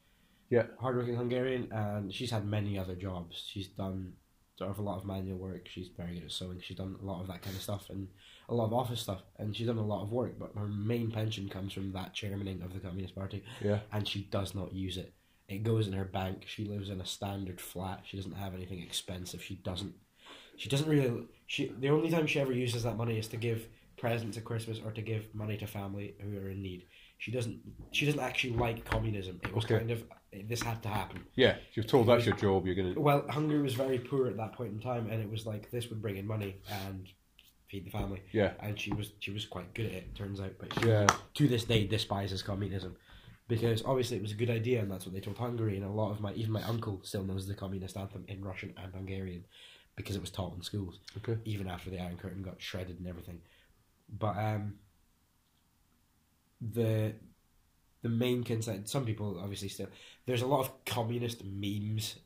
Yeah. 0.53 0.65
hardworking 0.79 1.15
Hungarian, 1.15 1.67
and 1.71 2.13
she's 2.13 2.31
had 2.31 2.45
many 2.45 2.77
other 2.77 2.95
jobs. 2.95 3.43
She's 3.51 3.67
done 3.69 4.13
sort 4.57 4.69
of 4.69 4.77
a 4.77 4.83
lot 4.83 4.97
of 4.99 5.05
manual 5.05 5.39
work. 5.39 5.67
She's 5.67 5.89
very 5.97 6.13
good 6.15 6.25
at 6.25 6.31
sewing. 6.31 6.59
She's 6.61 6.77
done 6.77 6.95
a 7.01 7.05
lot 7.05 7.21
of 7.21 7.27
that 7.27 7.41
kind 7.41 7.55
of 7.55 7.61
stuff 7.61 7.89
and 7.89 8.07
a 8.49 8.53
lot 8.53 8.65
of 8.65 8.73
office 8.73 8.99
stuff, 9.01 9.21
and 9.39 9.55
she's 9.55 9.67
done 9.67 9.77
a 9.79 9.85
lot 9.93 10.03
of 10.03 10.11
work. 10.11 10.37
But 10.37 10.51
her 10.55 10.67
main 10.67 11.09
pension 11.11 11.49
comes 11.49 11.73
from 11.73 11.91
that 11.93 12.13
chairmaning 12.13 12.61
of 12.63 12.71
the 12.73 12.79
Communist 12.79 13.15
Party, 13.15 13.43
Yeah. 13.63 13.79
and 13.91 14.07
she 14.07 14.23
does 14.37 14.53
not 14.53 14.73
use 14.73 14.97
it. 14.97 15.13
It 15.47 15.63
goes 15.63 15.87
in 15.87 15.93
her 15.93 16.05
bank. 16.05 16.43
She 16.47 16.65
lives 16.65 16.89
in 16.89 17.01
a 17.01 17.05
standard 17.05 17.59
flat. 17.59 18.01
She 18.05 18.15
doesn't 18.17 18.33
have 18.43 18.53
anything 18.53 18.79
expensive. 18.81 19.41
She 19.43 19.55
doesn't. 19.55 19.93
She 20.55 20.69
doesn't 20.69 20.87
really. 20.89 21.27
She 21.47 21.73
the 21.79 21.89
only 21.89 22.09
time 22.11 22.27
she 22.27 22.39
ever 22.39 22.53
uses 22.53 22.83
that 22.83 22.95
money 22.95 23.17
is 23.17 23.27
to 23.29 23.37
give 23.37 23.67
presents 23.97 24.37
at 24.37 24.45
Christmas 24.45 24.79
or 24.85 24.91
to 24.91 25.01
give 25.01 25.33
money 25.33 25.57
to 25.57 25.65
family 25.67 26.15
who 26.21 26.37
are 26.37 26.49
in 26.49 26.61
need. 26.61 26.85
She 27.17 27.31
doesn't. 27.31 27.59
She 27.91 28.05
doesn't 28.05 28.21
actually 28.21 28.53
like 28.53 28.85
communism. 28.85 29.39
It 29.43 29.53
was 29.53 29.65
Okay. 29.65 29.79
kind 29.79 29.91
of 29.91 30.03
this 30.48 30.62
had 30.62 30.82
to 30.84 30.89
happen. 30.89 31.24
Yeah, 31.36 31.58
you're 31.74 31.86
told 31.86 32.08
that's 32.08 32.26
your 32.26 32.36
job. 32.36 32.65
You're 32.65 32.76
gonna. 32.76 33.00
Well, 33.00 33.26
Hungary 33.30 33.62
was 33.62 33.74
very 33.74 34.00
poor 34.00 34.28
at 34.28 34.38
that 34.38 34.54
point 34.54 34.74
in 34.74 34.80
time, 34.80 35.10
and 35.10 35.22
it 35.22 35.30
was 35.30 35.46
like 35.46 35.69
this 35.72 35.89
would 35.89 36.02
bring 36.02 36.17
in 36.17 36.26
money 36.28 36.58
and 36.86 37.08
feed 37.69 37.86
the 37.86 37.91
family. 37.91 38.22
Yeah. 38.32 38.54
And 38.60 38.80
she 38.80 38.93
was 38.93 39.12
she 39.19 39.32
was 39.32 39.46
quite 39.46 39.74
good 39.74 39.88
at 39.88 39.93
it. 39.93 40.15
Turns 40.15 40.39
out, 40.39 40.54
but 40.60 40.74
she, 40.80 40.88
Yeah. 40.89 41.08
to 41.36 41.48
this 41.48 41.63
day 41.63 41.86
despises 41.88 42.41
communism 42.43 42.96
because 43.48 43.84
obviously 43.86 44.17
it 44.17 44.24
was 44.24 44.32
a 44.32 44.36
good 44.36 44.50
idea, 44.50 44.82
and 44.82 44.91
that's 44.91 45.06
what 45.06 45.13
they 45.13 45.19
told 45.22 45.38
Hungary. 45.38 45.76
And 45.78 45.86
a 45.86 45.89
lot 45.89 46.12
of 46.12 46.19
my 46.22 46.34
even 46.34 46.52
my 46.52 46.63
uncle 46.63 47.00
still 47.04 47.24
knows 47.24 47.48
the 47.48 47.54
communist 47.56 47.98
anthem 47.98 48.26
in 48.28 48.43
Russian 48.43 48.74
and 48.82 48.93
Hungarian 48.93 49.43
because 49.96 50.15
it 50.15 50.22
was 50.22 50.32
taught 50.32 50.56
in 50.56 50.63
schools 50.63 51.00
Okay. 51.17 51.38
even 51.46 51.67
after 51.67 51.91
the 51.91 52.00
Iron 52.00 52.17
Curtain 52.17 52.41
got 52.41 52.60
shredded 52.60 52.98
and 52.98 53.08
everything. 53.08 53.39
But 54.17 54.38
um, 54.38 54.76
the 56.62 57.13
the 58.03 58.09
main 58.09 58.43
concern, 58.43 58.85
some 58.85 59.05
people 59.05 59.39
obviously 59.41 59.69
still, 59.69 59.87
there's 60.27 60.43
a 60.43 60.47
lot 60.47 60.59
of 60.59 60.85
communist 60.85 61.43
memes 61.43 62.19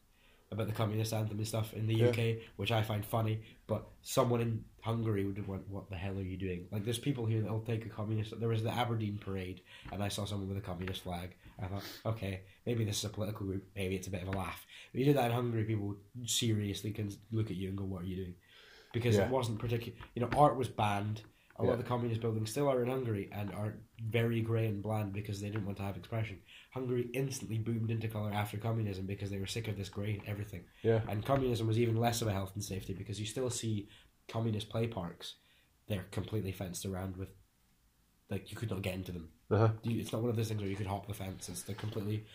about 0.51 0.67
the 0.67 0.73
communist 0.73 1.11
anthem 1.13 1.37
and 1.37 1.47
stuff 1.47 1.73
in 1.73 1.87
the 1.87 1.93
Yeah. 1.95 2.07
UK, 2.09 2.37
which 2.55 2.71
I 2.71 2.81
find 2.81 3.05
funny. 3.05 3.41
But 3.67 3.85
someone 4.01 4.39
in 4.41 4.63
Hungary 4.81 5.25
would 5.25 5.45
want, 5.45 5.67
"What 5.69 5.89
the 5.89 5.97
hell 5.97 6.17
are 6.17 6.21
you 6.21 6.37
doing?" 6.37 6.67
Like, 6.71 6.85
there's 6.85 6.99
people 6.99 7.25
here 7.25 7.41
that'll 7.41 7.61
take 7.61 7.85
a 7.85 7.89
communist. 7.89 8.39
There 8.39 8.47
was 8.49 8.63
the 8.63 8.71
Aberdeen 8.73 9.17
parade, 9.17 9.61
and 9.91 10.01
I 10.01 10.07
saw 10.07 10.23
someone 10.25 10.47
with 10.47 10.57
a 10.57 10.61
communist 10.61 11.01
flag. 11.01 11.35
I 11.59 11.67
thought, 11.67 11.83
okay, 12.05 12.41
maybe 12.65 12.85
this 12.85 12.99
is 12.99 13.03
a 13.05 13.09
political 13.09 13.45
group. 13.45 13.65
Maybe 13.75 13.95
it's 13.95 14.07
a 14.07 14.09
bit 14.11 14.21
of 14.21 14.29
a 14.29 14.37
laugh. 14.37 14.65
If 14.93 14.99
you 14.99 15.05
did 15.05 15.17
that 15.17 15.25
in 15.25 15.31
Hungary, 15.31 15.65
people 15.65 15.97
seriously 16.25 16.91
can 16.91 17.11
look 17.31 17.51
at 17.51 17.57
you 17.57 17.67
and 17.69 17.77
go, 17.77 17.83
"What 17.83 18.03
are 18.03 18.07
you 18.07 18.15
doing?" 18.15 18.35
Because 18.93 19.17
Yeah. 19.17 19.25
it 19.25 19.31
wasn't 19.31 19.59
particular. 19.59 19.97
You 20.15 20.21
know, 20.21 20.29
art 20.37 20.55
was 20.55 20.69
banned. 20.69 21.23
A 21.59 21.63
lot 21.63 21.69
Yeah. 21.69 21.73
of 21.73 21.77
the 21.79 21.85
communist 21.85 22.21
buildings 22.21 22.51
still 22.51 22.69
are 22.69 22.83
in 22.83 22.89
Hungary 22.89 23.29
and 23.31 23.51
are 23.51 23.73
very 23.99 24.41
grey 24.41 24.67
and 24.67 24.81
bland 24.83 25.11
because 25.11 25.41
they 25.41 25.47
didn't 25.49 25.65
want 25.65 25.77
to 25.77 25.83
have 25.83 25.97
expression. 25.97 26.39
Hungary 26.71 27.09
instantly 27.13 27.57
boomed 27.57 27.89
into 27.89 28.07
colour 28.07 28.31
after 28.31 28.57
communism 28.57 29.07
because 29.07 29.31
they 29.31 29.39
were 29.39 29.47
sick 29.47 29.67
of 29.67 29.75
this 29.75 29.89
grey 29.89 30.21
everything. 30.27 30.65
Yeah. 30.83 31.01
And 31.09 31.25
communism 31.25 31.65
was 31.67 31.79
even 31.79 31.95
less 31.95 32.21
of 32.21 32.27
a 32.27 32.31
health 32.33 32.51
and 32.53 32.63
safety 32.63 32.93
because 32.93 33.19
you 33.19 33.25
still 33.25 33.49
see 33.49 33.89
communist 34.27 34.69
play 34.69 34.85
parks. 34.85 35.35
They're 35.87 36.05
completely 36.11 36.51
fenced 36.51 36.85
around 36.85 37.17
with, 37.17 37.29
like, 38.29 38.51
you 38.51 38.57
could 38.57 38.69
not 38.69 38.83
get 38.83 38.93
into 38.93 39.11
them. 39.13 39.29
Uh 39.49 39.57
huh. 39.57 39.69
It's 39.83 40.11
not 40.11 40.21
one 40.21 40.29
of 40.29 40.35
those 40.35 40.49
things 40.49 40.61
where 40.61 40.69
you 40.69 40.75
could 40.75 40.85
hop 40.85 41.07
the 41.07 41.13
fence. 41.13 41.49
It's 41.49 41.63
they're 41.63 41.75
completely, 41.75 42.25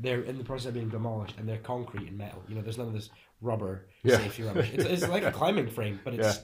they're 0.00 0.22
in 0.22 0.38
the 0.38 0.44
process 0.44 0.68
of 0.68 0.74
being 0.74 0.88
demolished 0.88 1.36
and 1.38 1.48
they're 1.48 1.58
concrete 1.58 2.08
and 2.08 2.18
metal. 2.18 2.42
You 2.48 2.54
know, 2.56 2.62
there's 2.62 2.78
none 2.78 2.88
of 2.88 2.94
this 2.94 3.10
rubber 3.42 3.86
Yeah. 4.02 4.16
safety 4.16 4.42
rubbish. 4.42 4.70
It's, 4.72 4.84
it's 4.84 5.08
like 5.08 5.22
a 5.22 5.30
climbing 5.30 5.68
frame, 5.68 6.00
but 6.02 6.14
it's 6.14 6.40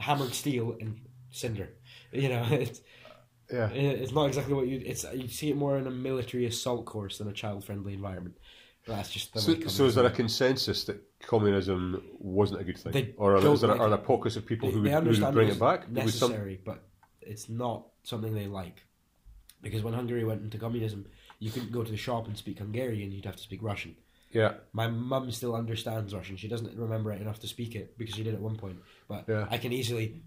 hammered 0.00 0.34
steel 0.34 0.76
and 0.80 1.00
cinder. 1.34 1.68
You 2.12 2.28
know, 2.28 2.46
it's 2.50 2.80
Yeah. 3.52 3.68
it's 3.70 4.12
not 4.12 4.26
exactly 4.26 4.54
what 4.54 4.68
you. 4.68 4.80
It's 4.86 5.04
you 5.14 5.26
see 5.28 5.50
it 5.50 5.56
more 5.56 5.76
in 5.78 5.86
a 5.88 5.90
military 5.90 6.46
assault 6.46 6.84
course 6.86 7.18
than 7.18 7.26
a 7.28 7.32
child-friendly 7.32 7.92
environment. 7.92 8.36
That's 8.86 9.10
just 9.10 9.36
So, 9.38 9.58
so 9.66 9.86
is 9.86 9.94
there 9.96 10.04
a 10.06 10.10
consensus 10.10 10.84
that 10.84 11.02
communism 11.20 12.02
wasn't 12.18 12.60
a 12.60 12.64
good 12.64 12.78
thing, 12.78 12.92
They 12.92 13.14
or 13.16 13.32
are, 13.36 13.46
is 13.52 13.62
there, 13.62 13.70
like 13.70 13.80
are 13.80 13.88
there 13.88 13.98
pockets 13.98 14.36
of 14.36 14.46
people 14.46 14.68
they, 14.68 14.74
who 14.74 14.82
would, 14.82 14.90
who 14.92 15.24
would 15.24 15.32
bring 15.34 15.48
it 15.48 15.52
it 15.56 15.58
back? 15.60 15.80
was 15.92 16.14
some- 16.14 16.30
necessary, 16.30 16.60
but 16.64 16.84
it's 17.22 17.48
not 17.48 17.86
something 18.04 18.32
they 18.34 18.46
like. 18.46 18.82
Because 19.62 19.82
when 19.82 19.94
Hungary 19.94 20.24
went 20.24 20.42
into 20.42 20.58
communism, 20.58 21.06
you 21.40 21.50
couldn't 21.50 21.72
go 21.72 21.82
to 21.82 21.90
the 21.90 21.96
shop 21.96 22.26
and 22.28 22.36
speak 22.36 22.58
Hungarian; 22.58 23.10
you'd 23.10 23.24
have 23.24 23.36
to 23.36 23.42
speak 23.42 23.60
Russian. 23.62 23.96
yeah, 24.30 24.52
My 24.72 24.86
mum 24.88 25.30
still 25.32 25.54
understands 25.56 26.14
Russian. 26.14 26.36
She 26.36 26.46
doesn't 26.48 26.76
remember 26.78 27.10
it 27.12 27.20
enough 27.22 27.40
to 27.40 27.48
speak 27.48 27.74
it 27.74 27.98
because 27.98 28.14
she 28.14 28.22
did 28.22 28.34
at 28.34 28.40
one 28.40 28.56
point. 28.56 28.78
But 29.08 29.24
Yeah. 29.26 29.46
I 29.50 29.56
can 29.58 29.72
easily, 29.72 30.22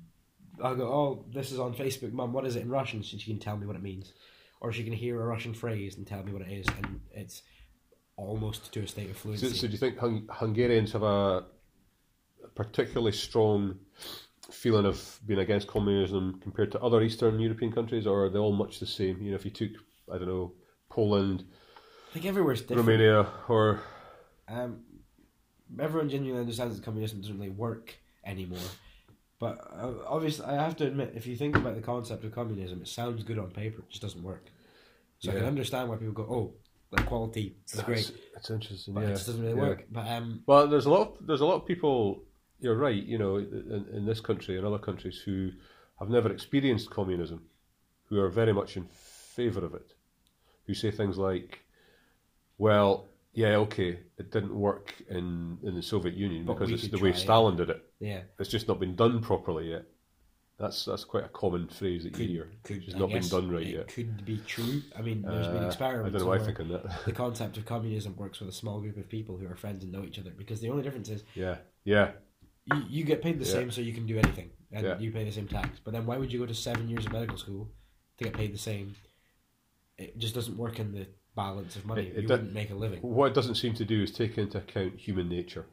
I'll 0.63 0.75
go, 0.75 0.87
oh, 0.87 1.25
this 1.33 1.51
is 1.51 1.59
on 1.59 1.73
Facebook, 1.73 2.11
mum. 2.13 2.33
What 2.33 2.45
is 2.45 2.55
it 2.55 2.61
in 2.63 2.69
Russian? 2.69 3.03
So 3.03 3.17
she 3.17 3.31
can 3.31 3.39
tell 3.39 3.57
me 3.57 3.65
what 3.67 3.75
it 3.75 3.81
means, 3.83 4.13
or 4.61 4.71
she 4.71 4.83
can 4.83 4.93
hear 4.93 5.21
a 5.21 5.25
Russian 5.25 5.53
phrase 5.53 5.97
and 5.97 6.05
tell 6.07 6.23
me 6.23 6.31
what 6.33 6.41
it 6.41 6.51
is, 6.51 6.65
and 6.77 6.99
it's 7.11 7.43
almost 8.15 8.71
to 8.73 8.79
a 8.81 8.87
state 8.87 9.09
of 9.09 9.17
So, 9.17 9.21
fluency. 9.23 9.49
so 9.53 9.67
do 9.67 9.73
you 9.73 9.77
think 9.79 9.97
Hung- 9.99 10.27
Hungarians 10.31 10.91
have 10.93 11.03
a 11.03 11.45
particularly 12.55 13.11
strong 13.11 13.77
feeling 14.49 14.85
of 14.85 15.19
being 15.27 15.39
against 15.39 15.67
communism 15.67 16.39
compared 16.41 16.71
to 16.71 16.81
other 16.81 17.01
Eastern 17.01 17.39
European 17.39 17.71
countries, 17.71 18.07
or 18.07 18.25
are 18.25 18.29
they 18.29 18.39
all 18.39 18.53
much 18.53 18.79
the 18.79 18.85
same? 18.85 19.21
You 19.21 19.31
know, 19.31 19.35
if 19.35 19.45
you 19.45 19.51
took, 19.51 19.71
I 20.11 20.17
don't 20.17 20.27
know, 20.27 20.53
Poland, 20.89 21.43
I 22.09 22.13
think 22.13 22.25
everywhere's 22.25 22.61
different. 22.61 22.87
Romania, 22.87 23.27
or 23.49 23.81
Um, 24.47 24.79
everyone 25.79 26.09
genuinely 26.09 26.39
understands 26.39 26.75
that 26.75 26.83
communism 26.85 27.19
doesn't 27.21 27.37
really 27.37 27.49
work 27.51 27.93
anymore. 28.25 28.57
But 29.39 29.59
uh, 29.71 29.93
obviously, 30.07 30.45
I 30.45 30.55
have 30.55 30.75
to 30.77 30.87
admit, 30.87 31.13
if 31.15 31.27
you 31.27 31.35
think 31.35 31.55
about 31.55 31.75
the 31.75 31.81
concept 31.81 32.23
of 32.23 32.31
communism, 32.33 32.81
it 32.81 32.87
sounds 32.87 33.23
good 33.23 33.37
on 33.37 33.51
paper, 33.51 33.79
it 33.79 33.89
just 33.89 34.01
doesn't 34.01 34.23
work. 34.23 34.49
So 35.19 35.31
I 35.31 35.35
can 35.35 35.45
understand 35.45 35.89
why 35.89 35.95
people 35.95 36.13
go, 36.13 36.23
"Oh, 36.23 36.53
the 36.91 37.03
quality 37.03 37.55
is 37.71 37.81
great," 37.81 38.11
It's 38.35 38.49
interesting. 38.49 38.93
but 38.93 39.01
yeah. 39.01 39.09
it 39.09 39.13
just 39.13 39.27
doesn't 39.27 39.41
really 39.41 39.55
yeah. 39.55 39.61
work. 39.61 39.85
But 39.91 40.07
um, 40.07 40.43
Well, 40.45 40.67
there's 40.67 40.85
a 40.85 40.89
lot. 40.89 41.01
Of, 41.01 41.27
there's 41.27 41.41
a 41.41 41.45
lot 41.45 41.55
of 41.55 41.65
people. 41.65 42.23
You're 42.59 42.75
right. 42.75 43.03
You 43.03 43.17
know, 43.17 43.37
in, 43.37 43.85
in 43.93 44.05
this 44.05 44.21
country 44.21 44.57
and 44.57 44.65
other 44.65 44.77
countries 44.77 45.17
who 45.17 45.51
have 45.99 46.09
never 46.09 46.31
experienced 46.31 46.89
communism, 46.89 47.45
who 48.05 48.19
are 48.19 48.29
very 48.29 48.53
much 48.53 48.77
in 48.77 48.87
favour 48.91 49.65
of 49.65 49.73
it, 49.73 49.93
who 50.67 50.75
say 50.75 50.91
things 50.91 51.17
like, 51.17 51.61
"Well, 52.59 53.07
yeah, 53.41 53.55
okay, 53.65 53.91
it 54.21 54.31
didn't 54.31 54.55
work 54.67 54.85
in, 55.09 55.57
in 55.67 55.75
the 55.75 55.81
Soviet 55.93 56.15
Union 56.15 56.43
But 56.45 56.55
because 56.55 56.71
it's 56.71 56.87
the 56.91 56.97
way 56.97 57.11
try 57.11 57.19
it." 57.19 57.23
Stalin 57.27 57.55
did 57.55 57.69
it. 57.69 57.81
yeah, 57.99 58.21
It's 58.39 58.49
just 58.49 58.67
not 58.67 58.79
been 58.79 58.95
done 58.95 59.21
properly 59.21 59.69
yet." 59.75 59.85
That's 60.59 60.85
that's 60.85 61.03
quite 61.05 61.23
a 61.23 61.29
common 61.29 61.67
phrase 61.67 62.03
that 62.05 62.17
you 62.17 62.27
hear. 62.27 62.47
Could, 62.63 62.83
has 62.85 62.95
I 62.95 62.97
not 62.97 63.09
been 63.11 63.27
done 63.27 63.47
right 63.51 63.61
it 63.67 63.75
yet. 63.77 63.87
Could 63.89 64.25
be 64.25 64.37
true. 64.53 64.81
I 64.97 65.01
mean, 65.03 65.21
there's 65.21 65.45
been 65.55 65.57
Uh, 65.57 65.65
I 65.65 65.67
experiments. 65.67 66.13
don't 66.13 66.21
know 66.23 66.29
why 66.35 66.37
I 66.43 66.45
think 66.47 66.59
on 66.59 66.69
that. 66.69 67.05
the 67.05 67.11
concept 67.11 67.57
of 67.57 67.65
communism 67.67 68.15
works 68.17 68.39
with 68.39 68.49
a 68.49 68.57
small 68.63 68.79
group 68.81 68.97
of 68.97 69.07
people 69.07 69.37
who 69.37 69.45
are 69.47 69.55
friends 69.55 69.83
and 69.83 69.91
know 69.91 70.03
each 70.03 70.17
other 70.17 70.31
because 70.31 70.59
the 70.59 70.69
only 70.71 70.81
difference 70.81 71.09
is 71.09 71.23
yeah, 71.35 71.57
yeah, 71.83 72.07
you, 72.73 72.81
you 72.89 73.03
get 73.03 73.21
paid 73.21 73.37
the 73.39 73.45
Yeah. 73.45 73.51
same 73.59 73.69
so 73.69 73.81
you 73.81 73.93
can 73.93 74.07
do 74.07 74.17
anything 74.17 74.49
and 74.71 74.83
Yeah. 74.83 74.97
you 74.97 75.11
pay 75.11 75.23
the 75.25 75.31
same 75.31 75.47
tax. 75.47 75.79
But 75.83 75.91
then 75.93 76.07
why 76.07 76.17
would 76.17 76.33
you 76.33 76.39
go 76.39 76.47
to 76.47 76.55
seven 76.55 76.89
years 76.89 77.05
of 77.05 77.11
medical 77.11 77.37
school 77.37 77.69
to 78.17 78.23
get 78.23 78.33
paid 78.33 78.51
the 78.51 78.57
same? 78.71 78.95
It 79.99 80.17
just 80.17 80.33
doesn't 80.33 80.57
work 80.57 80.79
in 80.79 80.91
the 80.91 81.05
balance 81.37 81.75
of 81.77 81.85
money. 81.85 82.01
It- 82.07 82.17
it 82.17 82.21
you 82.23 82.27
wouldn't 82.27 82.53
make 82.53 82.69
a 82.71 82.75
living. 82.75 82.99
What 83.01 83.27
it 83.31 83.33
doesn't 83.33 83.55
seem 83.55 83.73
to 83.75 83.85
do 83.85 84.01
is 84.03 84.11
take 84.11 84.37
into 84.37 84.57
account 84.57 84.99
human 84.99 85.29
nature. 85.29 85.65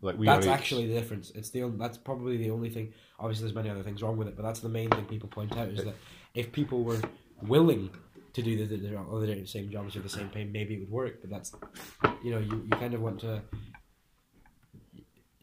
Like 0.00 0.16
we 0.18 0.26
that's 0.26 0.46
actually 0.46 0.86
the 0.86 0.94
difference. 0.94 1.30
It's 1.34 1.50
the 1.50 1.62
only, 1.64 1.76
that's 1.76 1.98
probably 1.98 2.36
the 2.36 2.50
only 2.50 2.70
thing. 2.70 2.92
Obviously, 3.18 3.42
there's 3.44 3.54
many 3.54 3.68
other 3.68 3.82
things 3.82 4.02
wrong 4.02 4.16
with 4.16 4.28
it, 4.28 4.36
but 4.36 4.44
that's 4.44 4.60
the 4.60 4.68
main 4.68 4.88
thing 4.90 5.04
people 5.06 5.28
point 5.28 5.56
out 5.56 5.68
is 5.68 5.84
that 5.84 5.96
if 6.34 6.52
people 6.52 6.84
were 6.84 7.00
willing 7.42 7.90
to 8.34 8.40
do 8.42 8.56
the, 8.56 8.64
the, 8.76 8.88
the 8.88 8.98
other 8.98 9.26
the 9.26 9.44
same 9.46 9.68
jobs 9.68 9.94
for 9.94 10.00
the 10.00 10.08
same 10.08 10.28
pay, 10.28 10.44
maybe 10.44 10.74
it 10.74 10.80
would 10.80 10.90
work. 10.90 11.20
But 11.20 11.30
that's 11.30 11.52
you 12.22 12.30
know 12.32 12.38
you, 12.38 12.56
you 12.68 12.70
kind 12.84 12.94
of 12.94 13.00
want 13.02 13.18
to. 13.26 13.42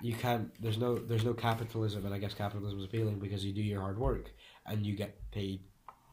You 0.02 0.14
can't. 0.14 0.50
There's 0.62 0.78
no. 0.78 0.96
There's 0.96 1.26
no 1.26 1.34
capitalism, 1.34 2.06
and 2.06 2.14
I 2.14 2.20
guess 2.20 2.34
capitalism 2.34 2.80
is 2.80 2.86
appealing 2.86 3.20
because 3.20 3.44
you 3.44 3.52
do 3.52 3.62
your 3.62 3.82
hard 3.82 3.98
work 4.00 4.32
and 4.66 4.86
you 4.86 4.96
get 4.96 5.12
paid 5.32 5.62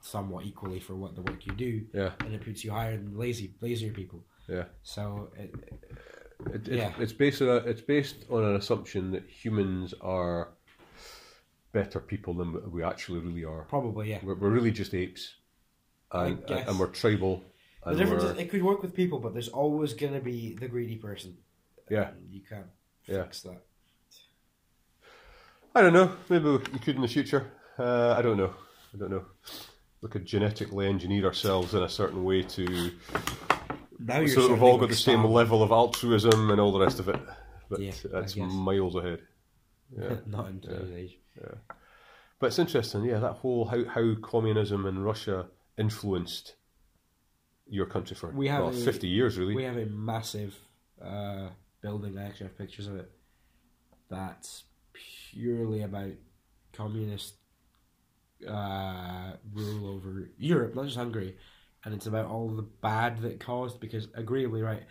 somewhat 0.04 0.44
equally 0.44 0.80
for 0.80 0.94
what 0.94 1.14
the 1.14 1.22
work 1.22 1.46
you 1.46 1.52
do, 1.54 1.82
yeah, 1.94 2.10
and 2.20 2.34
it 2.34 2.42
puts 2.44 2.62
you 2.64 2.70
higher 2.70 2.96
than 2.96 3.16
lazy, 3.16 3.54
lazier 3.60 3.92
people. 3.92 4.24
yeah. 4.48 4.64
So 4.82 5.30
it, 5.36 5.54
It, 6.52 6.68
Yeah. 6.68 6.88
it's, 6.90 6.98
it's 7.00 7.12
based 7.12 7.40
on 7.42 7.48
a, 7.48 7.56
it's 7.56 7.80
based 7.80 8.26
on 8.30 8.44
an 8.44 8.56
assumption 8.56 9.12
that 9.12 9.24
humans 9.28 9.94
are 10.02 10.48
better 11.72 12.00
people 12.00 12.34
than 12.34 12.70
we 12.70 12.82
actually 12.84 13.20
really 13.20 13.44
are. 13.44 13.62
probably 13.62 14.10
yeah. 14.10 14.18
We're, 14.22 14.34
we're 14.34 14.50
really 14.50 14.70
just 14.70 14.94
apes, 14.94 15.34
and 16.12 16.38
and 16.50 16.78
we're 16.78 16.88
tribal. 16.88 17.42
The 17.86 17.94
difference 17.96 18.24
we're, 18.24 18.32
is 18.32 18.38
it 18.38 18.50
could 18.50 18.62
work 18.62 18.82
with 18.82 18.94
people, 18.94 19.18
but 19.20 19.32
there's 19.32 19.48
always 19.48 19.92
going 19.94 20.14
to 20.14 20.20
be 20.20 20.54
the 20.54 20.68
greedy 20.68 20.96
person. 20.96 21.36
yeah, 21.90 22.08
And 22.10 22.30
you 22.32 22.40
can't 22.48 22.66
Yeah. 23.06 23.22
fix 23.24 23.42
that. 23.42 23.60
I 25.74 25.82
don't 25.82 25.92
know. 25.92 26.12
Maybe 26.28 26.48
we 26.50 26.58
could 26.84 26.96
in 26.96 27.02
the 27.02 27.08
future. 27.08 27.50
Uh, 27.78 28.14
I 28.18 28.22
don't 28.22 28.36
know. 28.36 28.54
I 28.94 28.98
don't 28.98 29.10
know. 29.10 29.24
We 30.04 30.10
could 30.10 30.26
genetically 30.26 30.86
engineer 30.86 31.24
ourselves 31.24 31.72
in 31.72 31.82
a 31.82 31.88
certain 31.88 32.24
way 32.24 32.42
to 32.42 32.90
Now 33.98 34.18
you're 34.18 34.28
so 34.28 34.42
that 34.42 34.50
we've 34.52 34.62
all 34.62 34.76
got 34.76 34.90
the 34.90 34.94
same 34.94 35.24
level 35.24 35.62
of 35.62 35.70
altruism 35.70 36.50
and 36.50 36.60
all 36.60 36.72
the 36.72 36.80
rest 36.80 37.00
of 37.00 37.08
it. 37.08 37.18
But 37.70 37.80
Yeah, 37.80 37.92
that's 38.12 38.36
miles 38.36 38.94
ahead. 38.96 39.22
Yeah. 39.96 40.16
Not 40.26 40.48
in 40.48 40.60
today's 40.60 40.90
age. 40.90 41.18
Yeah. 41.40 41.54
But 42.40 42.48
it's 42.48 42.58
interesting, 42.58 43.04
yeah, 43.04 43.18
that 43.20 43.34
whole 43.34 43.66
how, 43.66 43.84
how 43.84 44.14
communism 44.22 44.86
in 44.86 44.98
Russia 44.98 45.46
influenced 45.78 46.56
your 47.68 47.86
country 47.86 48.16
for 48.16 48.30
We 48.30 48.48
have 48.48 48.64
well, 48.64 48.70
a- 48.70 48.72
50 48.72 49.06
years, 49.06 49.38
really. 49.38 49.54
We 49.54 49.62
have 49.64 49.76
a 49.76 49.86
massive 49.86 50.54
uh, 51.00 51.50
building. 51.80 52.18
I 52.18 52.26
actually 52.26 52.46
have 52.48 52.58
pictures 52.58 52.88
of 52.88 52.96
it. 52.96 53.10
That's 54.10 54.64
purely 55.32 55.82
about 55.82 56.12
communist 56.72 57.34
uh, 58.46 59.36
rule 59.52 59.88
over 59.88 60.30
Europe, 60.38 60.74
not 60.74 60.86
just 60.86 60.96
Hungary, 60.96 61.36
and 61.84 61.94
it's 61.94 62.06
about 62.06 62.26
all 62.26 62.48
the 62.48 62.62
bad 62.62 63.22
that 63.22 63.40
caused. 63.40 63.80
Because 63.80 64.08
agreeably, 64.14 64.62
right, 64.62 64.82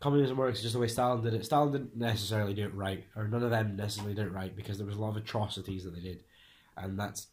communism 0.00 0.36
works 0.36 0.62
just 0.62 0.74
the 0.74 0.80
way 0.80 0.88
Stalin 0.88 1.22
did 1.22 1.34
it. 1.34 1.44
Stalin 1.44 1.72
didn't 1.72 1.96
necessarily 1.96 2.54
do 2.54 2.64
it 2.64 2.74
right, 2.74 3.04
or 3.16 3.28
none 3.28 3.42
of 3.42 3.50
them 3.50 3.76
necessarily 3.76 4.14
did 4.14 4.26
it 4.26 4.32
right, 4.32 4.54
because 4.54 4.78
there 4.78 4.86
was 4.86 4.96
a 4.96 5.00
lot 5.00 5.10
of 5.10 5.16
atrocities 5.16 5.84
that 5.84 5.94
they 5.94 6.00
did, 6.00 6.24
and 6.76 6.98
that's 6.98 7.28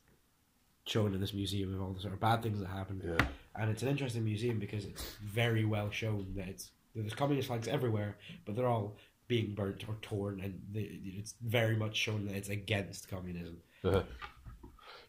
shown 0.88 1.14
in 1.14 1.20
this 1.20 1.34
museum 1.34 1.74
of 1.74 1.82
all 1.82 1.94
the 1.94 2.00
sort 2.00 2.14
of 2.14 2.20
bad 2.20 2.44
things 2.44 2.60
that 2.60 2.68
happened 2.68 3.02
yeah. 3.04 3.26
and 3.56 3.72
it's 3.72 3.82
an 3.82 3.90
interesting 3.90 4.24
museum 4.24 4.60
because 4.60 4.86
it's 4.86 5.16
very 5.24 5.66
well 5.66 5.90
shown 5.90 6.28
that 6.36 6.48
it's 6.48 6.70
there's 6.96 7.14
communist 7.14 7.48
flags 7.48 7.68
everywhere, 7.68 8.18
but 8.46 8.56
they're 8.56 8.68
all 8.68 8.96
being 9.28 9.54
burnt 9.54 9.84
or 9.88 9.96
torn, 10.02 10.40
and 10.42 10.62
the, 10.72 10.82
it's 11.04 11.36
very 11.42 11.76
much 11.76 11.96
shown 11.96 12.26
that 12.26 12.36
it's 12.36 12.50
against 12.50 13.10
communism. 13.10 13.58
Uh-huh. 13.84 14.04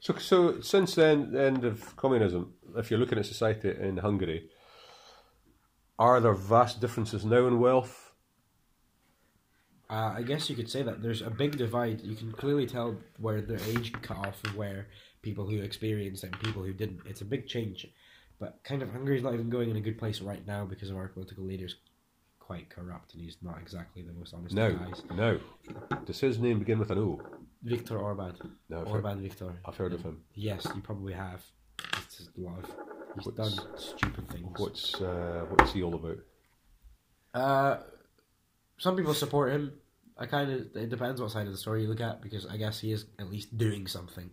So, 0.06 0.16
so 0.18 0.60
since 0.60 0.94
then, 0.94 1.32
the 1.32 1.42
end 1.42 1.64
of 1.64 1.96
communism, 1.96 2.54
if 2.76 2.92
you're 2.92 3.00
looking 3.00 3.18
at 3.18 3.26
society 3.26 3.74
in 3.76 3.96
Hungary, 3.96 4.48
are 5.98 6.20
there 6.20 6.32
vast 6.32 6.80
differences 6.80 7.24
now 7.24 7.48
in 7.48 7.58
wealth? 7.58 8.12
Uh, 9.90 10.14
I 10.16 10.22
guess 10.22 10.48
you 10.48 10.54
could 10.54 10.70
say 10.70 10.84
that 10.84 11.02
there's 11.02 11.22
a 11.22 11.30
big 11.30 11.58
divide. 11.58 12.02
You 12.02 12.14
can 12.14 12.30
clearly 12.30 12.66
tell 12.66 12.96
where 13.18 13.40
the 13.40 13.60
age 13.68 13.92
cutoff 14.00 14.44
of 14.44 14.54
where 14.54 14.86
people 15.22 15.44
who 15.44 15.58
experienced 15.60 16.22
it 16.22 16.30
and 16.30 16.40
people 16.40 16.62
who 16.62 16.72
didn't. 16.72 17.00
It's 17.04 17.22
a 17.22 17.24
big 17.24 17.48
change, 17.48 17.88
but 18.38 18.60
kind 18.62 18.82
of 18.82 18.92
Hungary's 18.92 19.24
not 19.24 19.34
even 19.34 19.50
going 19.50 19.70
in 19.70 19.76
a 19.76 19.80
good 19.80 19.98
place 19.98 20.20
right 20.20 20.46
now 20.46 20.64
because 20.64 20.88
of 20.88 20.96
our 20.96 21.08
political 21.08 21.42
leaders 21.42 21.74
quite 22.46 22.70
corrupt, 22.70 23.12
and 23.14 23.22
he's 23.22 23.36
not 23.42 23.58
exactly 23.60 24.02
the 24.02 24.12
most 24.12 24.32
honest 24.32 24.54
No, 24.54 24.68
of 24.68 24.78
guys. 24.78 25.02
no. 25.14 25.40
Does 26.04 26.20
his 26.20 26.38
name 26.38 26.58
begin 26.60 26.78
with 26.78 26.90
an 26.90 26.98
O? 26.98 27.20
Viktor 27.62 27.98
Orban. 27.98 28.34
No, 28.68 28.80
I've 28.82 28.86
heard, 28.86 28.92
Orban 29.04 29.22
Viktor. 29.22 29.52
I've 29.64 29.76
heard 29.76 29.92
of 29.92 30.02
him. 30.02 30.22
Yes, 30.34 30.66
you 30.74 30.80
probably 30.80 31.12
have. 31.12 31.42
It's 32.04 32.18
just 32.18 32.30
a 32.38 32.40
lot 32.40 32.58
of. 32.60 32.70
He's 33.16 33.26
What's- 33.26 33.56
done 33.56 33.66
stupid 33.78 34.28
things. 34.30 34.58
What's 34.58 35.00
uh, 35.00 35.46
what's 35.50 35.72
he 35.72 35.82
all 35.82 35.94
about? 35.94 36.18
Uh, 37.34 37.78
some 38.78 38.96
people 38.96 39.14
support 39.14 39.52
him. 39.52 39.72
I 40.18 40.26
kind 40.26 40.50
of. 40.52 40.76
It 40.76 40.88
depends 40.90 41.20
what 41.20 41.30
side 41.30 41.46
of 41.46 41.52
the 41.52 41.58
story 41.58 41.82
you 41.82 41.88
look 41.88 42.00
at, 42.00 42.22
because 42.22 42.46
I 42.46 42.56
guess 42.56 42.78
he 42.80 42.92
is 42.92 43.06
at 43.18 43.30
least 43.30 43.56
doing 43.56 43.86
something. 43.86 44.30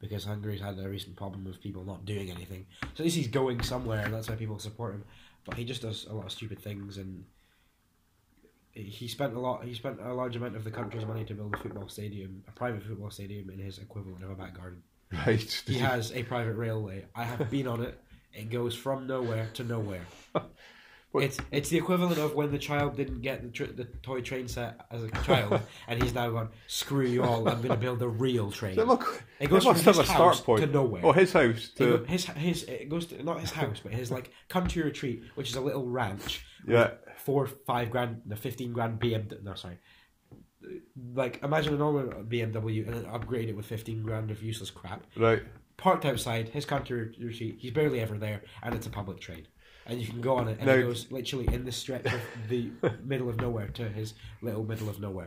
Because 0.00 0.24
Hungary's 0.24 0.62
had 0.62 0.78
a 0.78 0.88
recent 0.88 1.14
problem 1.16 1.46
of 1.46 1.60
people 1.60 1.84
not 1.84 2.06
doing 2.06 2.30
anything. 2.30 2.64
So 2.82 2.88
at 2.88 3.00
least 3.00 3.16
he's 3.16 3.28
going 3.28 3.62
somewhere, 3.62 4.02
and 4.02 4.14
that's 4.14 4.30
why 4.30 4.34
people 4.36 4.58
support 4.58 4.94
him. 4.94 5.04
But 5.44 5.56
he 5.58 5.64
just 5.64 5.82
does 5.82 6.06
a 6.08 6.14
lot 6.14 6.24
of 6.24 6.32
stupid 6.32 6.58
things, 6.60 6.96
and 6.96 7.24
he 8.72 9.08
spent 9.08 9.34
a 9.34 9.38
lot. 9.40 9.64
He 9.64 9.74
spent 9.74 10.00
a 10.00 10.12
large 10.14 10.36
amount 10.36 10.56
of 10.56 10.64
the 10.64 10.70
country's 10.70 11.04
money 11.04 11.24
to 11.24 11.34
build 11.34 11.54
a 11.54 11.58
football 11.58 11.88
stadium, 11.88 12.42
a 12.48 12.52
private 12.52 12.82
football 12.82 13.10
stadium, 13.10 13.50
in 13.50 13.58
his 13.58 13.78
equivalent 13.78 14.22
of 14.24 14.30
a 14.30 14.34
back 14.34 14.54
garden. 14.56 14.82
Right. 15.26 15.62
He 15.66 15.78
has 15.78 16.12
a 16.12 16.22
private 16.22 16.54
railway. 16.54 17.04
I 17.16 17.24
have 17.24 17.50
been 17.50 17.66
on 17.66 17.82
it. 17.82 18.00
It 18.32 18.48
goes 18.48 18.76
from 18.76 19.08
nowhere 19.08 19.50
to 19.54 19.64
nowhere. 19.64 20.02
What- 21.12 21.24
It's 21.24 21.38
it's 21.50 21.68
the 21.70 21.76
equivalent 21.78 22.18
of 22.18 22.36
when 22.36 22.52
the 22.52 22.58
child 22.58 22.96
didn't 22.96 23.20
get 23.22 23.42
the 23.42 23.48
tr- 23.48 23.72
the 23.72 23.86
toy 24.00 24.20
train 24.20 24.46
set 24.46 24.86
as 24.92 25.02
a 25.02 25.10
child, 25.24 25.60
and 25.88 26.00
he's 26.00 26.14
now 26.14 26.30
gone. 26.30 26.50
Screw 26.68 27.04
you 27.04 27.24
all! 27.24 27.48
I'm 27.48 27.56
going 27.56 27.70
to 27.70 27.76
build 27.76 28.00
a 28.02 28.06
real 28.08 28.52
train. 28.52 28.76
So 28.76 28.84
look, 28.84 29.24
It 29.40 29.50
goes 29.50 29.64
from 29.64 29.74
have 29.74 29.84
his 29.84 29.98
a 29.98 30.04
start 30.04 30.18
house 30.36 30.40
point. 30.40 30.60
to 30.60 30.68
nowhere. 30.68 31.02
Oh, 31.04 31.10
his 31.10 31.32
house 31.32 31.70
to 31.78 31.98
go- 31.98 32.04
his 32.04 32.26
his 32.26 32.62
it 32.62 32.88
goes 32.88 33.06
to 33.06 33.20
not 33.24 33.40
his 33.40 33.50
house, 33.50 33.80
but 33.82 33.92
his 33.92 34.12
like 34.12 34.30
country 34.48 34.82
retreat, 34.84 35.24
which 35.34 35.48
is 35.50 35.56
a 35.56 35.60
little 35.60 35.84
ranch. 35.88 36.46
Yeah. 36.64 36.92
Four, 37.24 37.46
five 37.46 37.90
grand, 37.90 38.22
the 38.26 38.36
fifteen 38.36 38.72
grand 38.72 39.00
BMW. 39.00 39.42
No, 39.42 39.54
sorry. 39.54 39.78
Like 41.14 41.42
imagine 41.42 41.74
a 41.74 41.78
normal 41.78 42.04
BMW 42.24 42.86
and 42.86 42.94
then 42.94 43.06
upgrade 43.06 43.48
it 43.48 43.56
with 43.56 43.66
fifteen 43.66 44.02
grand 44.02 44.30
of 44.30 44.42
useless 44.42 44.70
crap 44.70 45.04
right. 45.16 45.42
parked 45.76 46.04
outside 46.04 46.48
his 46.50 46.64
country 46.66 47.14
retreat. 47.18 47.56
He's 47.58 47.72
barely 47.72 48.00
ever 48.00 48.18
there, 48.18 48.42
and 48.62 48.74
it's 48.74 48.86
a 48.86 48.90
public 48.90 49.20
train. 49.20 49.46
And 49.86 50.00
you 50.00 50.06
can 50.06 50.20
go 50.20 50.36
on 50.36 50.48
it, 50.48 50.58
and 50.58 50.66
Now- 50.66 50.74
it 50.74 50.82
goes 50.82 51.10
literally 51.10 51.52
in 51.52 51.64
the 51.64 51.72
stretch 51.72 52.06
of 52.06 52.20
the 52.48 52.70
middle 53.02 53.28
of 53.28 53.36
nowhere 53.40 53.68
to 53.68 53.88
his 53.88 54.14
little 54.42 54.64
middle 54.64 54.88
of 54.88 55.00
nowhere. 55.00 55.26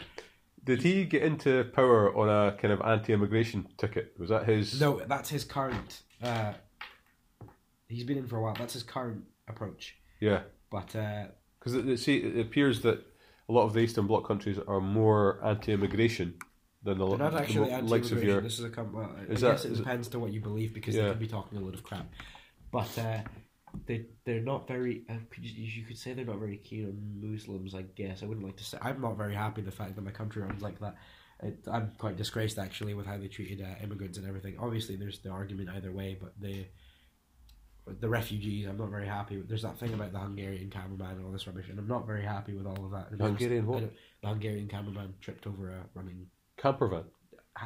Did 0.64 0.82
he 0.82 1.04
get 1.04 1.24
into 1.24 1.66
power 1.74 2.16
on 2.16 2.30
a 2.30 2.56
kind 2.56 2.72
of 2.74 2.80
anti-immigration 2.82 3.68
ticket? 3.78 4.14
Was 4.18 4.30
that 4.30 4.46
his? 4.48 4.80
No, 4.80 5.02
that's 5.08 5.30
his 5.30 5.44
current. 5.44 6.02
Uh, 6.22 6.54
he's 7.90 8.06
been 8.06 8.18
in 8.18 8.28
for 8.28 8.38
a 8.38 8.42
while. 8.42 8.56
That's 8.58 8.74
his 8.74 8.84
current 8.84 9.24
approach. 9.50 9.96
Yeah, 10.22 10.44
But 10.72 10.96
uh, 10.96 11.26
because 11.64 11.76
it, 11.76 11.88
it, 11.88 11.98
see, 12.00 12.18
it 12.18 12.40
appears 12.40 12.82
that 12.82 13.00
a 13.48 13.52
lot 13.52 13.64
of 13.64 13.74
the 13.74 13.80
Eastern 13.80 14.06
Bloc 14.06 14.28
countries 14.28 14.60
are 14.68 14.82
more 14.82 15.40
anti-immigration 15.46 16.34
than 16.84 16.98
the, 16.98 17.08
they're 17.08 17.18
not 17.18 17.36
actually 17.36 17.72
anti 17.72 17.88
likes 17.88 18.12
of 18.12 18.22
your. 18.24 18.42
This 18.42 18.60
is 18.60 18.66
a 18.66 18.70
com- 18.70 18.92
well, 18.92 19.10
I 19.18 19.32
Is 19.32 19.42
guess 19.42 19.64
that- 19.64 19.70
it 19.70 19.72
is 19.74 19.80
it- 19.80 19.84
depends 19.84 20.08
to 20.10 20.20
what 20.20 20.34
you 20.34 20.42
believe 20.42 20.74
because 20.74 20.96
Yeah. 20.96 21.04
they 21.04 21.10
could 21.12 21.20
be 21.20 21.28
talking 21.28 21.58
a 21.58 21.62
load 21.62 21.74
of 21.74 21.84
crap. 21.84 22.12
But 22.72 22.98
uh, 23.00 23.20
they 23.86 24.08
they're 24.26 24.42
not 24.42 24.68
very. 24.68 25.04
Uh, 25.10 25.14
you, 25.40 25.86
could 25.86 25.98
say 25.98 26.14
they're 26.14 26.26
not 26.26 26.40
very 26.40 26.58
keen 26.58 26.86
on 26.86 27.32
Muslims. 27.32 27.76
I 27.76 27.84
guess 27.84 28.24
I 28.24 28.26
wouldn't 28.26 28.46
like 28.46 28.58
to 28.58 28.64
say. 28.64 28.78
I'm 28.82 29.00
not 29.00 29.16
very 29.18 29.36
happy 29.36 29.62
the 29.62 29.72
fact 29.72 29.96
that 29.96 30.02
my 30.04 30.12
country 30.12 30.42
runs 30.42 30.62
like 30.62 30.80
that. 30.80 30.96
It, 31.42 31.60
I'm 31.72 31.92
quite 31.98 32.18
disgraced 32.18 32.58
actually 32.58 32.94
with 32.94 33.06
how 33.06 33.18
they 33.18 33.28
treated 33.28 33.62
uh, 33.62 33.84
immigrants 33.84 34.18
and 34.18 34.28
everything. 34.28 34.58
Obviously, 34.60 34.96
there's 34.96 35.20
the 35.20 35.30
argument 35.30 35.70
either 35.70 35.92
way, 35.92 36.18
but 36.20 36.34
the 36.40 36.66
the 38.00 38.08
refugees, 38.10 38.66
I'm 38.68 38.78
not 38.78 38.90
very 38.90 39.08
happy. 39.08 39.38
with. 39.38 39.48
There's 39.50 39.64
that 39.64 39.78
thing 39.78 39.94
about 39.94 40.14
the 40.14 40.20
Hungarian 40.20 40.70
cameraman 40.70 41.18
and 41.18 41.26
all 41.26 41.32
this 41.32 41.46
rubbish, 41.48 41.68
and 41.70 41.78
I'm 41.78 41.88
not 41.88 42.08
very 42.08 42.24
happy 42.24 42.54
with 42.54 42.66
all 42.66 42.86
of 42.86 42.92
that. 42.92 43.08
honest. 43.08 43.22
Hungarian 43.42 43.66
what? 43.68 43.84
The 44.22 44.28
Hungarian 44.30 44.68
cameraman 44.68 45.14
tripped 45.22 45.46
over 45.48 45.70
a 45.70 45.84
running 45.94 46.28
Camper 46.58 46.88
van. 46.88 47.04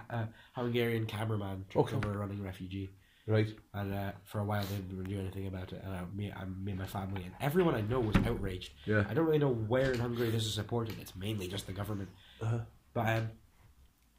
uh, 0.10 0.26
Hungarian 0.54 1.06
cameraman 1.06 1.66
tripped 1.70 1.94
Okay. 1.94 1.98
over 1.98 2.16
a 2.16 2.18
running 2.18 2.42
refugee, 2.44 2.90
Right. 3.28 3.48
and 3.74 3.94
uh, 3.94 4.12
for 4.24 4.40
a 4.40 4.44
while 4.44 4.64
they 4.64 4.76
didn't 4.78 4.98
really 4.98 5.14
do 5.14 5.20
anything 5.20 5.46
about 5.48 5.72
it. 5.74 5.82
And 5.84 5.94
uh, 5.94 6.02
me, 6.16 6.32
I, 6.32 6.46
me 6.46 6.72
and 6.72 6.80
my 6.80 6.88
family 6.88 7.24
and 7.24 7.34
everyone 7.40 7.76
I 7.76 7.82
know 7.82 8.00
was 8.00 8.16
outraged. 8.18 8.72
Yeah. 8.86 9.06
I 9.10 9.14
don't 9.14 9.26
really 9.26 9.38
know 9.38 9.54
where 9.54 9.92
in 9.92 10.00
Hungary 10.00 10.30
this 10.32 10.46
is 10.46 10.54
supported. 10.56 10.96
It's 11.00 11.16
mainly 11.16 11.48
just 11.48 11.68
the 11.68 11.74
government. 11.74 12.10
Uh-huh. 12.42 12.60
But 12.94 13.08
um, 13.10 13.30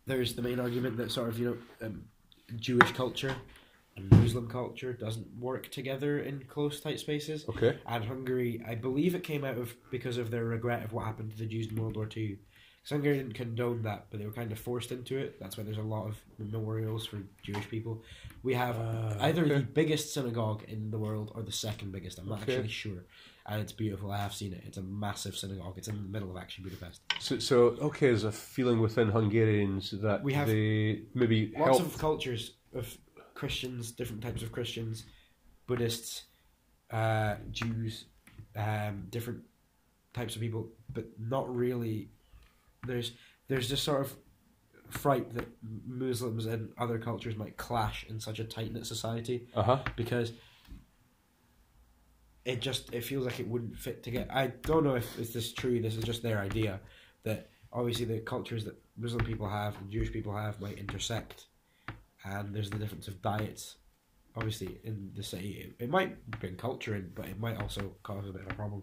there's 0.06 0.34
the 0.34 0.42
main 0.42 0.60
argument 0.60 0.96
that 0.98 1.10
sort 1.10 1.28
of 1.28 1.38
you 1.40 1.58
know 1.80 1.86
um, 1.86 2.04
Jewish 2.56 2.92
culture 2.92 3.34
and 3.98 4.10
Muslim 4.22 4.48
culture 4.48 4.92
doesn't 4.92 5.26
work 5.38 5.70
together 5.70 6.20
in 6.20 6.44
close, 6.48 6.80
tight 6.80 7.00
spaces. 7.00 7.44
Okay. 7.48 7.78
And 7.86 8.04
Hungary, 8.04 8.62
I 8.66 8.74
believe 8.74 9.14
it 9.14 9.22
came 9.24 9.44
out 9.44 9.58
of 9.58 9.74
because 9.90 10.16
of 10.18 10.30
their 10.30 10.44
regret 10.44 10.84
of 10.84 10.92
what 10.92 11.04
happened 11.06 11.30
to 11.32 11.38
the 11.38 11.46
Jews 11.46 11.68
in 11.70 11.76
World 11.76 11.96
War 11.96 12.06
Two. 12.06 12.36
Because 12.80 12.90
Hungary 12.90 13.16
didn't 13.18 13.34
condone 13.34 13.82
that, 13.82 14.06
but 14.10 14.20
they 14.20 14.26
were 14.26 14.32
kind 14.32 14.52
of 14.52 14.58
forced 14.58 14.92
into 14.92 15.18
it. 15.18 15.38
That's 15.40 15.56
why 15.58 15.64
there's 15.64 15.78
a 15.78 15.82
lot 15.82 16.06
of 16.06 16.16
memorials 16.38 17.06
for 17.06 17.18
Jewish 17.42 17.68
people. 17.68 18.02
We 18.42 18.54
have 18.54 18.76
Ah, 18.78 19.16
either 19.26 19.42
okay. 19.44 19.54
the 19.54 19.60
biggest 19.62 20.14
synagogue 20.14 20.62
in 20.68 20.90
the 20.90 20.98
world 20.98 21.32
or 21.34 21.42
the 21.42 21.52
second 21.52 21.90
biggest. 21.92 22.18
I'm 22.18 22.28
not 22.28 22.42
Okay. 22.42 22.54
actually 22.56 22.68
sure. 22.68 23.04
And 23.46 23.60
it's 23.62 23.72
beautiful. 23.72 24.10
I 24.12 24.18
have 24.18 24.34
seen 24.34 24.52
it. 24.52 24.62
It's 24.66 24.76
a 24.78 24.82
massive 24.82 25.34
synagogue. 25.34 25.74
It's 25.78 25.88
in 25.88 25.96
the 25.96 26.08
middle 26.08 26.30
of 26.30 26.36
actually 26.36 26.64
Budapest. 26.64 27.00
So, 27.18 27.38
so 27.38 27.56
okay, 27.88 28.06
there's 28.08 28.24
a 28.24 28.30
feeling 28.32 28.78
within 28.80 29.08
Hungarians 29.08 29.90
that 30.02 30.22
We 30.22 30.34
have 30.34 30.46
they 30.48 31.02
maybe 31.14 31.52
Lots 31.58 31.78
help. 31.78 31.92
of 31.94 31.98
cultures 31.98 32.54
of 32.74 32.96
Christians, 33.38 33.92
different 33.92 34.20
types 34.22 34.42
of 34.42 34.50
Christians, 34.50 35.04
Buddhists, 35.68 36.24
uh, 36.90 37.36
Jews, 37.52 38.04
um, 38.56 39.06
different 39.10 39.40
types 40.12 40.34
of 40.34 40.40
people, 40.42 40.68
but 40.92 41.06
not 41.18 41.46
really. 41.54 42.08
There's 42.86 43.12
there's 43.48 43.68
this 43.68 43.82
sort 43.82 44.00
of 44.00 44.16
fright 44.90 45.34
that 45.34 45.46
Muslims 45.86 46.46
and 46.46 46.70
other 46.78 46.98
cultures 46.98 47.36
might 47.36 47.56
clash 47.56 48.06
in 48.08 48.18
such 48.18 48.38
a 48.40 48.44
tight 48.44 48.72
knit 48.72 48.86
society 48.86 49.46
Uh 49.54 49.62
huh. 49.62 49.78
because 49.96 50.32
it 52.44 52.60
just 52.60 52.92
it 52.94 53.02
feels 53.04 53.24
like 53.26 53.38
it 53.40 53.46
wouldn't 53.46 53.76
fit 53.76 54.02
together. 54.02 54.28
I 54.32 54.48
don't 54.70 54.82
know 54.84 54.94
if 54.96 55.18
is 55.18 55.32
this 55.32 55.52
true. 55.52 55.80
This 55.80 55.96
is 55.96 56.04
just 56.04 56.22
their 56.22 56.38
idea 56.38 56.80
that 57.24 57.50
obviously 57.72 58.06
the 58.06 58.20
cultures 58.20 58.64
that 58.64 58.76
Muslim 58.96 59.24
people 59.24 59.48
have 59.48 59.76
and 59.80 59.90
Jewish 59.90 60.10
people 60.10 60.34
have 60.34 60.58
might 60.60 60.78
intersect, 60.78 61.46
and 62.30 62.54
there's 62.54 62.70
the 62.70 62.78
difference 62.78 63.08
of 63.08 63.20
diets. 63.22 63.76
Obviously, 64.36 64.78
in 64.84 65.10
the 65.16 65.22
city, 65.22 65.74
it, 65.78 65.84
it 65.84 65.90
might 65.90 66.12
bring 66.40 66.54
culture 66.56 66.94
in, 66.94 67.10
but 67.14 67.26
it 67.26 67.40
might 67.40 67.56
also 67.60 67.92
cause 68.02 68.28
a 68.28 68.32
bit 68.32 68.42
of 68.42 68.52
a 68.52 68.54
problem. 68.54 68.82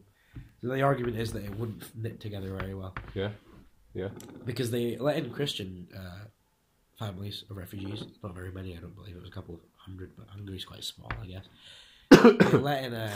So 0.61 0.67
the 0.67 0.81
argument 0.81 1.17
is 1.17 1.31
that 1.33 1.43
it 1.45 1.55
wouldn't 1.57 1.83
knit 1.95 2.19
together 2.19 2.55
very 2.57 2.73
well 2.73 2.93
Yeah. 3.13 3.29
Yeah. 3.93 4.09
because 4.45 4.69
they 4.71 4.97
let 4.97 5.15
in 5.17 5.29
Christian 5.29 5.87
uh, 5.97 6.25
families 6.99 7.45
of 7.49 7.55
refugees. 7.55 8.03
Not 8.23 8.33
very 8.35 8.51
many, 8.51 8.75
I 8.75 8.79
don't 8.81 8.95
believe. 8.95 9.15
It 9.15 9.21
was 9.21 9.29
a 9.29 9.33
couple 9.33 9.55
of 9.55 9.61
hundred, 9.77 10.11
but 10.17 10.27
Hungary's 10.27 10.65
quite 10.65 10.83
small, 10.83 11.11
I 11.21 11.25
guess. 11.27 11.45
they 12.11 12.57
let 12.57 12.83
in 12.83 12.93
uh, 12.93 13.15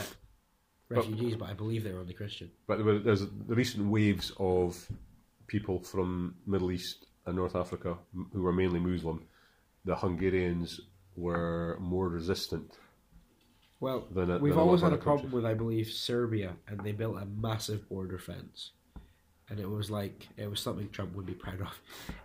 refugees, 0.88 1.36
but 1.36 1.48
I 1.50 1.54
believe 1.54 1.84
they 1.84 1.92
were 1.92 2.00
only 2.00 2.14
Christian. 2.14 2.50
But 2.66 2.76
there 2.76 2.86
were, 2.86 2.98
there's 2.98 3.20
the 3.20 3.54
recent 3.54 3.86
waves 3.90 4.32
of 4.38 4.86
people 5.46 5.80
from 5.80 6.36
Middle 6.46 6.70
East 6.72 7.06
and 7.26 7.36
North 7.36 7.56
Africa 7.56 7.98
who 8.32 8.40
were 8.42 8.52
mainly 8.52 8.80
Muslim. 8.80 9.24
The 9.90 9.96
Hungarians 9.96 10.80
were 11.16 11.76
more 11.80 12.08
resistant. 12.08 12.70
Well, 13.80 14.06
Than 14.14 14.40
we've 14.40 14.52
than 14.52 14.60
always 14.60 14.82
had 14.82 14.92
a 14.92 14.96
problem 14.96 15.32
with, 15.32 15.44
I 15.44 15.54
believe, 15.54 15.88
Serbia, 15.88 16.52
and 16.68 16.78
they 16.84 16.92
built 16.92 17.16
a 17.20 17.26
massive 17.26 17.88
border 17.88 18.16
fence, 18.16 18.70
and 19.48 19.58
it 19.58 19.68
was 19.68 19.90
like 19.90 20.28
it 20.36 20.48
was 20.48 20.60
something 20.60 20.88
Trump 20.90 21.16
would 21.16 21.26
be 21.26 21.32
proud 21.34 21.60
of. 21.60 21.74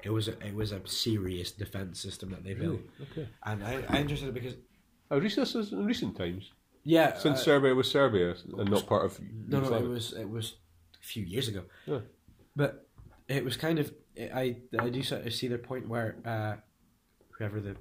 It 0.03 0.11
was 0.11 0.28
a, 0.28 0.34
it 0.45 0.53
was 0.53 0.74
a 0.74 0.80
serious 0.86 1.51
defense 1.51 1.99
system 1.99 2.30
that 2.30 2.43
they 2.43 2.53
built, 2.53 2.82
Okay. 3.05 3.28
and 3.43 3.63
I, 3.63 3.84
I'm 3.89 4.01
interested 4.03 4.32
because 4.32 4.53
recent, 5.09 5.47
this 5.47 5.55
is 5.55 5.72
in 5.74 5.86
recent 5.88 6.16
times, 6.16 6.51
yeah, 6.84 7.18
since 7.18 7.39
uh, 7.39 7.45
Serbia 7.45 7.74
was 7.74 7.89
Serbia 7.89 8.36
and 8.59 8.70
not 8.70 8.86
part 8.86 9.05
of 9.05 9.20
No, 9.47 9.59
no, 9.59 9.74
it 9.74 9.88
was 9.88 10.13
it 10.13 10.30
was 10.30 10.53
a 11.01 11.03
few 11.03 11.24
years 11.24 11.47
ago. 11.47 11.63
Yeah. 11.88 12.01
But 12.55 12.86
it 13.28 13.43
was 13.43 13.57
kind 13.57 13.80
of 13.80 13.91
I 14.20 14.57
I 14.78 14.89
do 14.89 15.01
sort 15.01 15.26
of 15.26 15.34
see 15.34 15.47
the 15.47 15.57
point 15.57 15.89
where 15.89 16.18
uh, 16.24 16.55
whoever 17.38 17.60
the 17.62 17.76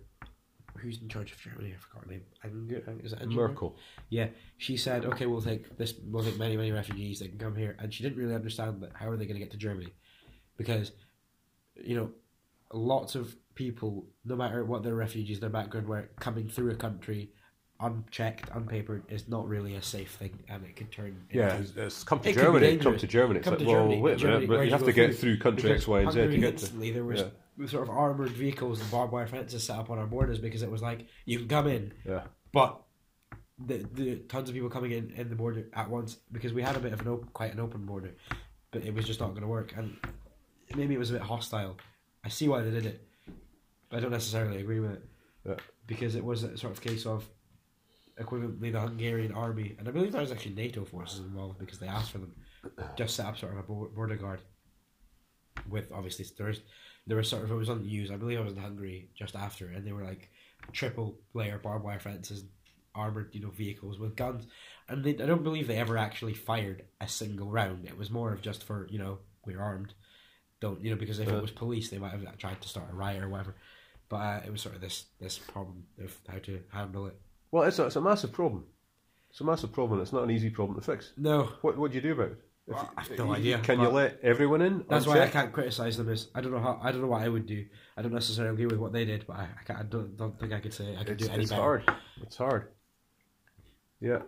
who's 0.78 1.00
in 1.00 1.08
charge 1.08 1.32
of 1.32 1.38
Germany 1.40 1.72
I 1.74 1.78
forgot 1.78 2.04
her 2.04 2.10
name 2.10 2.22
Angela, 2.42 2.98
is 3.02 3.12
it 3.12 3.20
Angela 3.22 3.48
Merkel. 3.48 3.76
Yeah, 4.10 4.28
she 4.58 4.76
said 4.76 5.04
okay 5.04 5.26
we'll 5.26 5.40
take 5.42 5.76
this 5.78 5.94
we'll 6.04 6.24
take 6.24 6.38
many 6.38 6.56
many 6.56 6.72
refugees 6.72 7.20
that 7.20 7.28
can 7.28 7.38
come 7.38 7.54
here 7.56 7.76
and 7.78 7.92
she 7.94 8.02
didn't 8.02 8.18
really 8.18 8.34
understand 8.34 8.82
that 8.82 8.90
how 8.94 9.08
are 9.08 9.16
they 9.16 9.24
going 9.26 9.36
to 9.36 9.40
get 9.40 9.52
to 9.52 9.56
Germany 9.56 9.92
because 10.56 10.92
you 11.76 11.96
know 11.96 12.10
lots 12.72 13.14
of 13.14 13.36
people 13.54 14.04
no 14.24 14.34
matter 14.34 14.64
what 14.64 14.82
their 14.82 14.94
refugees 14.96 15.38
their 15.40 15.50
background 15.50 15.86
were 15.86 16.08
coming 16.18 16.48
through 16.48 16.70
a 16.70 16.74
country 16.74 17.30
unchecked 17.80 18.48
unpapered 18.54 19.02
is 19.08 19.28
not 19.28 19.46
really 19.48 19.74
a 19.76 19.82
safe 19.82 20.12
thing 20.12 20.36
and 20.48 20.64
it 20.64 20.74
could 20.76 20.90
turn 20.90 21.16
Yeah, 21.32 21.56
into 21.56 21.62
it's, 21.62 21.76
it's 21.76 22.04
come 22.04 22.20
to 22.20 22.30
It 22.30 22.34
Germany. 22.34 22.76
Come 22.78 22.96
to 22.96 23.06
Germany. 23.06 23.40
It's 23.40 23.44
Come 23.44 23.54
like, 23.54 23.58
to 23.60 23.66
well, 23.66 23.82
Germany, 23.82 24.00
wait 24.00 24.22
a 24.22 24.26
minute, 24.26 24.48
but 24.48 24.64
you 24.64 24.70
have 24.72 24.84
to 24.84 24.92
get 24.92 25.10
through? 25.10 25.36
through 25.36 25.38
country 25.38 25.72
X, 25.72 25.86
Y, 25.86 26.00
and 26.00 26.12
Z 26.12 26.20
to 26.20 26.38
get 26.38 26.58
to. 26.58 26.92
there 26.92 27.04
was 27.04 27.20
Yeah. 27.20 27.26
Sort 27.66 27.84
of 27.84 27.90
armored 27.90 28.30
vehicles 28.32 28.80
and 28.80 28.90
barbed 28.90 29.12
wire 29.12 29.26
fences 29.26 29.62
set 29.64 29.78
up 29.78 29.90
on 29.90 29.98
our 29.98 30.06
borders 30.06 30.38
because 30.38 30.62
it 30.62 30.70
was 30.70 30.82
like 30.82 31.06
you 31.24 31.38
can 31.38 31.48
come 31.48 31.66
in, 31.68 31.92
Yeah. 32.04 32.22
but 32.52 32.80
the, 33.64 33.86
the 33.92 34.16
tons 34.28 34.48
of 34.48 34.54
people 34.54 34.68
coming 34.70 34.90
in 34.92 35.12
in 35.16 35.28
the 35.28 35.36
border 35.36 35.68
at 35.72 35.88
once 35.88 36.16
because 36.32 36.52
we 36.52 36.62
had 36.62 36.76
a 36.76 36.80
bit 36.80 36.92
of 36.92 37.00
an 37.00 37.08
op- 37.08 37.32
quite 37.32 37.52
an 37.52 37.60
open 37.60 37.86
border, 37.86 38.14
but 38.72 38.82
it 38.82 38.92
was 38.92 39.06
just 39.06 39.20
not 39.20 39.30
going 39.30 39.42
to 39.42 39.48
work 39.48 39.72
and 39.76 39.96
maybe 40.74 40.94
it 40.94 40.98
was 40.98 41.10
a 41.10 41.14
bit 41.14 41.22
hostile. 41.22 41.76
I 42.24 42.28
see 42.28 42.48
why 42.48 42.62
they 42.62 42.70
did 42.70 42.86
it, 42.86 43.06
but 43.88 43.98
I 43.98 44.00
don't 44.00 44.10
necessarily 44.10 44.60
agree 44.60 44.80
with 44.80 44.92
it 44.92 45.04
Yeah. 45.46 45.54
because 45.86 46.16
it 46.16 46.24
was 46.24 46.42
a 46.42 46.56
sort 46.58 46.72
of 46.72 46.80
case 46.80 47.06
of 47.06 47.28
equivalently 48.20 48.72
the 48.72 48.80
Hungarian 48.80 49.32
army, 49.32 49.76
and 49.78 49.88
I 49.88 49.90
believe 49.92 50.12
there 50.12 50.20
was 50.20 50.32
actually 50.32 50.54
NATO 50.54 50.84
forces 50.84 51.20
involved 51.20 51.58
because 51.58 51.78
they 51.78 51.88
asked 51.88 52.10
for 52.12 52.18
them, 52.18 52.32
just 52.96 53.14
set 53.16 53.26
up 53.26 53.36
sort 53.38 53.52
of 53.52 53.58
a 53.58 53.62
border 53.62 54.16
guard. 54.16 54.40
With 55.68 55.90
obviously 55.92 56.24
was 56.44 56.60
there 57.06 57.16
was 57.16 57.28
sort 57.28 57.44
of 57.44 57.50
it 57.50 57.54
was 57.54 57.68
on 57.70 57.80
the 57.82 57.86
news. 57.88 58.10
I 58.10 58.16
believe 58.16 58.38
I 58.38 58.42
was 58.44 58.54
in 58.54 58.58
Hungary 58.60 59.10
just 59.14 59.36
after, 59.36 59.68
and 59.68 59.86
they 59.86 59.92
were 59.92 60.04
like 60.04 60.30
triple 60.72 61.18
layer 61.34 61.58
barbed 61.58 61.84
wire 61.84 62.00
fences, 62.00 62.44
armored 62.94 63.34
you 63.34 63.40
know 63.40 63.50
vehicles 63.50 63.98
with 63.98 64.16
guns, 64.16 64.46
and 64.88 65.04
they, 65.04 65.10
I 65.12 65.26
don't 65.26 65.42
believe 65.44 65.66
they 65.66 65.76
ever 65.78 65.98
actually 65.98 66.34
fired 66.34 66.84
a 67.00 67.08
single 67.08 67.50
round. 67.50 67.86
It 67.86 67.98
was 67.98 68.10
more 68.10 68.32
of 68.32 68.40
just 68.42 68.64
for 68.64 68.86
you 68.90 68.98
know 68.98 69.18
we're 69.44 69.60
armed, 69.60 69.92
don't 70.60 70.82
you 70.82 70.90
know 70.90 70.96
because 70.96 71.18
if 71.18 71.28
Yeah. 71.28 71.36
it 71.36 71.42
was 71.42 71.50
police 71.50 71.90
they 71.90 71.98
might 71.98 72.12
have 72.12 72.38
tried 72.38 72.60
to 72.62 72.68
start 72.68 72.90
a 72.90 72.94
riot 72.94 73.22
or 73.22 73.28
whatever. 73.28 73.56
But 74.08 74.16
uh, 74.16 74.40
it 74.46 74.52
was 74.52 74.62
sort 74.62 74.74
of 74.74 74.80
this 74.80 75.06
this 75.20 75.38
problem 75.38 75.84
of 76.02 76.16
how 76.28 76.38
to 76.38 76.60
handle 76.72 77.06
it. 77.06 77.16
Well, 77.50 77.64
it's 77.64 77.78
a, 77.78 77.86
it's 77.86 77.96
a 77.96 78.00
massive 78.00 78.32
problem. 78.32 78.64
It's 79.30 79.40
a 79.40 79.44
massive 79.44 79.72
problem. 79.72 80.00
It's 80.00 80.12
not 80.12 80.22
an 80.24 80.30
easy 80.30 80.50
problem 80.50 80.78
to 80.78 80.84
fix. 80.84 81.12
No, 81.16 81.44
What 81.62 81.76
what 81.78 81.90
do 81.90 81.96
you 81.96 82.02
do 82.02 82.12
about 82.12 82.32
it? 82.32 82.38
If 82.66 82.76
I 82.76 83.02
have 83.02 83.18
no 83.18 83.32
idea, 83.34 83.58
Can 83.58 83.78
you 83.80 83.88
let 83.88 84.20
everyone 84.22 84.62
in? 84.62 84.84
that's 84.88 85.06
why 85.06 85.20
I 85.20 85.28
can't 85.28 85.52
criticize 85.52 85.98
them. 85.98 86.08
Is 86.08 86.28
I 86.34 86.40
don't 86.40 86.52
know 86.52 86.60
how 86.60 86.80
I 86.82 86.92
don't 86.92 87.02
know 87.02 87.08
what 87.08 87.22
I 87.22 87.28
would 87.28 87.46
do. 87.46 87.66
I 87.96 88.00
don't 88.02 88.12
necessarily 88.14 88.54
agree 88.54 88.66
with 88.66 88.78
what 88.78 88.92
they 88.92 89.04
did, 89.04 89.26
but 89.26 89.36
I, 89.36 89.42
I, 89.60 89.62
can't, 89.66 89.78
I 89.80 89.82
don't 89.82 90.16
don't 90.16 90.38
think 90.40 90.52
I 90.54 90.60
could 90.60 90.72
say 90.72 90.96
I 90.96 91.04
could 91.04 91.20
It's, 91.20 91.26
do 91.28 91.32
any 91.34 91.42
it's 91.42 91.50
better. 91.50 91.62
hard. 91.62 91.90
It's 92.22 92.36
hard. 92.38 92.68
Yeah, 94.00 94.16
uh, 94.16 94.22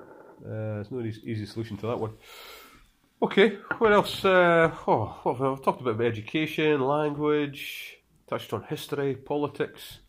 there's 0.45 0.91
no 0.91 1.01
easy, 1.01 1.23
easy 1.25 1.47
solution 1.47 1.77
to 1.79 1.87
that 1.87 1.99
one. 1.99 2.13
Okay, 3.23 3.57
what 3.79 3.93
else? 3.93 4.23
Uh, 4.25 4.71
oh, 4.87 5.19
what 5.23 5.33
have 5.37 5.41
we- 5.41 5.49
I've 5.53 5.63
talked 5.63 5.81
about 5.81 5.99
education, 6.03 6.81
language, 6.83 7.97
touched 8.29 8.53
on 8.53 8.65
history, 8.65 9.15
politics, 9.17 10.01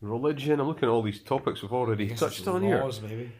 religion. 0.00 0.60
I'm 0.60 0.68
looking 0.68 0.84
at 0.88 0.92
all 0.92 1.02
these 1.02 1.20
topics 1.22 1.62
we've 1.62 1.72
already 1.72 2.08
touched 2.10 2.38
it's 2.38 2.48
on 2.48 2.62
here. 2.62 2.80
laws, 2.80 3.00
maybe. 3.02 3.32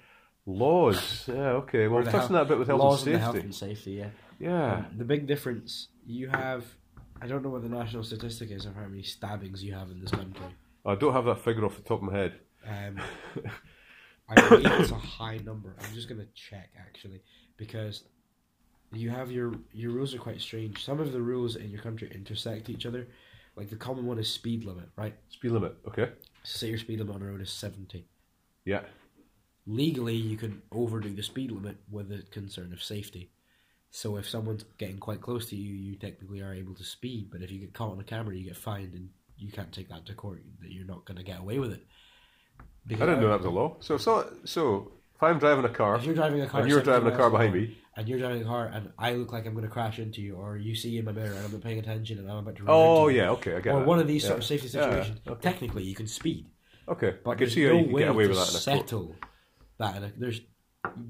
Laws. 0.49 1.29
Yeah, 1.29 1.51
okay. 1.63 1.89
Well, 1.89 2.03
touching 2.03 2.33
that 2.35 2.49
bit 2.49 2.59
with 2.59 2.69
health 2.69 2.81
laws 2.81 3.03
and 3.07 3.15
and 3.15 3.17
the 3.17 3.19
health 3.25 3.35
safety. 3.35 3.47
and 3.47 3.55
safety. 3.55 3.91
Yeah. 3.93 4.09
Yeah. 4.39 4.75
Um, 4.77 4.87
the 4.97 5.05
big 5.05 5.27
difference 5.27 5.89
you 6.07 6.29
have. 6.29 6.65
I 7.21 7.27
don't 7.27 7.43
know 7.43 7.51
what 7.51 7.63
the 7.63 7.69
national 7.69 8.05
statistic 8.05 8.51
is 8.51 8.65
of 8.65 8.75
how 8.75 8.87
many 8.87 9.03
stabbings 9.03 9.63
you 9.63 9.75
have 9.75 9.91
in 9.91 10.01
this 10.01 10.11
country. 10.11 10.47
I 10.87 10.95
don't 10.95 11.13
have 11.13 11.27
that 11.27 11.41
figure 11.41 11.65
off 11.65 11.77
the 11.77 11.83
top 11.83 12.03
of 12.03 12.11
my 12.11 12.17
head. 12.17 12.35
Um, 12.67 13.01
I 14.29 14.49
believe 14.49 14.73
it's 14.81 14.91
a 14.91 14.95
high 14.95 15.39
number. 15.39 15.77
I'm 15.81 15.95
just 15.95 16.09
gonna 16.09 16.27
check 16.35 16.71
actually 16.79 17.21
because 17.57 18.05
you 18.93 19.11
have 19.11 19.31
your 19.31 19.53
your 19.73 19.91
rules 19.91 20.15
are 20.15 20.19
quite 20.19 20.41
strange. 20.41 20.83
Some 20.83 21.01
of 21.01 21.13
the 21.13 21.21
rules 21.21 21.57
in 21.57 21.71
your 21.71 21.83
country 21.83 22.11
intersect 22.15 22.71
each 22.71 22.87
other. 22.87 23.09
Like 23.57 23.69
the 23.69 23.77
common 23.77 24.07
one 24.07 24.19
is 24.19 24.31
speed 24.31 24.65
limit, 24.65 24.89
right? 24.97 25.15
Speed 25.31 25.51
limit. 25.51 25.77
Okay. 25.89 26.11
So 26.45 26.59
say 26.59 26.69
your 26.69 26.79
speed 26.79 27.01
limit 27.01 27.17
on 27.17 27.23
a 27.23 27.27
road 27.27 27.41
is 27.41 27.51
seventy. 27.51 28.07
Yeah. 28.65 28.83
Legally, 29.69 30.15
you 30.17 30.37
can 30.39 30.63
overdo 30.73 31.15
the 31.15 31.23
speed 31.23 31.51
limit 31.51 31.77
with 31.91 32.09
the 32.09 32.23
concern 32.31 32.73
of 32.73 32.83
safety. 32.83 33.31
So 33.91 34.17
if 34.17 34.27
someone's 34.29 34.65
getting 34.79 34.97
quite 34.99 35.21
close 35.21 35.47
to 35.51 35.57
you, 35.57 35.75
you 35.75 35.95
technically 35.97 36.41
are 36.41 36.55
able 36.55 36.75
to 36.75 36.85
speed. 36.85 37.29
But 37.31 37.43
if 37.43 37.51
you 37.51 37.59
get 37.61 37.75
caught 37.75 37.93
on 37.93 38.01
a 38.01 38.05
camera, 38.05 38.35
you 38.35 38.45
get 38.45 38.57
fined, 38.57 38.95
and 38.95 39.11
you 39.37 39.53
can't 39.53 39.71
take 39.71 39.91
that 39.91 40.07
to 40.07 40.15
court. 40.15 40.43
That 40.63 40.73
you're 40.73 40.87
not 40.87 41.05
going 41.05 41.19
to 41.19 41.23
get 41.23 41.41
away 41.41 41.59
with 41.59 41.73
it. 41.73 41.85
I 42.91 42.95
didn't 42.95 43.21
know 43.21 43.29
that 43.29 43.39
was 43.41 43.47
a 43.47 43.51
law. 43.51 43.77
So, 43.81 43.99
so, 43.99 44.33
so 44.45 44.93
if 45.15 45.23
I'm 45.23 45.39
driving 45.39 45.65
a 45.67 45.69
car 45.69 45.97
If 45.97 46.05
you're 46.05 46.15
driving 46.15 46.41
a 46.41 46.47
car, 46.47 46.61
and 46.63 46.71
you're 46.71 46.81
driving 46.83 47.13
a 47.13 47.17
car 47.17 47.29
behind 47.31 47.53
me, 47.53 47.77
and 47.97 48.09
you're 48.09 48.19
driving 48.19 48.41
a 48.43 48.47
car, 48.47 48.71
and 48.73 48.91
I 48.99 49.13
look 49.15 49.33
like 49.33 49.47
I'm 49.47 49.53
going 49.53 49.65
to 49.67 49.71
crash 49.71 49.99
into 49.99 50.23
you, 50.23 50.37
or 50.37 50.57
you 50.57 50.75
see 50.75 50.97
in 50.97 51.05
my 51.05 51.13
mirror 51.13 51.35
and 51.35 51.45
I'm 51.45 51.53
not 51.53 51.61
paying 51.61 51.79
attention, 51.79 52.19
and 52.19 52.31
I'm 52.31 52.39
about 52.39 52.57
to. 52.57 52.65
run 52.65 52.75
oh 52.75 53.09
you, 53.09 53.19
yeah, 53.19 53.31
okay, 53.33 53.57
I 53.57 53.61
get 53.61 53.75
Or 53.75 53.81
that. 53.81 53.87
one 53.87 53.99
of 53.99 54.07
these 54.07 54.23
Yeah. 54.23 54.29
sort 54.29 54.39
of 54.39 54.45
safety 54.47 54.69
Yeah, 54.69 54.89
situations. 54.89 55.21
okay. 55.29 55.43
Technically, 55.43 55.83
you 55.85 55.95
can 55.95 56.07
speed, 56.07 56.47
Okay, 56.89 57.17
but 57.23 57.33
I 57.33 57.35
can 57.35 57.51
see 57.51 57.65
how 57.65 57.73
no 57.73 57.79
you 57.81 57.85
can 57.89 57.97
get 57.99 58.09
away 58.09 58.27
with 58.27 58.37
that 58.37 58.49
in 58.49 58.57
a 58.57 58.79
court. 58.79 58.89
settle 58.89 59.17
that. 59.79 60.19
There's 60.19 60.41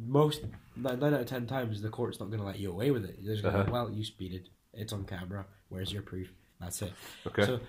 most 0.07 0.43
nine, 0.77 0.99
nine 1.01 1.15
out 1.15 1.21
of 1.21 1.27
ten 1.27 1.47
times 1.47 1.81
the 1.83 1.89
court's 1.89 2.21
not 2.21 2.27
going 2.31 2.41
to 2.41 2.47
let 2.47 2.59
you 2.59 2.71
away 2.71 2.91
with 2.91 3.05
it. 3.05 3.19
To 3.25 3.49
Uh-huh. 3.49 3.63
go, 3.65 3.73
well, 3.73 3.91
you 3.91 4.05
speeded. 4.05 4.49
It's 4.73 4.93
on 4.93 5.05
camera. 5.05 5.47
Where's 5.69 5.93
your 5.93 6.03
proof? 6.03 6.29
That's 6.61 6.83
it. 6.83 6.93
Okay. 7.27 7.45
So 7.47 7.61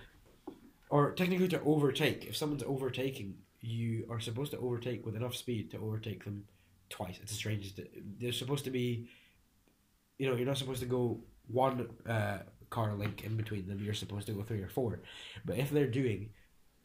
or 0.90 1.12
technically 1.12 1.48
to 1.50 1.62
overtake. 1.62 2.26
If 2.26 2.36
someone's 2.36 2.64
overtaking, 2.64 3.36
you 3.62 4.06
are 4.10 4.20
supposed 4.20 4.52
to 4.52 4.58
overtake 4.58 5.06
with 5.06 5.16
enough 5.16 5.36
speed 5.36 5.70
to 5.72 5.78
overtake 5.78 6.24
them 6.24 6.46
twice. 6.90 7.20
It's 7.22 7.32
strange. 7.34 7.76
They're 8.20 8.32
supposed 8.32 8.64
to 8.66 8.72
be, 8.72 9.08
you 10.18 10.28
know, 10.30 10.36
you're 10.36 10.48
not 10.48 10.58
supposed 10.58 10.80
to 10.82 10.88
go 10.88 11.20
one 11.48 11.88
uh, 12.08 12.40
car 12.72 12.96
link 12.96 13.24
in 13.24 13.38
between 13.38 13.68
them. 13.68 13.80
You're 13.84 13.94
supposed 13.94 14.26
to 14.28 14.34
go 14.34 14.42
three 14.42 14.62
or 14.62 14.70
four. 14.70 15.02
But 15.46 15.58
if 15.60 15.70
they're 15.70 15.88
doing 15.88 16.30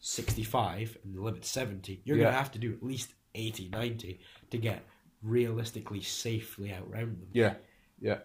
65 0.00 0.98
and 1.04 1.14
the 1.14 1.22
limit's 1.22 1.48
70, 1.48 2.02
you're 2.04 2.16
Yeah. 2.18 2.24
going 2.24 2.32
to 2.34 2.38
have 2.38 2.52
to 2.52 2.58
do 2.58 2.72
at 2.74 2.82
least 2.82 3.14
80, 3.35 3.68
90 3.70 4.20
to 4.51 4.59
get 4.59 4.82
realistically 5.22 6.01
safely 6.03 6.72
out 6.72 6.89
round 6.91 7.18
them. 7.20 7.28
Yeah, 7.32 7.55
yeah, 8.01 8.18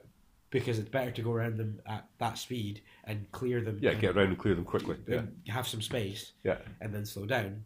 Because 0.50 0.80
it's 0.80 0.90
better 0.90 1.12
to 1.12 1.22
go 1.22 1.32
around 1.32 1.58
them 1.58 1.80
at 1.88 2.06
that 2.20 2.38
speed 2.38 2.82
and 3.06 3.32
clear 3.32 3.62
them. 3.62 3.80
yeah. 3.82 3.94
Get 3.94 4.16
around 4.16 4.28
and 4.28 4.38
clear 4.38 4.56
them 4.56 4.66
quickly. 4.66 4.98
Yeah, 5.08 5.22
have 5.48 5.68
some 5.68 5.82
space 5.82 6.34
yeah, 6.44 6.58
and 6.82 6.94
then 6.94 7.06
slow 7.06 7.26
down. 7.26 7.66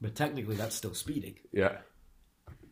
But 0.00 0.14
technically, 0.14 0.56
that's 0.56 0.74
still 0.74 0.94
speeding. 0.94 1.36
yeah. 1.52 1.78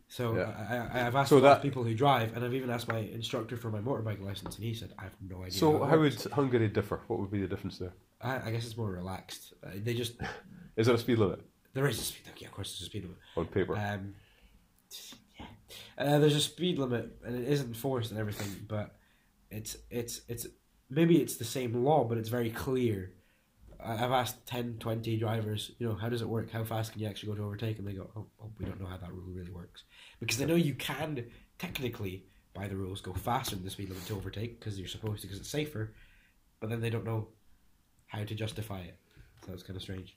So 0.08 0.36
Yeah. 0.36 0.52
I, 0.92 0.98
I, 1.00 1.06
I've 1.06 1.16
asked 1.16 1.30
So 1.30 1.36
a 1.36 1.38
lot 1.38 1.52
of 1.52 1.56
that- 1.56 1.62
people 1.62 1.84
who 1.84 1.94
drive, 1.94 2.36
and 2.36 2.44
I've 2.44 2.52
even 2.52 2.68
asked 2.68 2.86
my 2.88 2.98
instructor 2.98 3.56
for 3.56 3.70
my 3.70 3.78
motorbike 3.80 4.20
license, 4.20 4.56
and 4.56 4.64
he 4.64 4.74
said, 4.74 4.92
"I 4.98 5.04
have 5.04 5.16
no 5.26 5.38
idea." 5.42 5.52
So 5.52 5.82
it 5.82 5.88
how 5.88 5.98
would 5.98 6.22
Hungary 6.32 6.68
differ? 6.68 7.00
What 7.06 7.18
would 7.18 7.30
be 7.30 7.40
the 7.40 7.48
difference 7.48 7.78
there? 7.78 7.94
I, 8.20 8.48
I 8.48 8.52
guess 8.52 8.66
it's 8.66 8.76
more 8.76 8.90
relaxed. 8.90 9.54
Uh, 9.64 9.70
they 9.76 9.94
just 9.94 10.14
Is 10.76 10.86
there 10.86 10.94
a 10.94 10.98
speed 10.98 11.16
limit 11.18 11.40
there 11.74 11.86
is 11.88 11.98
a 11.98 12.02
speed 12.02 12.26
limit. 12.26 12.42
Yeah, 12.42 12.48
of 12.48 12.54
course, 12.54 12.72
there's 12.72 12.82
a 12.82 12.90
speed 12.90 13.02
limit. 13.04 13.18
on 13.36 13.46
paper? 13.46 13.76
Um, 13.76 14.14
yeah, 15.38 15.46
uh, 15.98 16.18
there's 16.18 16.36
a 16.36 16.40
speed 16.40 16.78
limit, 16.78 17.18
and 17.24 17.36
it 17.36 17.48
isn't 17.48 17.68
enforced 17.68 18.10
and 18.10 18.20
everything, 18.20 18.66
but 18.68 18.96
it's 19.50 19.76
it's 19.90 20.20
it's 20.28 20.46
maybe 20.90 21.20
it's 21.20 21.36
the 21.36 21.44
same 21.44 21.84
law, 21.84 22.04
but 22.04 22.18
it's 22.18 22.28
very 22.28 22.50
clear. 22.50 23.12
I've 23.84 24.12
asked 24.12 24.46
10, 24.46 24.76
20 24.78 25.16
drivers, 25.16 25.72
you 25.78 25.88
know, 25.88 25.96
how 25.96 26.08
does 26.08 26.22
it 26.22 26.28
work? 26.28 26.52
How 26.52 26.62
fast 26.62 26.92
can 26.92 27.00
you 27.00 27.08
actually 27.08 27.30
go 27.30 27.34
to 27.34 27.44
overtake? 27.44 27.80
And 27.80 27.88
they 27.88 27.94
go, 27.94 28.08
oh, 28.16 28.26
oh 28.40 28.52
we 28.56 28.64
don't 28.64 28.80
know 28.80 28.86
how 28.86 28.96
that 28.96 29.12
rule 29.12 29.24
really 29.26 29.50
works. 29.50 29.82
Because 30.20 30.38
they 30.38 30.46
know 30.46 30.54
you 30.54 30.74
can 30.74 31.24
technically, 31.58 32.26
by 32.54 32.68
the 32.68 32.76
rules, 32.76 33.00
go 33.00 33.12
faster 33.12 33.56
than 33.56 33.64
the 33.64 33.70
speed 33.70 33.88
limit 33.88 34.06
to 34.06 34.14
overtake 34.14 34.60
because 34.60 34.78
you're 34.78 34.86
supposed 34.86 35.22
to 35.22 35.26
because 35.26 35.40
it's 35.40 35.50
safer, 35.50 35.94
but 36.60 36.70
then 36.70 36.80
they 36.80 36.90
don't 36.90 37.04
know 37.04 37.26
how 38.06 38.22
to 38.22 38.34
justify 38.36 38.82
it. 38.82 38.96
So 39.44 39.52
it's 39.52 39.64
kind 39.64 39.76
of 39.76 39.82
strange. 39.82 40.16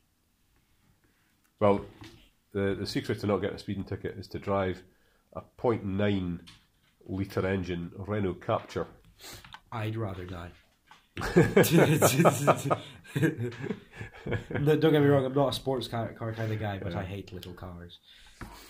Well, 1.60 1.86
the 2.53 2.76
the 2.78 2.86
secret 2.86 3.20
to 3.22 3.28
not 3.28 3.38
getting 3.38 3.56
a 3.56 3.60
speeding 3.60 3.84
ticket 3.84 4.18
is 4.18 4.28
to 4.30 4.39
drive 4.39 4.84
a 5.34 5.41
0.9 5.60 6.39
litre 7.08 7.47
engine 7.47 7.91
Renault 7.97 8.36
Captur. 8.36 8.88
I'd 9.72 9.95
rather 9.95 10.26
die. 10.26 10.51
no, 11.18 11.56
don't 14.76 14.91
get 14.91 15.01
me 15.01 15.08
wrong, 15.08 15.26
I'm 15.26 15.34
not 15.34 15.49
a 15.49 15.53
sports 15.53 15.88
car, 15.88 16.12
car 16.14 16.34
kind 16.34 16.51
of 16.51 16.60
guy, 16.60 16.78
but 16.78 16.93
I 16.93 17.03
hate 17.06 17.32
little 17.32 17.53
cars. 17.53 17.99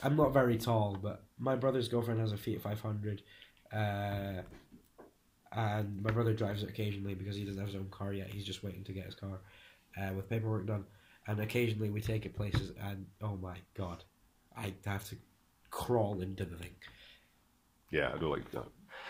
I'm 0.04 0.16
not 0.16 0.32
very 0.32 0.58
tall, 0.58 0.96
but 1.02 1.24
my 1.40 1.56
brother's 1.56 1.88
girlfriend 1.88 2.20
has 2.20 2.32
a 2.34 2.38
Fiat 2.38 2.62
500, 2.62 3.24
uh, 3.74 4.42
and 5.54 6.04
my 6.04 6.12
brother 6.12 6.34
drives 6.34 6.62
it 6.62 6.70
occasionally 6.70 7.16
because 7.16 7.36
he 7.36 7.46
doesn't 7.46 7.60
have 7.60 7.70
his 7.70 7.78
own 7.78 7.90
car 7.90 8.14
yet. 8.14 8.28
He's 8.28 8.46
just 8.46 8.64
waiting 8.64 8.84
to 8.84 8.92
get 8.92 9.06
his 9.06 9.16
car 9.16 9.40
uh, 9.98 10.14
with 10.14 10.30
paperwork 10.30 10.68
done. 10.68 10.86
And 11.28 11.40
occasionally 11.40 11.90
we 11.90 12.02
take 12.02 12.26
it 12.26 12.36
places, 12.36 12.72
and 12.80 13.06
oh 13.22 13.36
my 13.38 13.58
god, 13.76 14.04
I 14.56 14.74
have 14.86 15.04
to 15.10 15.16
crawl 15.72 16.22
into 16.22 16.46
the 16.46 16.56
thing. 16.56 16.76
Yeah, 17.92 18.12
I 18.14 18.18
don't 18.18 18.30
like 18.32 18.52
that. 18.52 18.66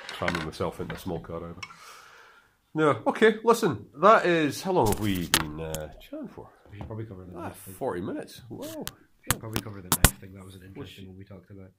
Cramming 0.09 0.45
myself 0.45 0.79
into 0.79 0.95
a 0.95 0.99
small 0.99 1.19
car 1.19 1.37
either. 1.37 1.55
No, 2.73 3.01
okay, 3.07 3.37
listen, 3.43 3.85
that 4.01 4.25
is. 4.25 4.61
How 4.61 4.71
long 4.71 4.87
have 4.87 4.99
we 4.99 5.27
been 5.27 5.59
uh, 5.61 5.89
chatting 6.01 6.27
for? 6.27 6.49
We 6.71 6.77
should 6.77 6.87
probably 6.87 7.05
cover 7.05 7.25
the 7.25 7.37
Ah, 7.37 7.43
knife 7.49 7.57
thing. 7.57 7.73
40 7.73 8.01
minutes. 8.01 8.41
Wow. 8.49 8.85
Probably 9.39 9.61
cover 9.61 9.81
the 9.81 9.89
knife 9.89 10.19
thing. 10.19 10.33
That 10.33 10.45
was 10.45 10.55
an 10.55 10.61
interesting 10.63 11.07
one 11.07 11.17
we 11.17 11.23
talked 11.23 11.49
about. 11.49 11.71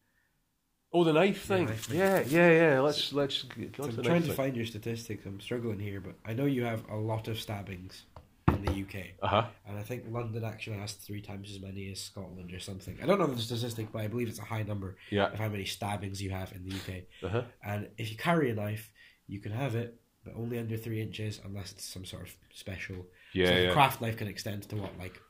Oh, 0.92 1.04
the 1.04 1.12
knife 1.12 1.42
thing. 1.44 1.66
knife 1.66 1.86
thing. 1.86 1.98
Yeah, 1.98 2.20
yeah, 2.26 2.50
yeah. 2.50 2.80
Let's 2.80 3.12
let's 3.12 3.42
get 3.42 3.78
on 3.80 3.90
I'm 3.90 4.02
trying 4.02 4.22
to 4.22 4.28
thing. 4.28 4.36
find 4.36 4.56
your 4.56 4.66
statistics. 4.66 5.24
I'm 5.26 5.40
struggling 5.40 5.78
here, 5.78 6.00
but 6.00 6.14
I 6.24 6.32
know 6.32 6.44
you 6.46 6.64
have 6.64 6.82
a 6.90 6.96
lot 6.96 7.28
of 7.28 7.38
stabbings 7.38 8.04
in 8.48 8.64
the 8.64 8.72
UK, 8.72 9.06
Uh 9.22 9.26
huh. 9.28 9.46
and 9.66 9.78
I 9.78 9.82
think 9.82 10.04
London 10.08 10.44
actually 10.44 10.76
has 10.78 10.92
three 10.92 11.20
times 11.20 11.50
as 11.50 11.60
many 11.60 11.90
as 11.90 12.00
Scotland 12.00 12.52
or 12.52 12.60
something. 12.60 12.96
I 13.02 13.06
don't 13.06 13.18
know 13.18 13.26
the 13.26 13.40
statistic, 13.40 13.90
but 13.92 14.02
I 14.02 14.08
believe 14.08 14.28
it's 14.28 14.38
a 14.38 14.44
high 14.44 14.62
number 14.62 14.96
Yeah. 15.10 15.26
of 15.32 15.38
how 15.38 15.48
many 15.48 15.64
stabbings 15.64 16.22
you 16.22 16.30
have 16.30 16.52
in 16.52 16.64
the 16.68 16.74
UK. 16.76 17.02
Uh 17.22 17.28
huh. 17.28 17.42
And 17.64 17.88
if 17.98 18.10
you 18.10 18.16
carry 18.16 18.50
a 18.50 18.54
knife, 18.54 18.92
you 19.26 19.40
can 19.40 19.52
have 19.52 19.74
it, 19.74 20.00
but 20.24 20.34
only 20.36 20.58
under 20.58 20.76
three 20.76 21.00
inches, 21.00 21.40
unless 21.44 21.72
it's 21.72 21.84
some 21.84 22.04
sort 22.04 22.22
of 22.22 22.34
special. 22.52 23.06
Yeah, 23.32 23.46
so 23.48 23.56
yeah. 23.56 23.72
Craft 23.72 24.00
knife 24.00 24.16
can 24.16 24.28
extend 24.28 24.62
to 24.68 24.76
what, 24.76 24.96
like 24.98 25.20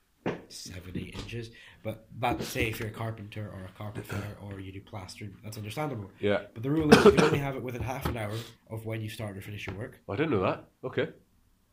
seven, 0.49 0.93
eight 0.97 1.15
inches. 1.17 1.51
But 1.83 2.07
that 2.21 2.43
say 2.43 2.69
if 2.69 2.79
you're 2.81 2.89
a 2.89 2.93
carpenter 2.93 3.49
or 3.53 3.65
a 3.65 3.73
carpenter 3.79 4.23
or 4.43 4.61
you 4.61 4.73
do 4.73 4.81
plastering, 4.81 5.35
that's 5.43 5.57
understandable. 5.57 6.11
Yeah. 6.21 6.43
But 6.55 6.63
the 6.63 6.71
rule 6.71 6.93
is 6.93 7.05
you 7.05 7.13
can 7.13 7.23
only 7.25 7.39
have 7.39 7.57
it 7.57 7.63
within 7.63 7.83
half 7.83 8.07
an 8.07 8.17
hour 8.17 8.35
of 8.71 8.85
when 8.87 9.01
you 9.01 9.09
start 9.09 9.37
or 9.37 9.41
finish 9.41 9.67
your 9.67 9.77
work. 9.77 10.01
I 10.09 10.17
didn't 10.17 10.31
know 10.33 10.43
that. 10.43 10.65
Okay. 10.85 11.09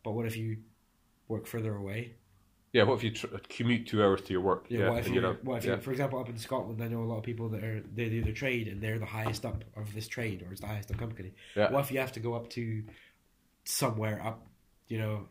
But 0.03 0.11
what 0.13 0.25
if 0.25 0.35
you 0.37 0.57
work 1.33 1.47
further 1.47 1.75
away? 1.75 2.13
Yeah. 2.71 2.83
What 2.83 2.95
if 2.95 3.03
you 3.03 3.11
tr- 3.11 3.27
commute 3.49 3.87
two 3.87 4.03
hours 4.03 4.21
to 4.21 4.33
your 4.33 4.41
work? 4.41 4.65
Yeah. 4.67 4.89
what 4.89 4.99
if 4.99 5.09
you? 5.09 5.21
What 5.43 5.57
if 5.57 5.65
yeah. 5.65 5.75
you? 5.75 5.81
For 5.81 5.91
example, 5.91 6.19
up 6.19 6.29
in 6.29 6.37
Scotland, 6.37 6.81
I 6.83 6.87
know 6.87 7.03
a 7.03 7.05
lot 7.05 7.17
of 7.17 7.23
people 7.23 7.49
that 7.49 7.63
are 7.63 7.83
they 7.93 8.09
do 8.09 8.23
the 8.23 8.33
trade 8.33 8.67
and 8.67 8.81
they're 8.81 8.99
the 8.99 9.05
highest 9.05 9.45
up 9.45 9.63
of 9.75 9.93
this 9.93 10.07
trade 10.07 10.43
or 10.47 10.51
it's 10.51 10.61
the 10.61 10.67
highest 10.67 10.91
up 10.91 10.97
company. 10.97 11.33
Yeah. 11.55 11.71
What 11.71 11.81
if 11.81 11.91
you 11.91 11.99
have 11.99 12.11
to 12.13 12.19
go 12.19 12.33
up 12.33 12.49
to 12.51 12.83
somewhere 13.65 14.21
up? 14.25 14.47
You 14.87 14.97
know, 14.97 15.27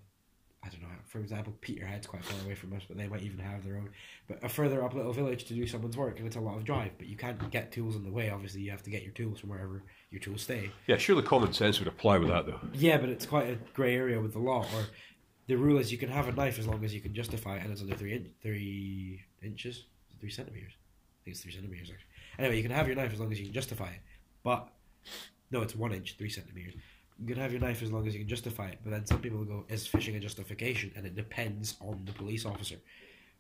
I 0.65 0.69
don't 0.69 0.83
know. 0.83 0.89
For 1.07 1.19
example, 1.19 1.53
Peterhead's 1.61 2.07
quite 2.07 2.25
far 2.25 2.41
away 2.45 2.55
from 2.55 2.73
us, 2.75 2.83
but 2.87 2.97
they 2.97 3.09
might 3.09 3.23
even 3.23 3.39
have 3.41 3.65
their 3.65 3.77
own. 3.77 3.91
But 4.29 4.45
a 4.45 4.49
further 4.49 4.85
up 4.85 4.95
little 4.95 5.13
village 5.13 5.45
to 5.45 5.55
do 5.55 5.67
someone's 5.67 5.97
work, 5.97 6.19
and 6.19 6.27
it's 6.27 6.37
a 6.37 6.41
lot 6.41 6.57
of 6.57 6.65
drive. 6.65 6.93
But 6.97 7.09
you 7.09 7.17
can't 7.17 7.51
get 7.51 7.73
tools 7.73 7.97
in 7.97 8.05
the 8.05 8.13
way. 8.13 8.31
Obviously, 8.31 8.61
you 8.61 8.71
have 8.71 8.83
to 8.85 8.91
get 8.91 9.03
your 9.03 9.13
tools 9.13 9.41
from 9.41 9.51
wherever 9.51 9.83
your 10.11 10.21
tools 10.21 10.43
stay. 10.43 10.71
Yeah. 10.87 10.99
Surely 10.99 11.23
common 11.25 11.53
sense 11.53 11.81
would 11.81 11.89
apply 11.89 12.19
with 12.19 12.29
that 12.29 12.47
though. 12.47 12.61
Yeah, 12.73 12.99
but 12.99 13.09
it's 13.09 13.27
quite 13.27 13.49
a 13.49 13.59
grey 13.75 13.97
area 13.97 14.21
with 14.21 14.35
the 14.35 14.39
law. 14.39 14.65
Or 14.75 14.87
the 15.47 15.57
rule 15.57 15.79
is 15.79 15.91
you 15.93 15.99
can 15.99 16.09
have 16.09 16.29
a 16.29 16.33
knife 16.33 16.59
as 16.59 16.67
long 16.67 16.85
as 16.85 16.95
you 16.95 17.01
can 17.01 17.15
justify 17.15 17.57
it, 17.57 17.63
and 17.63 17.73
it's 17.73 17.81
under 17.83 17.97
three 17.97 18.13
in- 18.15 18.31
three 18.43 19.23
inches, 19.43 19.85
three 20.21 20.31
centimeters. 20.31 20.73
I 20.75 21.25
think 21.25 21.35
it's 21.35 21.43
three 21.43 21.53
centimeters 21.53 21.91
actually. 21.91 22.07
Anyway, 22.39 22.57
you 22.57 22.63
can 22.63 22.73
have 22.73 22.87
your 22.87 22.97
knife 22.97 23.13
as 23.13 23.21
long 23.21 23.31
as 23.33 23.39
you 23.39 23.47
can 23.47 23.55
justify 23.55 23.91
it, 23.91 24.01
but 24.43 24.73
no, 25.51 25.63
it's 25.63 25.75
one 25.77 25.93
inch, 25.93 26.17
three 26.17 26.31
centimeters. 26.31 26.75
You 27.21 27.27
can 27.35 27.43
have 27.43 27.53
your 27.53 27.61
knife 27.61 27.83
as 27.83 27.93
long 27.93 28.07
as 28.07 28.15
you 28.15 28.21
can 28.21 28.29
justify 28.29 28.69
it, 28.69 28.79
but 28.83 28.91
then 28.91 29.05
some 29.07 29.21
people 29.21 29.45
go, 29.45 29.65
"Is 29.69 29.87
fishing 29.87 30.17
a 30.17 30.21
justification?" 30.21 30.93
And 30.97 31.07
it 31.07 31.15
depends 31.15 31.77
on 31.81 32.05
the 32.07 32.13
police 32.13 32.45
officer, 32.47 32.77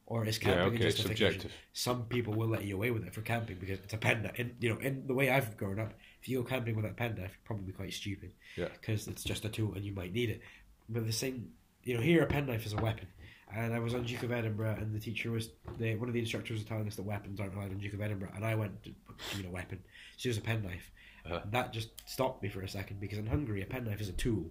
or 0.06 0.26
is 0.26 0.38
Yeah. 0.38 0.54
camping 0.54 0.74
Okay. 0.74 0.84
a 0.84 0.90
justification? 0.90 1.40
subjective. 1.40 1.52
Some 1.72 2.06
people 2.06 2.34
will 2.34 2.48
let 2.48 2.64
you 2.64 2.74
away 2.76 2.90
with 2.90 3.04
it 3.06 3.14
for 3.14 3.22
camping 3.22 3.56
because 3.58 3.78
it's 3.80 3.94
a 3.94 3.96
knife. 3.96 4.38
In, 4.38 4.56
you 4.60 4.68
know, 4.74 4.78
in 4.80 5.06
the 5.06 5.14
way 5.14 5.30
I've 5.30 5.56
grown 5.56 5.78
up, 5.78 5.98
if 6.20 6.28
you 6.28 6.42
go 6.42 6.48
camping 6.48 6.76
with 6.76 6.84
a 6.84 6.90
knife, 6.92 7.16
you're 7.18 7.30
probably 7.44 7.72
quite 7.72 7.92
stupid 7.94 8.34
Yeah. 8.56 8.68
because 8.68 9.08
it's 9.08 9.24
just 9.24 9.44
a 9.44 9.48
tool 9.48 9.74
and 9.74 9.84
you 9.84 9.92
might 9.92 10.12
need 10.12 10.28
it. 10.30 10.42
But 10.88 11.06
the 11.06 11.12
same, 11.12 11.54
you 11.84 11.94
know, 11.94 12.00
here 12.00 12.22
a 12.22 12.26
penknife 12.26 12.66
is 12.66 12.72
a 12.72 12.76
weapon. 12.76 13.06
And 13.54 13.74
I 13.74 13.80
was 13.80 13.94
on 13.94 14.04
Duke 14.04 14.22
of 14.22 14.32
Edinburgh, 14.32 14.76
and 14.80 14.94
the 14.94 14.98
teacher 14.98 15.30
was, 15.30 15.50
they, 15.78 15.94
one 15.94 16.08
of 16.08 16.14
the 16.14 16.20
instructors 16.20 16.58
was 16.58 16.64
telling 16.64 16.86
us 16.86 16.96
that 16.96 17.02
weapons 17.02 17.38
aren't 17.38 17.54
allowed 17.54 17.70
on 17.70 17.78
Duke 17.78 17.92
of 17.92 18.00
Edinburgh, 18.00 18.30
and 18.34 18.46
I 18.46 18.54
went, 18.54 18.82
"Do 18.82 18.92
you 19.36 19.42
know, 19.42 19.50
a 19.50 19.52
weapon?" 19.52 19.78
She 20.16 20.28
was 20.28 20.38
a 20.38 20.40
penknife. 20.40 20.90
Uh-huh. 21.26 21.40
That 21.50 21.72
just 21.72 21.90
stopped 22.08 22.42
me 22.42 22.48
for 22.48 22.62
a 22.62 22.68
second 22.68 22.98
because 22.98 23.18
in 23.18 23.26
Hungary, 23.26 23.62
a 23.62 23.66
penknife 23.66 24.00
is 24.00 24.08
a 24.08 24.12
tool. 24.12 24.50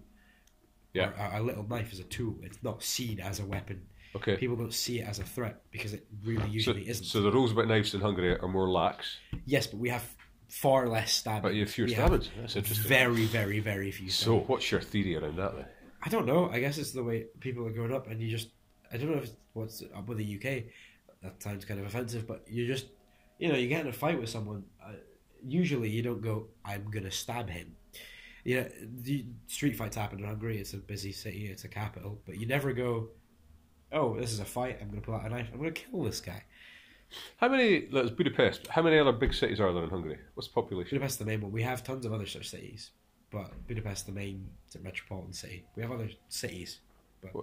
Yeah. 0.93 1.11
A, 1.35 1.39
a 1.39 1.41
little 1.41 1.63
knife 1.67 1.91
is 1.93 1.99
a 1.99 2.03
tool. 2.03 2.35
It's 2.43 2.61
not 2.63 2.83
seen 2.83 3.19
as 3.19 3.39
a 3.39 3.45
weapon. 3.45 3.81
Okay. 4.15 4.35
People 4.35 4.55
don't 4.57 4.73
see 4.73 4.99
it 4.99 5.07
as 5.07 5.19
a 5.19 5.23
threat 5.23 5.61
because 5.71 5.93
it 5.93 6.05
really 6.23 6.41
So, 6.43 6.47
usually 6.51 6.89
isn't. 6.89 7.05
so 7.05 7.21
the 7.21 7.31
rules 7.31 7.53
about 7.53 7.67
knives 7.67 7.93
in 7.93 8.01
Hungary 8.01 8.37
are 8.37 8.47
more 8.47 8.69
lax, 8.69 9.17
yes, 9.45 9.65
but 9.67 9.79
we 9.79 9.89
have 9.89 10.03
far 10.49 10.87
less 10.89 11.13
stabbing. 11.13 11.41
but 11.43 11.53
you 11.53 11.61
have 11.61 11.71
fewer 11.71 11.87
We 11.87 11.93
stabbings. 11.93 12.29
That's 12.37 12.55
interesting. 12.57 12.87
Very, 12.87 13.23
very, 13.25 13.59
very 13.61 13.89
few. 13.89 14.09
So, 14.09 14.39
what's 14.41 14.69
your 14.69 14.81
theory 14.81 15.15
around 15.15 15.37
that 15.37 15.55
then? 15.55 15.65
I 16.03 16.09
don't 16.09 16.25
know. 16.25 16.49
I 16.49 16.59
guess 16.59 16.77
it's 16.77 16.91
the 16.91 17.03
way 17.03 17.25
people 17.39 17.65
are 17.67 17.71
growing 17.71 17.93
up, 17.93 18.07
and 18.07 18.21
you 18.21 18.29
just. 18.29 18.49
I 18.93 18.97
don't 18.97 19.11
know 19.11 19.17
if 19.17 19.23
it's 19.25 19.33
what's 19.53 19.83
up 19.95 20.07
with 20.07 20.17
the 20.17 20.35
UK. 20.35 20.63
That 21.23 21.41
sounds 21.41 21.65
kind 21.65 21.79
of 21.79 21.85
offensive, 21.85 22.27
but 22.27 22.43
you 22.47 22.65
just, 22.67 22.87
you 23.37 23.47
know, 23.47 23.55
you 23.55 23.67
get 23.67 23.81
in 23.81 23.87
a 23.87 23.93
fight 23.93 24.19
with 24.19 24.29
someone. 24.29 24.63
Uh, 24.83 24.93
usually, 25.45 25.89
you 25.89 26.01
don't 26.01 26.21
go, 26.21 26.47
"I'm 26.65 26.89
gonna 26.89 27.11
stab 27.11 27.49
him." 27.49 27.75
You 28.43 28.61
know, 28.61 28.69
the 29.01 29.25
street 29.47 29.75
fights 29.75 29.95
happen 29.95 30.19
in 30.19 30.25
Hungary. 30.25 30.57
It's 30.57 30.73
a 30.73 30.77
busy 30.77 31.11
city. 31.11 31.45
It's 31.45 31.63
a 31.63 31.67
capital, 31.67 32.21
but 32.25 32.39
you 32.39 32.47
never 32.47 32.73
go, 32.73 33.09
"Oh, 33.91 34.19
this 34.19 34.31
is 34.31 34.39
a 34.39 34.45
fight. 34.45 34.79
I'm 34.81 34.89
gonna 34.89 35.01
pull 35.01 35.15
out 35.15 35.25
a 35.25 35.29
knife. 35.29 35.49
I'm 35.53 35.59
gonna 35.59 35.71
kill 35.71 36.03
this 36.03 36.21
guy." 36.21 36.43
How 37.37 37.49
many? 37.49 37.87
That's 37.91 38.09
Budapest. 38.09 38.67
How 38.67 38.81
many 38.81 38.97
other 38.97 39.11
big 39.11 39.33
cities 39.33 39.59
are 39.59 39.73
there 39.73 39.83
in 39.83 39.89
Hungary? 39.89 40.17
What's 40.33 40.47
the 40.47 40.53
population? 40.53 40.97
Budapest 40.97 41.19
the 41.19 41.25
main 41.25 41.41
one. 41.41 41.51
We 41.51 41.63
have 41.63 41.83
tons 41.83 42.05
of 42.05 42.13
other 42.13 42.25
such 42.25 42.49
cities, 42.49 42.91
but 43.31 43.51
Budapest 43.67 44.01
is 44.01 44.05
the 44.05 44.11
main 44.11 44.47
metropolitan 44.81 45.33
city. 45.33 45.63
We 45.75 45.81
have 45.83 45.91
other 45.91 46.09
cities. 46.29 46.79
But 47.21 47.33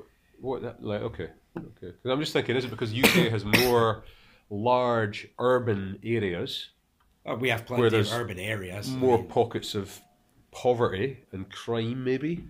what? 0.41 0.63
That, 0.63 0.83
like 0.83 1.03
okay, 1.03 1.29
okay. 1.57 1.93
'Cause 2.03 2.11
I'm 2.13 2.21
just 2.21 2.33
thinking, 2.33 2.57
is 2.57 2.65
it 2.65 2.71
because 2.71 2.93
UK 2.93 3.31
has 3.31 3.45
more 3.45 4.05
large 4.51 5.29
urban 5.39 5.99
areas, 6.05 6.71
Oh, 7.27 7.35
we 7.35 7.51
have 7.51 7.67
plenty 7.67 7.99
of 7.99 8.13
urban 8.13 8.39
areas. 8.39 8.89
I 8.89 8.97
more 8.97 9.19
mean, 9.19 9.27
pockets 9.29 9.75
of 9.75 10.01
poverty 10.51 11.19
and 11.33 11.51
crime, 11.51 12.03
maybe? 12.05 12.45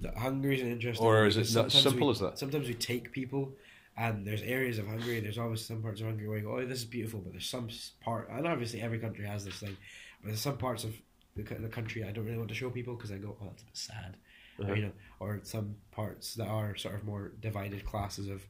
The 0.00 0.10
is 0.10 0.60
an 0.60 0.70
interesting. 0.70 1.06
Or 1.06 1.26
is 1.26 1.36
it 1.36 1.40
because 1.40 1.54
not 1.56 1.72
simple 1.72 2.08
we- 2.08 2.12
as 2.12 2.20
that? 2.20 2.38
Sometimes 2.38 2.68
we 2.68 2.74
take 2.74 3.12
people, 3.12 3.54
And 4.00 4.24
there's 4.24 4.42
areas 4.42 4.78
of 4.78 4.86
Hungary. 4.86 5.18
There's 5.18 5.38
always 5.38 5.64
some 5.66 5.82
parts 5.82 6.00
of 6.00 6.06
Hungary 6.06 6.28
where 6.28 6.38
you 6.38 6.44
go, 6.44 6.58
oh, 6.58 6.64
this 6.64 6.78
is 6.78 6.84
beautiful, 6.84 7.18
but 7.18 7.32
there's 7.32 7.50
some 7.50 7.68
part, 8.00 8.28
and 8.30 8.46
obviously 8.46 8.80
every 8.80 9.00
country 9.00 9.26
has 9.26 9.44
this 9.44 9.56
thing, 9.58 9.76
but 10.20 10.28
there's 10.28 10.40
some 10.40 10.56
parts 10.56 10.84
of 10.84 10.94
the, 11.42 11.54
the 11.54 11.68
country 11.68 12.04
I 12.04 12.10
don't 12.12 12.24
really 12.24 12.38
want 12.38 12.48
to 12.50 12.54
show 12.54 12.70
people 12.70 12.94
because 12.94 13.12
I 13.12 13.16
go, 13.18 13.36
oh, 13.40 13.46
that's 13.46 13.62
a 13.62 13.66
bit 13.66 13.76
sad, 13.76 14.16
Uh-huh. 14.60 14.72
or, 14.72 14.76
you 14.76 14.82
know, 14.82 14.92
or 15.20 15.40
some 15.42 15.76
parts 15.90 16.34
that 16.34 16.48
are 16.48 16.76
sort 16.76 16.94
of 16.94 17.04
more 17.04 17.32
divided 17.40 17.84
classes 17.84 18.28
of 18.28 18.42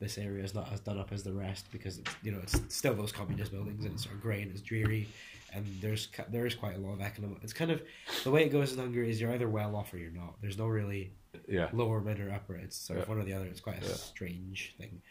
this 0.00 0.16
area 0.16 0.42
is 0.42 0.54
not 0.54 0.72
as 0.72 0.80
done 0.80 0.98
up 0.98 1.12
as 1.12 1.22
the 1.22 1.32
rest 1.32 1.66
because 1.70 1.98
it's 1.98 2.10
you 2.22 2.32
know 2.32 2.38
it's 2.42 2.58
still 2.74 2.94
those 2.94 3.12
communist 3.12 3.52
buildings 3.52 3.84
and 3.84 3.92
it's 3.94 4.04
sort 4.04 4.14
of 4.14 4.22
grey 4.22 4.40
and 4.40 4.50
it's 4.50 4.62
dreary 4.62 5.06
and 5.52 5.66
there's 5.82 6.08
there 6.30 6.46
is 6.46 6.54
quite 6.54 6.74
a 6.76 6.78
lot 6.78 6.92
of 6.94 7.02
economic. 7.02 7.36
It's 7.42 7.52
kind 7.52 7.70
of 7.70 7.82
the 8.24 8.30
way 8.30 8.44
it 8.46 8.48
goes 8.50 8.72
in 8.72 8.78
Hungary 8.78 9.10
is 9.10 9.20
you're 9.20 9.32
either 9.34 9.48
well 9.48 9.76
off 9.76 9.92
or 9.92 9.98
you're 9.98 10.10
not. 10.24 10.40
There's 10.40 10.56
no 10.56 10.66
really 10.68 11.12
Yeah. 11.46 11.68
lower, 11.72 12.00
mid, 12.00 12.18
or 12.18 12.32
upper. 12.32 12.54
It's 12.56 12.76
sort 12.76 12.98
of 13.00 13.08
one 13.08 13.18
or 13.18 13.24
the 13.24 13.34
other. 13.34 13.44
It's 13.46 13.60
quite 13.60 13.82
a 13.82 13.86
Yeah. 13.86 13.92
strange 13.94 14.74
thing. 14.78 15.02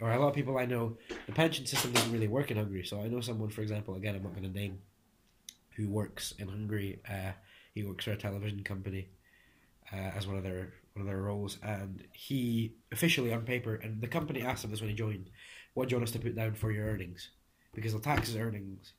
Or 0.00 0.12
a 0.12 0.18
lot 0.18 0.28
of 0.28 0.34
people 0.34 0.56
I 0.58 0.66
know, 0.66 0.96
the 1.26 1.32
pension 1.32 1.64
system 1.66 1.90
doesn't 1.92 2.12
really 2.12 2.28
work 2.28 2.50
in 2.52 2.56
Hungary. 2.56 2.84
So 2.84 3.00
I 3.00 3.08
know 3.08 3.20
someone, 3.20 3.50
for 3.50 3.62
example, 3.62 3.94
again 3.96 4.14
I'm 4.14 4.22
not 4.22 4.32
going 4.36 4.44
to 4.52 4.56
name, 4.62 4.78
who 5.76 5.88
works 5.88 6.32
in 6.38 6.48
Hungary. 6.48 7.00
Uh, 7.08 7.32
he 7.74 7.82
works 7.84 8.04
for 8.04 8.12
a 8.12 8.16
television 8.16 8.62
company 8.62 9.08
uh, 9.92 9.96
as 9.96 10.26
one 10.26 10.36
of 10.36 10.42
their 10.42 10.74
one 10.94 11.02
of 11.02 11.06
their 11.06 11.22
roles, 11.22 11.58
and 11.62 12.04
he 12.12 12.74
officially 12.92 13.32
on 13.32 13.42
paper, 13.42 13.74
and 13.76 14.00
the 14.02 14.08
company 14.08 14.42
asked 14.42 14.64
him 14.64 14.70
this 14.70 14.80
when 14.80 14.90
he 14.90 14.96
joined, 14.96 15.30
"What 15.74 15.88
do 15.88 15.92
you 15.94 15.98
want 15.98 16.08
us 16.08 16.12
to 16.12 16.18
put 16.18 16.36
down 16.36 16.54
for 16.54 16.70
your 16.70 16.86
earnings?" 16.86 17.30
Because 17.74 17.92
the 17.94 18.00
tax 18.00 18.28
his 18.28 18.36
earnings. 18.36 18.92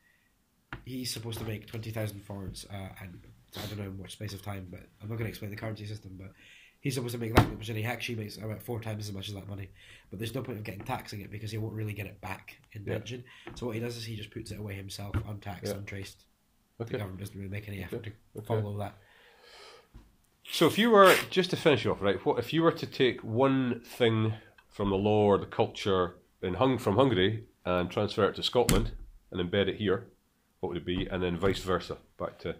He's 0.85 1.13
supposed 1.13 1.37
to 1.39 1.45
make 1.45 1.67
twenty 1.67 1.91
thousand 1.91 2.21
forints, 2.25 2.65
uh, 2.69 2.89
and 3.01 3.21
I 3.55 3.65
don't 3.67 3.77
know 3.77 3.83
in 3.85 3.97
what 3.99 4.09
space 4.09 4.33
of 4.33 4.41
time, 4.41 4.67
but 4.71 4.81
I'm 5.01 5.07
not 5.09 5.15
going 5.15 5.25
to 5.25 5.29
explain 5.29 5.51
the 5.51 5.57
currency 5.57 5.85
system, 5.85 6.17
but 6.19 6.31
he's 6.79 6.95
supposed 6.95 7.13
to 7.13 7.19
make 7.19 7.35
that 7.35 7.47
much, 7.55 7.69
and 7.69 7.77
he 7.77 7.85
actually 7.85 8.15
makes 8.15 8.37
about 8.37 8.63
four 8.63 8.81
times 8.81 9.07
as 9.07 9.13
much 9.13 9.29
as 9.29 9.35
that 9.35 9.47
money. 9.47 9.69
But 10.09 10.17
there's 10.17 10.33
no 10.33 10.41
point 10.41 10.57
of 10.57 10.63
getting 10.63 10.81
taxing 10.83 11.21
it 11.21 11.29
because 11.29 11.51
he 11.51 11.59
won't 11.59 11.75
really 11.75 11.93
get 11.93 12.07
it 12.07 12.19
back 12.21 12.57
in 12.71 12.83
Yeah. 12.85 12.93
pension. 12.97 13.23
So 13.53 13.67
what 13.67 13.75
he 13.75 13.81
does 13.81 13.95
is 13.95 14.03
he 14.03 14.15
just 14.15 14.31
puts 14.31 14.49
it 14.49 14.59
away 14.59 14.73
himself, 14.73 15.15
untaxed, 15.27 15.71
Yeah. 15.71 15.77
untraced. 15.77 16.25
The 16.79 16.85
government 16.97 17.19
doesn't 17.19 17.35
really 17.37 17.49
make 17.49 17.67
any 17.67 17.83
effort 17.83 18.03
to 18.03 18.11
Okay. 18.37 18.45
follow 18.47 18.77
that. 18.79 18.97
So 20.43 20.67
if 20.67 20.77
you 20.77 20.89
were 20.89 21.15
just 21.29 21.49
to 21.51 21.55
finish 21.55 21.85
off, 21.85 22.01
right? 22.01 22.23
What 22.25 22.39
if 22.39 22.51
you 22.51 22.61
were 22.63 22.71
to 22.73 22.85
take 22.85 23.21
one 23.23 23.81
thing 23.81 24.33
from 24.69 24.89
the 24.89 24.97
law 24.97 25.25
or 25.25 25.37
the 25.37 25.45
culture 25.45 26.15
in 26.41 26.55
hung 26.55 26.77
from 26.77 26.95
Hungary 26.95 27.45
and 27.65 27.89
transfer 27.89 28.25
it 28.25 28.35
to 28.35 28.43
Scotland 28.43 28.91
and 29.31 29.39
embed 29.39 29.67
it 29.69 29.77
here? 29.77 30.07
What 30.59 30.69
would 30.69 30.77
it 30.77 30.85
be? 30.85 31.05
And 31.07 31.23
then 31.23 31.37
vice 31.37 31.59
versa, 31.59 31.97
back 32.19 32.39
to 32.39 32.55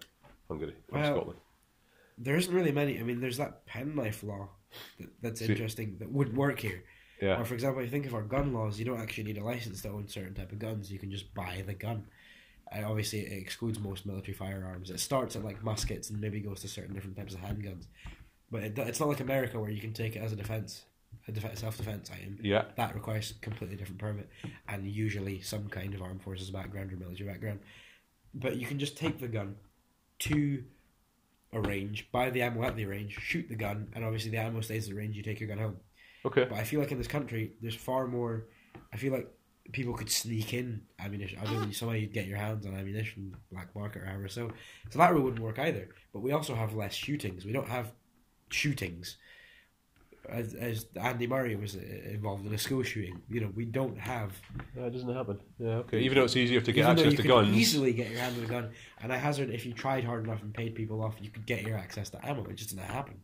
Hungary 0.47 0.75
from 0.89 1.01
Well, 1.01 1.13
Scotland. 1.15 1.39
There 2.17 2.35
isn't 2.37 2.53
really 2.53 2.71
many. 2.71 2.99
I 2.99 3.03
mean, 3.03 3.19
there's 3.19 3.37
that 3.37 3.65
penknife 3.65 4.23
law 4.23 4.49
that, 4.99 5.09
that's 5.21 5.39
See- 5.39 5.47
interesting 5.47 5.97
that 5.99 6.09
wouldn't 6.11 6.37
work 6.37 6.59
here. 6.59 6.83
Yeah. 7.21 7.39
Or 7.39 7.45
for 7.45 7.53
example, 7.53 7.81
if 7.81 7.85
you 7.87 7.91
think 7.91 8.05
of 8.05 8.13
our 8.13 8.21
gun 8.23 8.53
laws, 8.53 8.79
you 8.79 8.85
don't 8.85 8.99
actually 8.99 9.23
need 9.25 9.37
a 9.37 9.43
license 9.43 9.81
to 9.83 9.89
own 9.89 10.07
certain 10.07 10.33
type 10.33 10.51
of 10.51 10.59
guns. 10.59 10.91
You 10.91 10.99
can 10.99 11.11
just 11.11 11.33
buy 11.33 11.63
the 11.65 11.73
gun. 11.73 12.05
And 12.71 12.85
obviously, 12.85 13.19
it 13.19 13.41
excludes 13.41 13.79
most 13.79 14.05
military 14.05 14.33
firearms. 14.33 14.89
It 14.89 14.99
starts 14.99 15.35
at 15.35 15.43
like 15.43 15.63
muskets 15.63 16.09
and 16.09 16.19
maybe 16.19 16.39
goes 16.39 16.61
to 16.61 16.67
certain 16.67 16.93
different 16.93 17.17
types 17.17 17.33
of 17.33 17.39
handguns. 17.41 17.85
But 18.49 18.63
it, 18.63 18.77
it's 18.79 18.99
not 18.99 19.09
like 19.09 19.19
America 19.19 19.59
where 19.59 19.69
you 19.69 19.81
can 19.81 19.93
take 19.93 20.15
it 20.15 20.19
as 20.19 20.31
a 20.31 20.35
defense, 20.35 20.85
a 21.27 21.31
def- 21.31 21.57
self-defense 21.57 22.09
item. 22.11 22.39
Yeah. 22.41 22.65
That 22.77 22.95
requires 22.95 23.31
a 23.31 23.35
completely 23.35 23.75
different 23.75 23.99
permit 23.99 24.29
and 24.67 24.87
usually 24.87 25.41
some 25.41 25.69
kind 25.69 25.93
of 25.93 26.01
armed 26.01 26.23
forces 26.23 26.49
background 26.49 26.91
or 26.91 26.97
military 26.97 27.29
background. 27.29 27.59
But 28.33 28.57
you 28.57 28.65
can 28.65 28.79
just 28.79 28.97
take 28.97 29.19
the 29.19 29.27
gun 29.27 29.55
to 30.19 30.63
a 31.51 31.61
range, 31.61 32.09
buy 32.11 32.29
the 32.29 32.41
ammo 32.41 32.63
at 32.63 32.75
the 32.75 32.85
range, 32.85 33.17
shoot 33.19 33.47
the 33.47 33.55
gun, 33.55 33.87
and 33.93 34.03
obviously 34.03 34.31
the 34.31 34.37
ammo 34.37 34.61
stays 34.61 34.85
at 34.85 34.89
the 34.89 34.95
range. 34.95 35.15
You 35.15 35.23
take 35.23 35.39
your 35.39 35.49
gun 35.49 35.59
home. 35.59 35.77
Okay. 36.25 36.45
But 36.45 36.57
I 36.57 36.63
feel 36.63 36.79
like 36.79 36.91
in 36.91 36.97
this 36.97 37.07
country, 37.07 37.53
there's 37.61 37.75
far 37.75 38.07
more. 38.07 38.45
I 38.91 38.97
feel 38.97 39.13
like 39.13 39.27
people 39.71 39.93
could 39.93 40.09
sneak 40.09 40.53
in 40.53 40.81
ammunition. 40.99 41.39
I 41.41 41.45
don't 41.45 41.73
somehow 41.73 41.95
you'd 41.95 42.13
get 42.13 42.27
your 42.27 42.37
hands 42.37 42.65
on 42.65 42.75
ammunition, 42.75 43.35
black 43.51 43.73
market 43.75 44.01
or 44.01 44.05
however. 44.05 44.27
So, 44.27 44.51
so 44.89 44.99
that 44.99 45.13
rule 45.13 45.23
wouldn't 45.23 45.41
work 45.41 45.59
either. 45.59 45.89
But 46.11 46.19
we 46.21 46.31
also 46.31 46.53
have 46.53 46.73
less 46.73 46.93
shootings. 46.93 47.45
We 47.45 47.53
don't 47.53 47.69
have 47.69 47.91
shootings. 48.49 49.17
As, 50.29 50.53
as 50.53 50.85
Andy 51.01 51.27
Murray 51.27 51.57
was 51.57 51.75
uh, 51.75 51.79
involved 52.05 52.45
in 52.45 52.53
a 52.53 52.57
school 52.57 52.81
shooting, 52.81 53.21
you 53.29 53.41
know, 53.41 53.51
we 53.53 53.65
don't 53.65 53.97
have. 53.97 54.31
That 54.75 54.93
doesn't 54.93 55.13
happen. 55.13 55.39
Yeah. 55.59 55.69
Okay. 55.79 55.99
Even 55.99 56.17
though 56.17 56.23
it's 56.23 56.37
easier 56.37 56.61
to 56.61 56.71
get 56.71 56.81
even 56.81 56.91
access 56.91 57.11
you 57.11 57.17
to 57.17 57.21
could 57.23 57.29
guns. 57.29 57.55
easily 57.55 57.91
get 57.91 58.09
your 58.09 58.19
hand 58.19 58.37
on 58.37 58.43
a 58.45 58.47
gun, 58.47 58.69
and 59.01 59.11
I 59.11 59.17
hazard 59.17 59.49
if 59.49 59.65
you 59.65 59.73
tried 59.73 60.05
hard 60.05 60.23
enough 60.23 60.41
and 60.41 60.53
paid 60.53 60.75
people 60.75 61.01
off, 61.03 61.15
you 61.19 61.29
could 61.29 61.45
get 61.45 61.63
your 61.63 61.77
access 61.77 62.09
to 62.11 62.25
ammo. 62.25 62.45
It 62.45 62.55
just 62.55 62.73
doesn't 62.73 62.89
happen. 62.89 63.15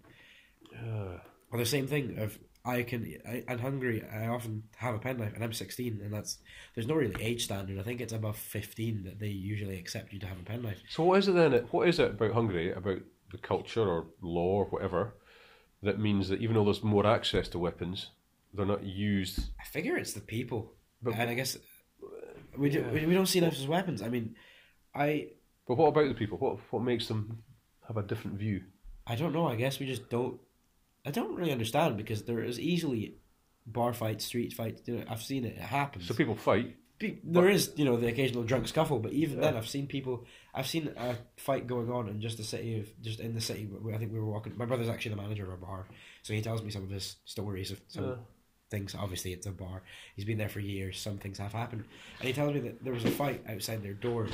Yeah. 0.73 1.19
Or 1.51 1.59
the 1.59 1.65
same 1.65 1.87
thing 1.87 2.19
of 2.19 2.37
I 2.65 2.83
can 2.83 3.15
I, 3.27 3.43
in 3.47 3.59
Hungary 3.59 4.03
I 4.11 4.27
often 4.27 4.63
have 4.77 4.93
a 4.95 4.99
penknife 4.99 5.33
and 5.33 5.43
I'm 5.43 5.53
16 5.53 6.01
and 6.03 6.13
that's 6.13 6.37
there's 6.75 6.87
no 6.87 6.95
really 6.95 7.21
age 7.23 7.45
standard. 7.45 7.79
I 7.79 7.83
think 7.83 8.01
it's 8.01 8.13
above 8.13 8.37
15 8.37 9.03
that 9.03 9.19
they 9.19 9.27
usually 9.27 9.77
accept 9.79 10.11
you 10.13 10.19
to 10.19 10.27
have 10.27 10.39
a 10.39 10.43
penknife. 10.43 10.79
So 10.89 11.03
what 11.03 11.19
is 11.19 11.27
it 11.27 11.33
then? 11.33 11.53
What 11.71 11.87
is 11.87 11.99
it 11.99 12.11
about 12.11 12.33
Hungary, 12.33 12.71
about 12.71 12.99
the 13.31 13.37
culture 13.37 13.87
or 13.87 14.07
law 14.21 14.57
or 14.59 14.65
whatever, 14.65 15.15
that 15.83 15.99
means 15.99 16.29
that 16.29 16.41
even 16.41 16.55
though 16.55 16.65
there's 16.65 16.83
more 16.83 17.05
access 17.05 17.47
to 17.49 17.59
weapons, 17.59 18.09
they're 18.53 18.65
not 18.65 18.83
used? 18.83 19.39
I 19.59 19.63
figure 19.65 19.95
it's 19.97 20.13
the 20.13 20.21
people, 20.21 20.73
But- 21.01 21.15
and 21.15 21.29
I 21.29 21.35
guess 21.35 21.57
we 22.57 22.69
do, 22.69 22.83
we, 22.91 23.05
we 23.05 23.13
don't 23.13 23.27
see 23.27 23.39
knives 23.39 23.59
as 23.61 23.67
weapons. 23.67 24.01
I 24.01 24.09
mean, 24.09 24.35
I 24.93 25.29
But 25.67 25.75
what 25.77 25.87
about 25.87 26.07
the 26.09 26.15
people? 26.15 26.37
What 26.37 26.59
what 26.71 26.83
makes 26.83 27.07
them 27.07 27.43
have 27.87 27.97
a 27.97 28.03
different 28.03 28.37
view? 28.37 28.63
I 29.07 29.15
don't 29.15 29.33
know. 29.33 29.47
I 29.47 29.55
guess 29.55 29.79
we 29.79 29.85
just 29.85 30.09
don't. 30.09 30.39
I 31.05 31.11
don't 31.11 31.35
really 31.35 31.51
understand 31.51 31.97
because 31.97 32.23
there 32.23 32.43
is 32.43 32.59
easily 32.59 33.15
bar 33.65 33.93
fights, 33.93 34.25
street 34.25 34.53
fights. 34.53 34.81
You 34.85 34.97
know, 34.97 35.03
I've 35.09 35.21
seen 35.21 35.45
it. 35.45 35.55
It 35.55 35.61
happens. 35.61 36.07
So 36.07 36.13
people 36.13 36.35
fight. 36.35 36.75
Be- 36.99 37.19
there 37.23 37.47
is, 37.47 37.71
you 37.77 37.85
know, 37.85 37.95
the 37.95 38.07
occasional 38.07 38.43
drunk 38.43 38.67
scuffle, 38.67 38.99
but 38.99 39.13
even 39.13 39.37
Yeah. 39.37 39.45
then, 39.45 39.57
I've 39.57 39.69
seen 39.69 39.87
people. 39.87 40.25
I've 40.53 40.67
seen 40.67 40.91
a 40.97 41.15
fight 41.37 41.65
going 41.65 41.89
on 41.89 42.09
in 42.09 42.19
just 42.19 42.37
the 42.37 42.43
city 42.43 42.77
of, 42.79 43.01
just 43.01 43.21
in 43.21 43.33
the 43.33 43.39
city. 43.41 43.65
Where 43.65 43.95
I 43.95 43.97
think 43.97 44.11
we 44.11 44.19
were 44.19 44.25
walking. 44.25 44.57
My 44.57 44.65
brother's 44.65 44.89
actually 44.89 45.15
the 45.15 45.21
manager 45.21 45.45
of 45.45 45.53
a 45.53 45.65
bar, 45.65 45.87
so 46.23 46.33
he 46.33 46.41
tells 46.41 46.61
me 46.61 46.71
some 46.71 46.83
of 46.83 46.89
his 46.89 47.15
stories 47.23 47.71
of 47.71 47.79
some 47.87 48.03
Yeah. 48.05 48.15
things. 48.69 48.95
Obviously, 48.95 49.31
it's 49.31 49.47
a 49.47 49.51
bar. 49.51 49.83
He's 50.17 50.25
been 50.25 50.37
there 50.37 50.49
for 50.49 50.59
years. 50.59 50.99
Some 50.99 51.17
things 51.19 51.37
have 51.37 51.53
happened, 51.53 51.85
and 52.19 52.27
he 52.27 52.33
tells 52.33 52.53
me 52.53 52.59
that 52.61 52.83
there 52.83 52.93
was 52.93 53.05
a 53.05 53.11
fight 53.11 53.43
outside 53.47 53.81
their 53.81 53.93
door. 53.93 54.27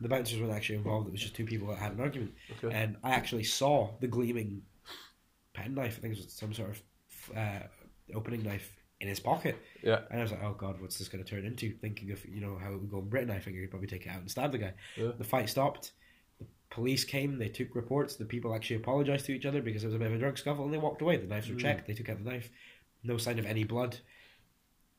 The 0.00 0.08
bouncers 0.08 0.40
weren't 0.40 0.52
actually 0.52 0.78
involved. 0.78 1.06
It 1.06 1.12
was 1.12 1.20
just 1.22 1.36
two 1.36 1.46
people 1.46 1.68
that 1.68 1.78
had 1.78 1.92
an 1.92 2.00
argument, 2.00 2.34
Okay. 2.58 2.74
and 2.76 2.96
I 3.04 3.12
actually 3.12 3.44
saw 3.44 3.92
the 4.00 4.08
gleaming 4.08 4.62
penknife. 5.54 5.96
I 5.98 6.00
think 6.00 6.14
it 6.14 6.24
was 6.24 6.32
some 6.32 6.52
sort 6.52 6.70
of 6.70 7.36
uh, 7.36 7.60
opening 8.14 8.42
knife 8.42 8.76
in 9.00 9.08
his 9.08 9.20
pocket. 9.20 9.56
Yeah. 9.82 10.00
And 10.10 10.20
I 10.20 10.22
was 10.22 10.32
like, 10.32 10.42
oh 10.42 10.54
god, 10.56 10.80
what's 10.80 10.98
this 10.98 11.08
going 11.08 11.24
to 11.24 11.28
turn 11.28 11.44
into? 11.44 11.72
Thinking 11.72 12.10
of 12.10 12.24
you 12.26 12.40
know 12.40 12.58
how 12.62 12.72
it 12.72 12.80
would 12.80 12.90
go 12.90 12.98
in 12.98 13.08
Britain, 13.08 13.30
I 13.30 13.38
figured 13.38 13.62
he'd 13.62 13.70
probably 13.70 13.88
take 13.88 14.06
it 14.06 14.10
out 14.10 14.20
and 14.20 14.30
stab 14.30 14.52
the 14.52 14.58
guy. 14.58 14.74
Yeah. 14.96 15.12
The 15.16 15.24
fight 15.24 15.48
stopped. 15.48 15.92
The 16.38 16.46
police 16.70 17.04
came. 17.04 17.38
They 17.38 17.48
took 17.48 17.74
reports. 17.74 18.16
The 18.16 18.24
people 18.24 18.54
actually 18.54 18.76
apologized 18.76 19.26
to 19.26 19.32
each 19.32 19.46
other 19.46 19.62
because 19.62 19.84
it 19.84 19.86
was 19.86 19.94
a 19.94 19.98
bit 19.98 20.08
of 20.08 20.14
a 20.14 20.18
drug 20.18 20.38
scuffle, 20.38 20.64
and 20.64 20.74
they 20.74 20.78
walked 20.78 21.02
away. 21.02 21.16
The 21.16 21.26
knives 21.26 21.48
were 21.48 21.56
checked. 21.56 21.86
They 21.86 21.94
took 21.94 22.08
out 22.08 22.22
the 22.22 22.30
knife. 22.30 22.50
No 23.02 23.16
sign 23.16 23.38
of 23.38 23.46
any 23.46 23.64
blood. 23.64 23.98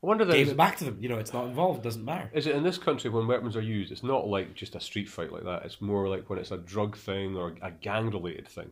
I 0.02 0.06
wonder. 0.06 0.24
Gave 0.24 0.48
it 0.48 0.56
back 0.56 0.76
to 0.78 0.84
them. 0.84 0.98
You 1.00 1.08
know, 1.08 1.18
it's 1.18 1.32
not 1.32 1.46
involved. 1.46 1.82
Doesn't 1.82 2.04
matter. 2.04 2.30
is 2.32 2.46
it 2.46 2.54
in 2.54 2.62
this 2.62 2.78
country 2.78 3.10
when 3.10 3.26
weapons 3.26 3.56
are 3.56 3.62
used? 3.62 3.90
It's 3.90 4.02
not 4.04 4.28
like 4.28 4.54
just 4.54 4.76
a 4.76 4.80
street 4.80 5.08
fight 5.08 5.32
like 5.32 5.44
that. 5.44 5.64
It's 5.64 5.80
more 5.80 6.08
like 6.08 6.30
when 6.30 6.38
it's 6.38 6.52
a 6.52 6.58
drug 6.58 6.96
thing 6.96 7.36
or 7.36 7.54
a 7.62 7.70
gang 7.70 8.10
related 8.10 8.46
thing. 8.46 8.70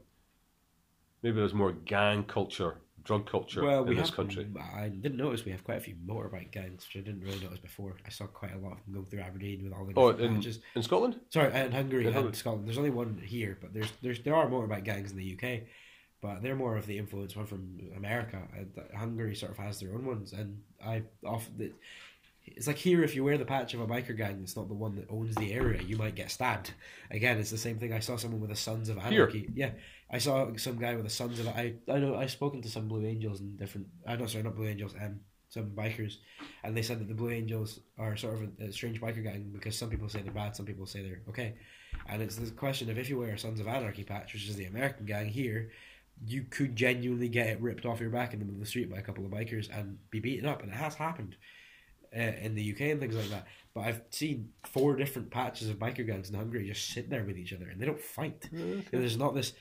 Maybe 1.24 1.36
there's 1.36 1.54
more 1.54 1.72
gang 1.72 2.22
culture, 2.24 2.76
drug 3.02 3.26
culture 3.26 3.64
Well, 3.64 3.82
in 3.82 3.88
we 3.88 3.94
this 3.94 4.10
have. 4.10 4.16
country. 4.16 4.46
I 4.76 4.88
didn't 4.88 5.16
notice 5.16 5.42
we 5.46 5.52
have 5.52 5.64
quite 5.64 5.78
a 5.78 5.80
few 5.80 5.94
motorbike 6.06 6.50
gangs, 6.50 6.86
which 6.86 7.02
I 7.02 7.04
didn't 7.06 7.22
really 7.22 7.40
notice 7.40 7.60
before. 7.60 7.96
I 8.06 8.10
saw 8.10 8.26
quite 8.26 8.54
a 8.54 8.58
lot 8.58 8.72
of 8.72 8.84
them 8.84 8.92
going 8.92 9.06
through 9.06 9.20
Aberdeen 9.20 9.64
with 9.64 9.72
all 9.72 9.86
the 9.86 9.94
Oh, 9.96 10.10
in, 10.10 10.44
in 10.76 10.82
Scotland? 10.82 11.18
Sorry, 11.30 11.46
in 11.58 11.72
Hungary 11.72 12.02
In 12.02 12.08
and 12.08 12.14
Hungary. 12.16 12.34
Scotland. 12.34 12.68
There's 12.68 12.76
only 12.76 12.90
one 12.90 13.20
here, 13.24 13.56
but 13.58 13.72
there's 13.72 13.90
there's 14.02 14.20
there 14.20 14.34
are 14.36 14.46
motorbike 14.48 14.84
gangs 14.84 15.12
in 15.12 15.16
the 15.16 15.32
UK, 15.32 15.62
but 16.20 16.42
they're 16.42 16.56
more 16.56 16.76
of 16.76 16.86
the 16.86 16.98
influence 16.98 17.34
one 17.34 17.46
from 17.46 17.80
America. 17.96 18.42
Hungary 18.94 19.34
sort 19.34 19.52
of 19.52 19.58
has 19.58 19.80
their 19.80 19.94
own 19.94 20.04
ones, 20.04 20.34
and 20.34 20.60
I 20.84 21.04
often 21.24 21.54
the, 21.56 21.72
it's 22.46 22.66
like 22.66 22.76
here 22.76 23.02
if 23.02 23.14
you 23.14 23.24
wear 23.24 23.38
the 23.38 23.44
patch 23.44 23.74
of 23.74 23.80
a 23.80 23.86
biker 23.86 24.16
gang, 24.16 24.40
it's 24.42 24.56
not 24.56 24.68
the 24.68 24.74
one 24.74 24.94
that 24.96 25.06
owns 25.10 25.34
the 25.34 25.52
area. 25.52 25.82
You 25.82 25.96
might 25.96 26.14
get 26.14 26.30
stabbed. 26.30 26.72
Again, 27.10 27.38
it's 27.38 27.50
the 27.50 27.58
same 27.58 27.78
thing. 27.78 27.92
I 27.92 28.00
saw 28.00 28.16
someone 28.16 28.40
with 28.40 28.50
a 28.50 28.56
Sons 28.56 28.88
of 28.88 28.96
Here? 29.02 29.22
Anarchy. 29.22 29.48
Yeah, 29.54 29.70
I 30.10 30.18
saw 30.18 30.54
some 30.56 30.78
guy 30.78 30.94
with 30.94 31.06
a 31.06 31.10
Sons 31.10 31.38
of. 31.38 31.48
I 31.48 31.74
I 31.88 31.98
know 31.98 32.16
I've 32.16 32.30
spoken 32.30 32.60
to 32.62 32.68
some 32.68 32.88
Blue 32.88 33.04
Angels 33.04 33.40
and 33.40 33.58
different. 33.58 33.86
I 34.06 34.16
know 34.16 34.26
sorry, 34.26 34.44
not 34.44 34.56
Blue 34.56 34.68
Angels. 34.68 34.94
Um, 35.00 35.20
some 35.48 35.70
bikers, 35.70 36.16
and 36.64 36.76
they 36.76 36.82
said 36.82 36.98
that 36.98 37.06
the 37.06 37.14
Blue 37.14 37.30
Angels 37.30 37.78
are 37.96 38.16
sort 38.16 38.34
of 38.34 38.42
a, 38.60 38.64
a 38.64 38.72
strange 38.72 39.00
biker 39.00 39.22
gang 39.22 39.50
because 39.52 39.78
some 39.78 39.88
people 39.88 40.08
say 40.08 40.20
they're 40.20 40.32
bad, 40.32 40.56
some 40.56 40.66
people 40.66 40.84
say 40.84 41.00
they're 41.00 41.22
okay, 41.28 41.54
and 42.08 42.20
it's 42.20 42.36
the 42.36 42.50
question 42.50 42.90
of 42.90 42.98
if 42.98 43.08
you 43.08 43.18
wear 43.18 43.34
a 43.34 43.38
Sons 43.38 43.60
of 43.60 43.68
Anarchy 43.68 44.02
patch, 44.02 44.32
which 44.32 44.48
is 44.48 44.56
the 44.56 44.64
American 44.64 45.06
gang 45.06 45.28
here, 45.28 45.70
you 46.26 46.42
could 46.42 46.74
genuinely 46.74 47.28
get 47.28 47.46
it 47.46 47.60
ripped 47.60 47.86
off 47.86 48.00
your 48.00 48.10
back 48.10 48.32
in 48.32 48.40
the 48.40 48.44
middle 48.44 48.58
of 48.58 48.64
the 48.64 48.68
street 48.68 48.90
by 48.90 48.98
a 48.98 49.02
couple 49.02 49.24
of 49.24 49.30
bikers 49.30 49.68
and 49.72 49.96
be 50.10 50.18
beaten 50.18 50.46
up, 50.46 50.62
and 50.62 50.72
it 50.72 50.76
has 50.76 50.96
happened 50.96 51.36
uh, 52.16 52.20
in 52.20 52.54
the 52.54 52.72
UK 52.72 52.80
and 52.82 53.00
things 53.00 53.14
like 53.16 53.28
that. 53.30 53.46
But 53.74 53.80
I've 53.82 54.02
seen 54.10 54.50
four 54.64 54.94
different 54.96 55.30
patches 55.30 55.68
of 55.68 55.78
biker 55.78 56.06
gangs 56.06 56.30
in 56.30 56.36
Hungary 56.36 56.66
just 56.68 56.88
sit 56.90 57.10
there 57.10 57.24
with 57.24 57.36
each 57.36 57.52
other, 57.52 57.68
and 57.68 57.80
they 57.80 57.86
don't 57.86 58.00
fight. 58.00 58.48
Okay. 58.54 58.84
There's 58.92 59.16
not 59.16 59.34
this. 59.34 59.52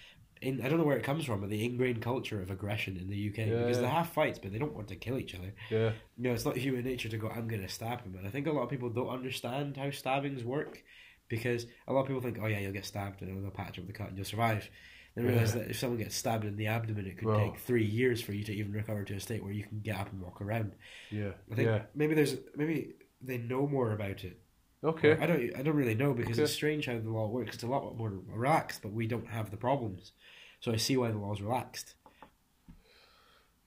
in 0.41 0.61
I 0.61 0.69
don't 0.69 0.77
know 0.77 0.85
where 0.85 0.97
it 0.97 1.03
comes 1.03 1.25
from, 1.25 1.41
but 1.41 1.49
the 1.49 1.65
ingrained 1.65 2.01
culture 2.01 2.41
of 2.41 2.51
aggression 2.51 2.97
in 2.97 3.09
the 3.09 3.29
UK 3.29 3.37
Yeah, 3.39 3.59
because 3.61 3.79
they 3.79 3.87
have 3.87 4.09
fights, 4.09 4.39
but 4.39 4.51
they 4.51 4.59
don't 4.59 4.73
want 4.75 4.87
to 4.89 4.95
kill 4.95 5.17
each 5.17 5.33
other. 5.35 5.53
Yeah. 5.69 5.91
You 6.17 6.23
know, 6.23 6.33
it's 6.33 6.45
not 6.45 6.57
human 6.57 6.83
nature 6.83 7.09
to 7.09 7.17
go, 7.17 7.29
I'm 7.29 7.47
going 7.47 7.61
to 7.61 7.69
stab 7.69 8.03
him. 8.03 8.15
And 8.17 8.27
I 8.27 8.29
think 8.29 8.45
a 8.47 8.51
lot 8.51 8.63
of 8.63 8.69
people 8.69 8.89
don't 8.89 9.09
understand 9.09 9.77
how 9.77 9.89
stabbings 9.89 10.43
work 10.43 10.83
because 11.29 11.65
a 11.87 11.93
lot 11.93 12.01
of 12.01 12.07
people 12.07 12.21
think, 12.21 12.37
oh, 12.41 12.47
yeah, 12.47 12.59
you'll 12.59 12.73
get 12.73 12.85
stabbed 12.85 13.21
and 13.21 13.43
they'll 13.43 13.51
patch 13.51 13.79
up 13.79 13.87
the 13.87 13.93
cut 13.93 14.09
and 14.09 14.17
you'll 14.17 14.25
survive. 14.25 14.69
They 15.15 15.21
realize 15.21 15.53
that 15.53 15.69
if 15.69 15.77
someone 15.77 15.99
gets 15.99 16.15
stabbed 16.15 16.43
in 16.43 16.55
the 16.55 16.65
abdomen, 16.67 17.05
it 17.05 17.17
could 17.19 17.27
Well- 17.27 17.39
take 17.51 17.59
three 17.59 17.85
years 17.85 18.21
for 18.21 18.33
you 18.33 18.43
to 18.45 18.53
even 18.53 18.71
recover 18.71 19.03
to 19.03 19.13
a 19.15 19.19
state 19.19 19.43
where 19.43 19.51
you 19.53 19.63
can 19.63 19.79
get 19.81 19.99
up 19.99 20.11
and 20.11 20.19
walk 20.21 20.41
around. 20.41 20.73
Yeah. 21.11 21.33
I 21.51 21.55
think 21.55 21.67
Yeah. 21.67 21.83
maybe 21.93 22.15
there's 22.15 22.37
maybe 22.55 22.93
they 23.21 23.37
know 23.37 23.67
more 23.67 23.91
about 23.91 24.23
it. 24.23 24.39
Okay. 24.83 25.11
I 25.13 25.25
don't 25.27 25.55
I 25.57 25.61
don't 25.61 25.75
really 25.75 25.93
know 25.95 26.13
because 26.13 26.37
Okay. 26.37 26.43
it's 26.43 26.53
strange 26.53 26.87
how 26.87 26.97
the 26.99 27.09
law 27.09 27.27
works. 27.27 27.53
It's 27.55 27.63
a 27.63 27.67
lot 27.67 27.95
more 27.95 28.09
relaxed, 28.09 28.81
but 28.81 28.91
we 28.91 29.05
don't 29.07 29.27
have 29.27 29.51
the 29.51 29.57
problems. 29.57 30.13
So 30.61 30.71
I 30.71 30.77
see 30.77 30.97
why 30.97 31.11
the 31.11 31.17
law's 31.19 31.41
relaxed. 31.41 31.93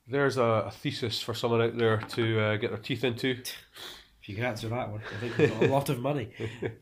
There's 0.09 0.36
a, 0.36 0.42
a 0.66 0.70
thesis 0.70 1.20
for 1.20 1.34
someone 1.34 1.61
out 1.62 1.76
there 1.76 1.99
to 1.99 2.40
uh, 2.40 2.57
get 2.57 2.70
their 2.70 2.78
teeth 2.80 3.05
into. 3.05 3.42
If 4.22 4.30
you 4.30 4.34
can 4.34 4.44
answer 4.47 4.68
that 4.70 4.90
one, 4.90 5.03
I 5.14 5.20
think 5.20 5.38
we've 5.38 5.51
got 5.51 5.62
a 5.62 5.66
lot 5.68 5.88
of 5.88 6.01
money. 6.01 6.30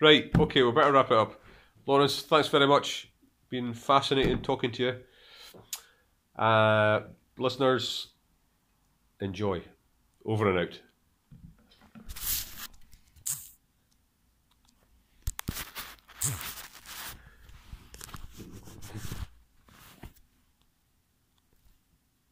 Right. 0.00 0.30
Okay. 0.36 0.62
We 0.62 0.72
better 0.72 0.90
wrap 0.92 1.10
it 1.12 1.16
up. 1.16 1.40
Lawrence, 1.86 2.22
thanks 2.22 2.48
very 2.48 2.66
much. 2.66 3.10
Been 3.52 3.74
fascinating 3.74 4.40
talking 4.40 4.72
to 4.72 4.82
you. 4.82 6.42
Uh, 6.42 7.02
listeners, 7.36 8.14
enjoy. 9.20 9.60
Over 10.24 10.48
and 10.48 10.58
out. 10.58 10.80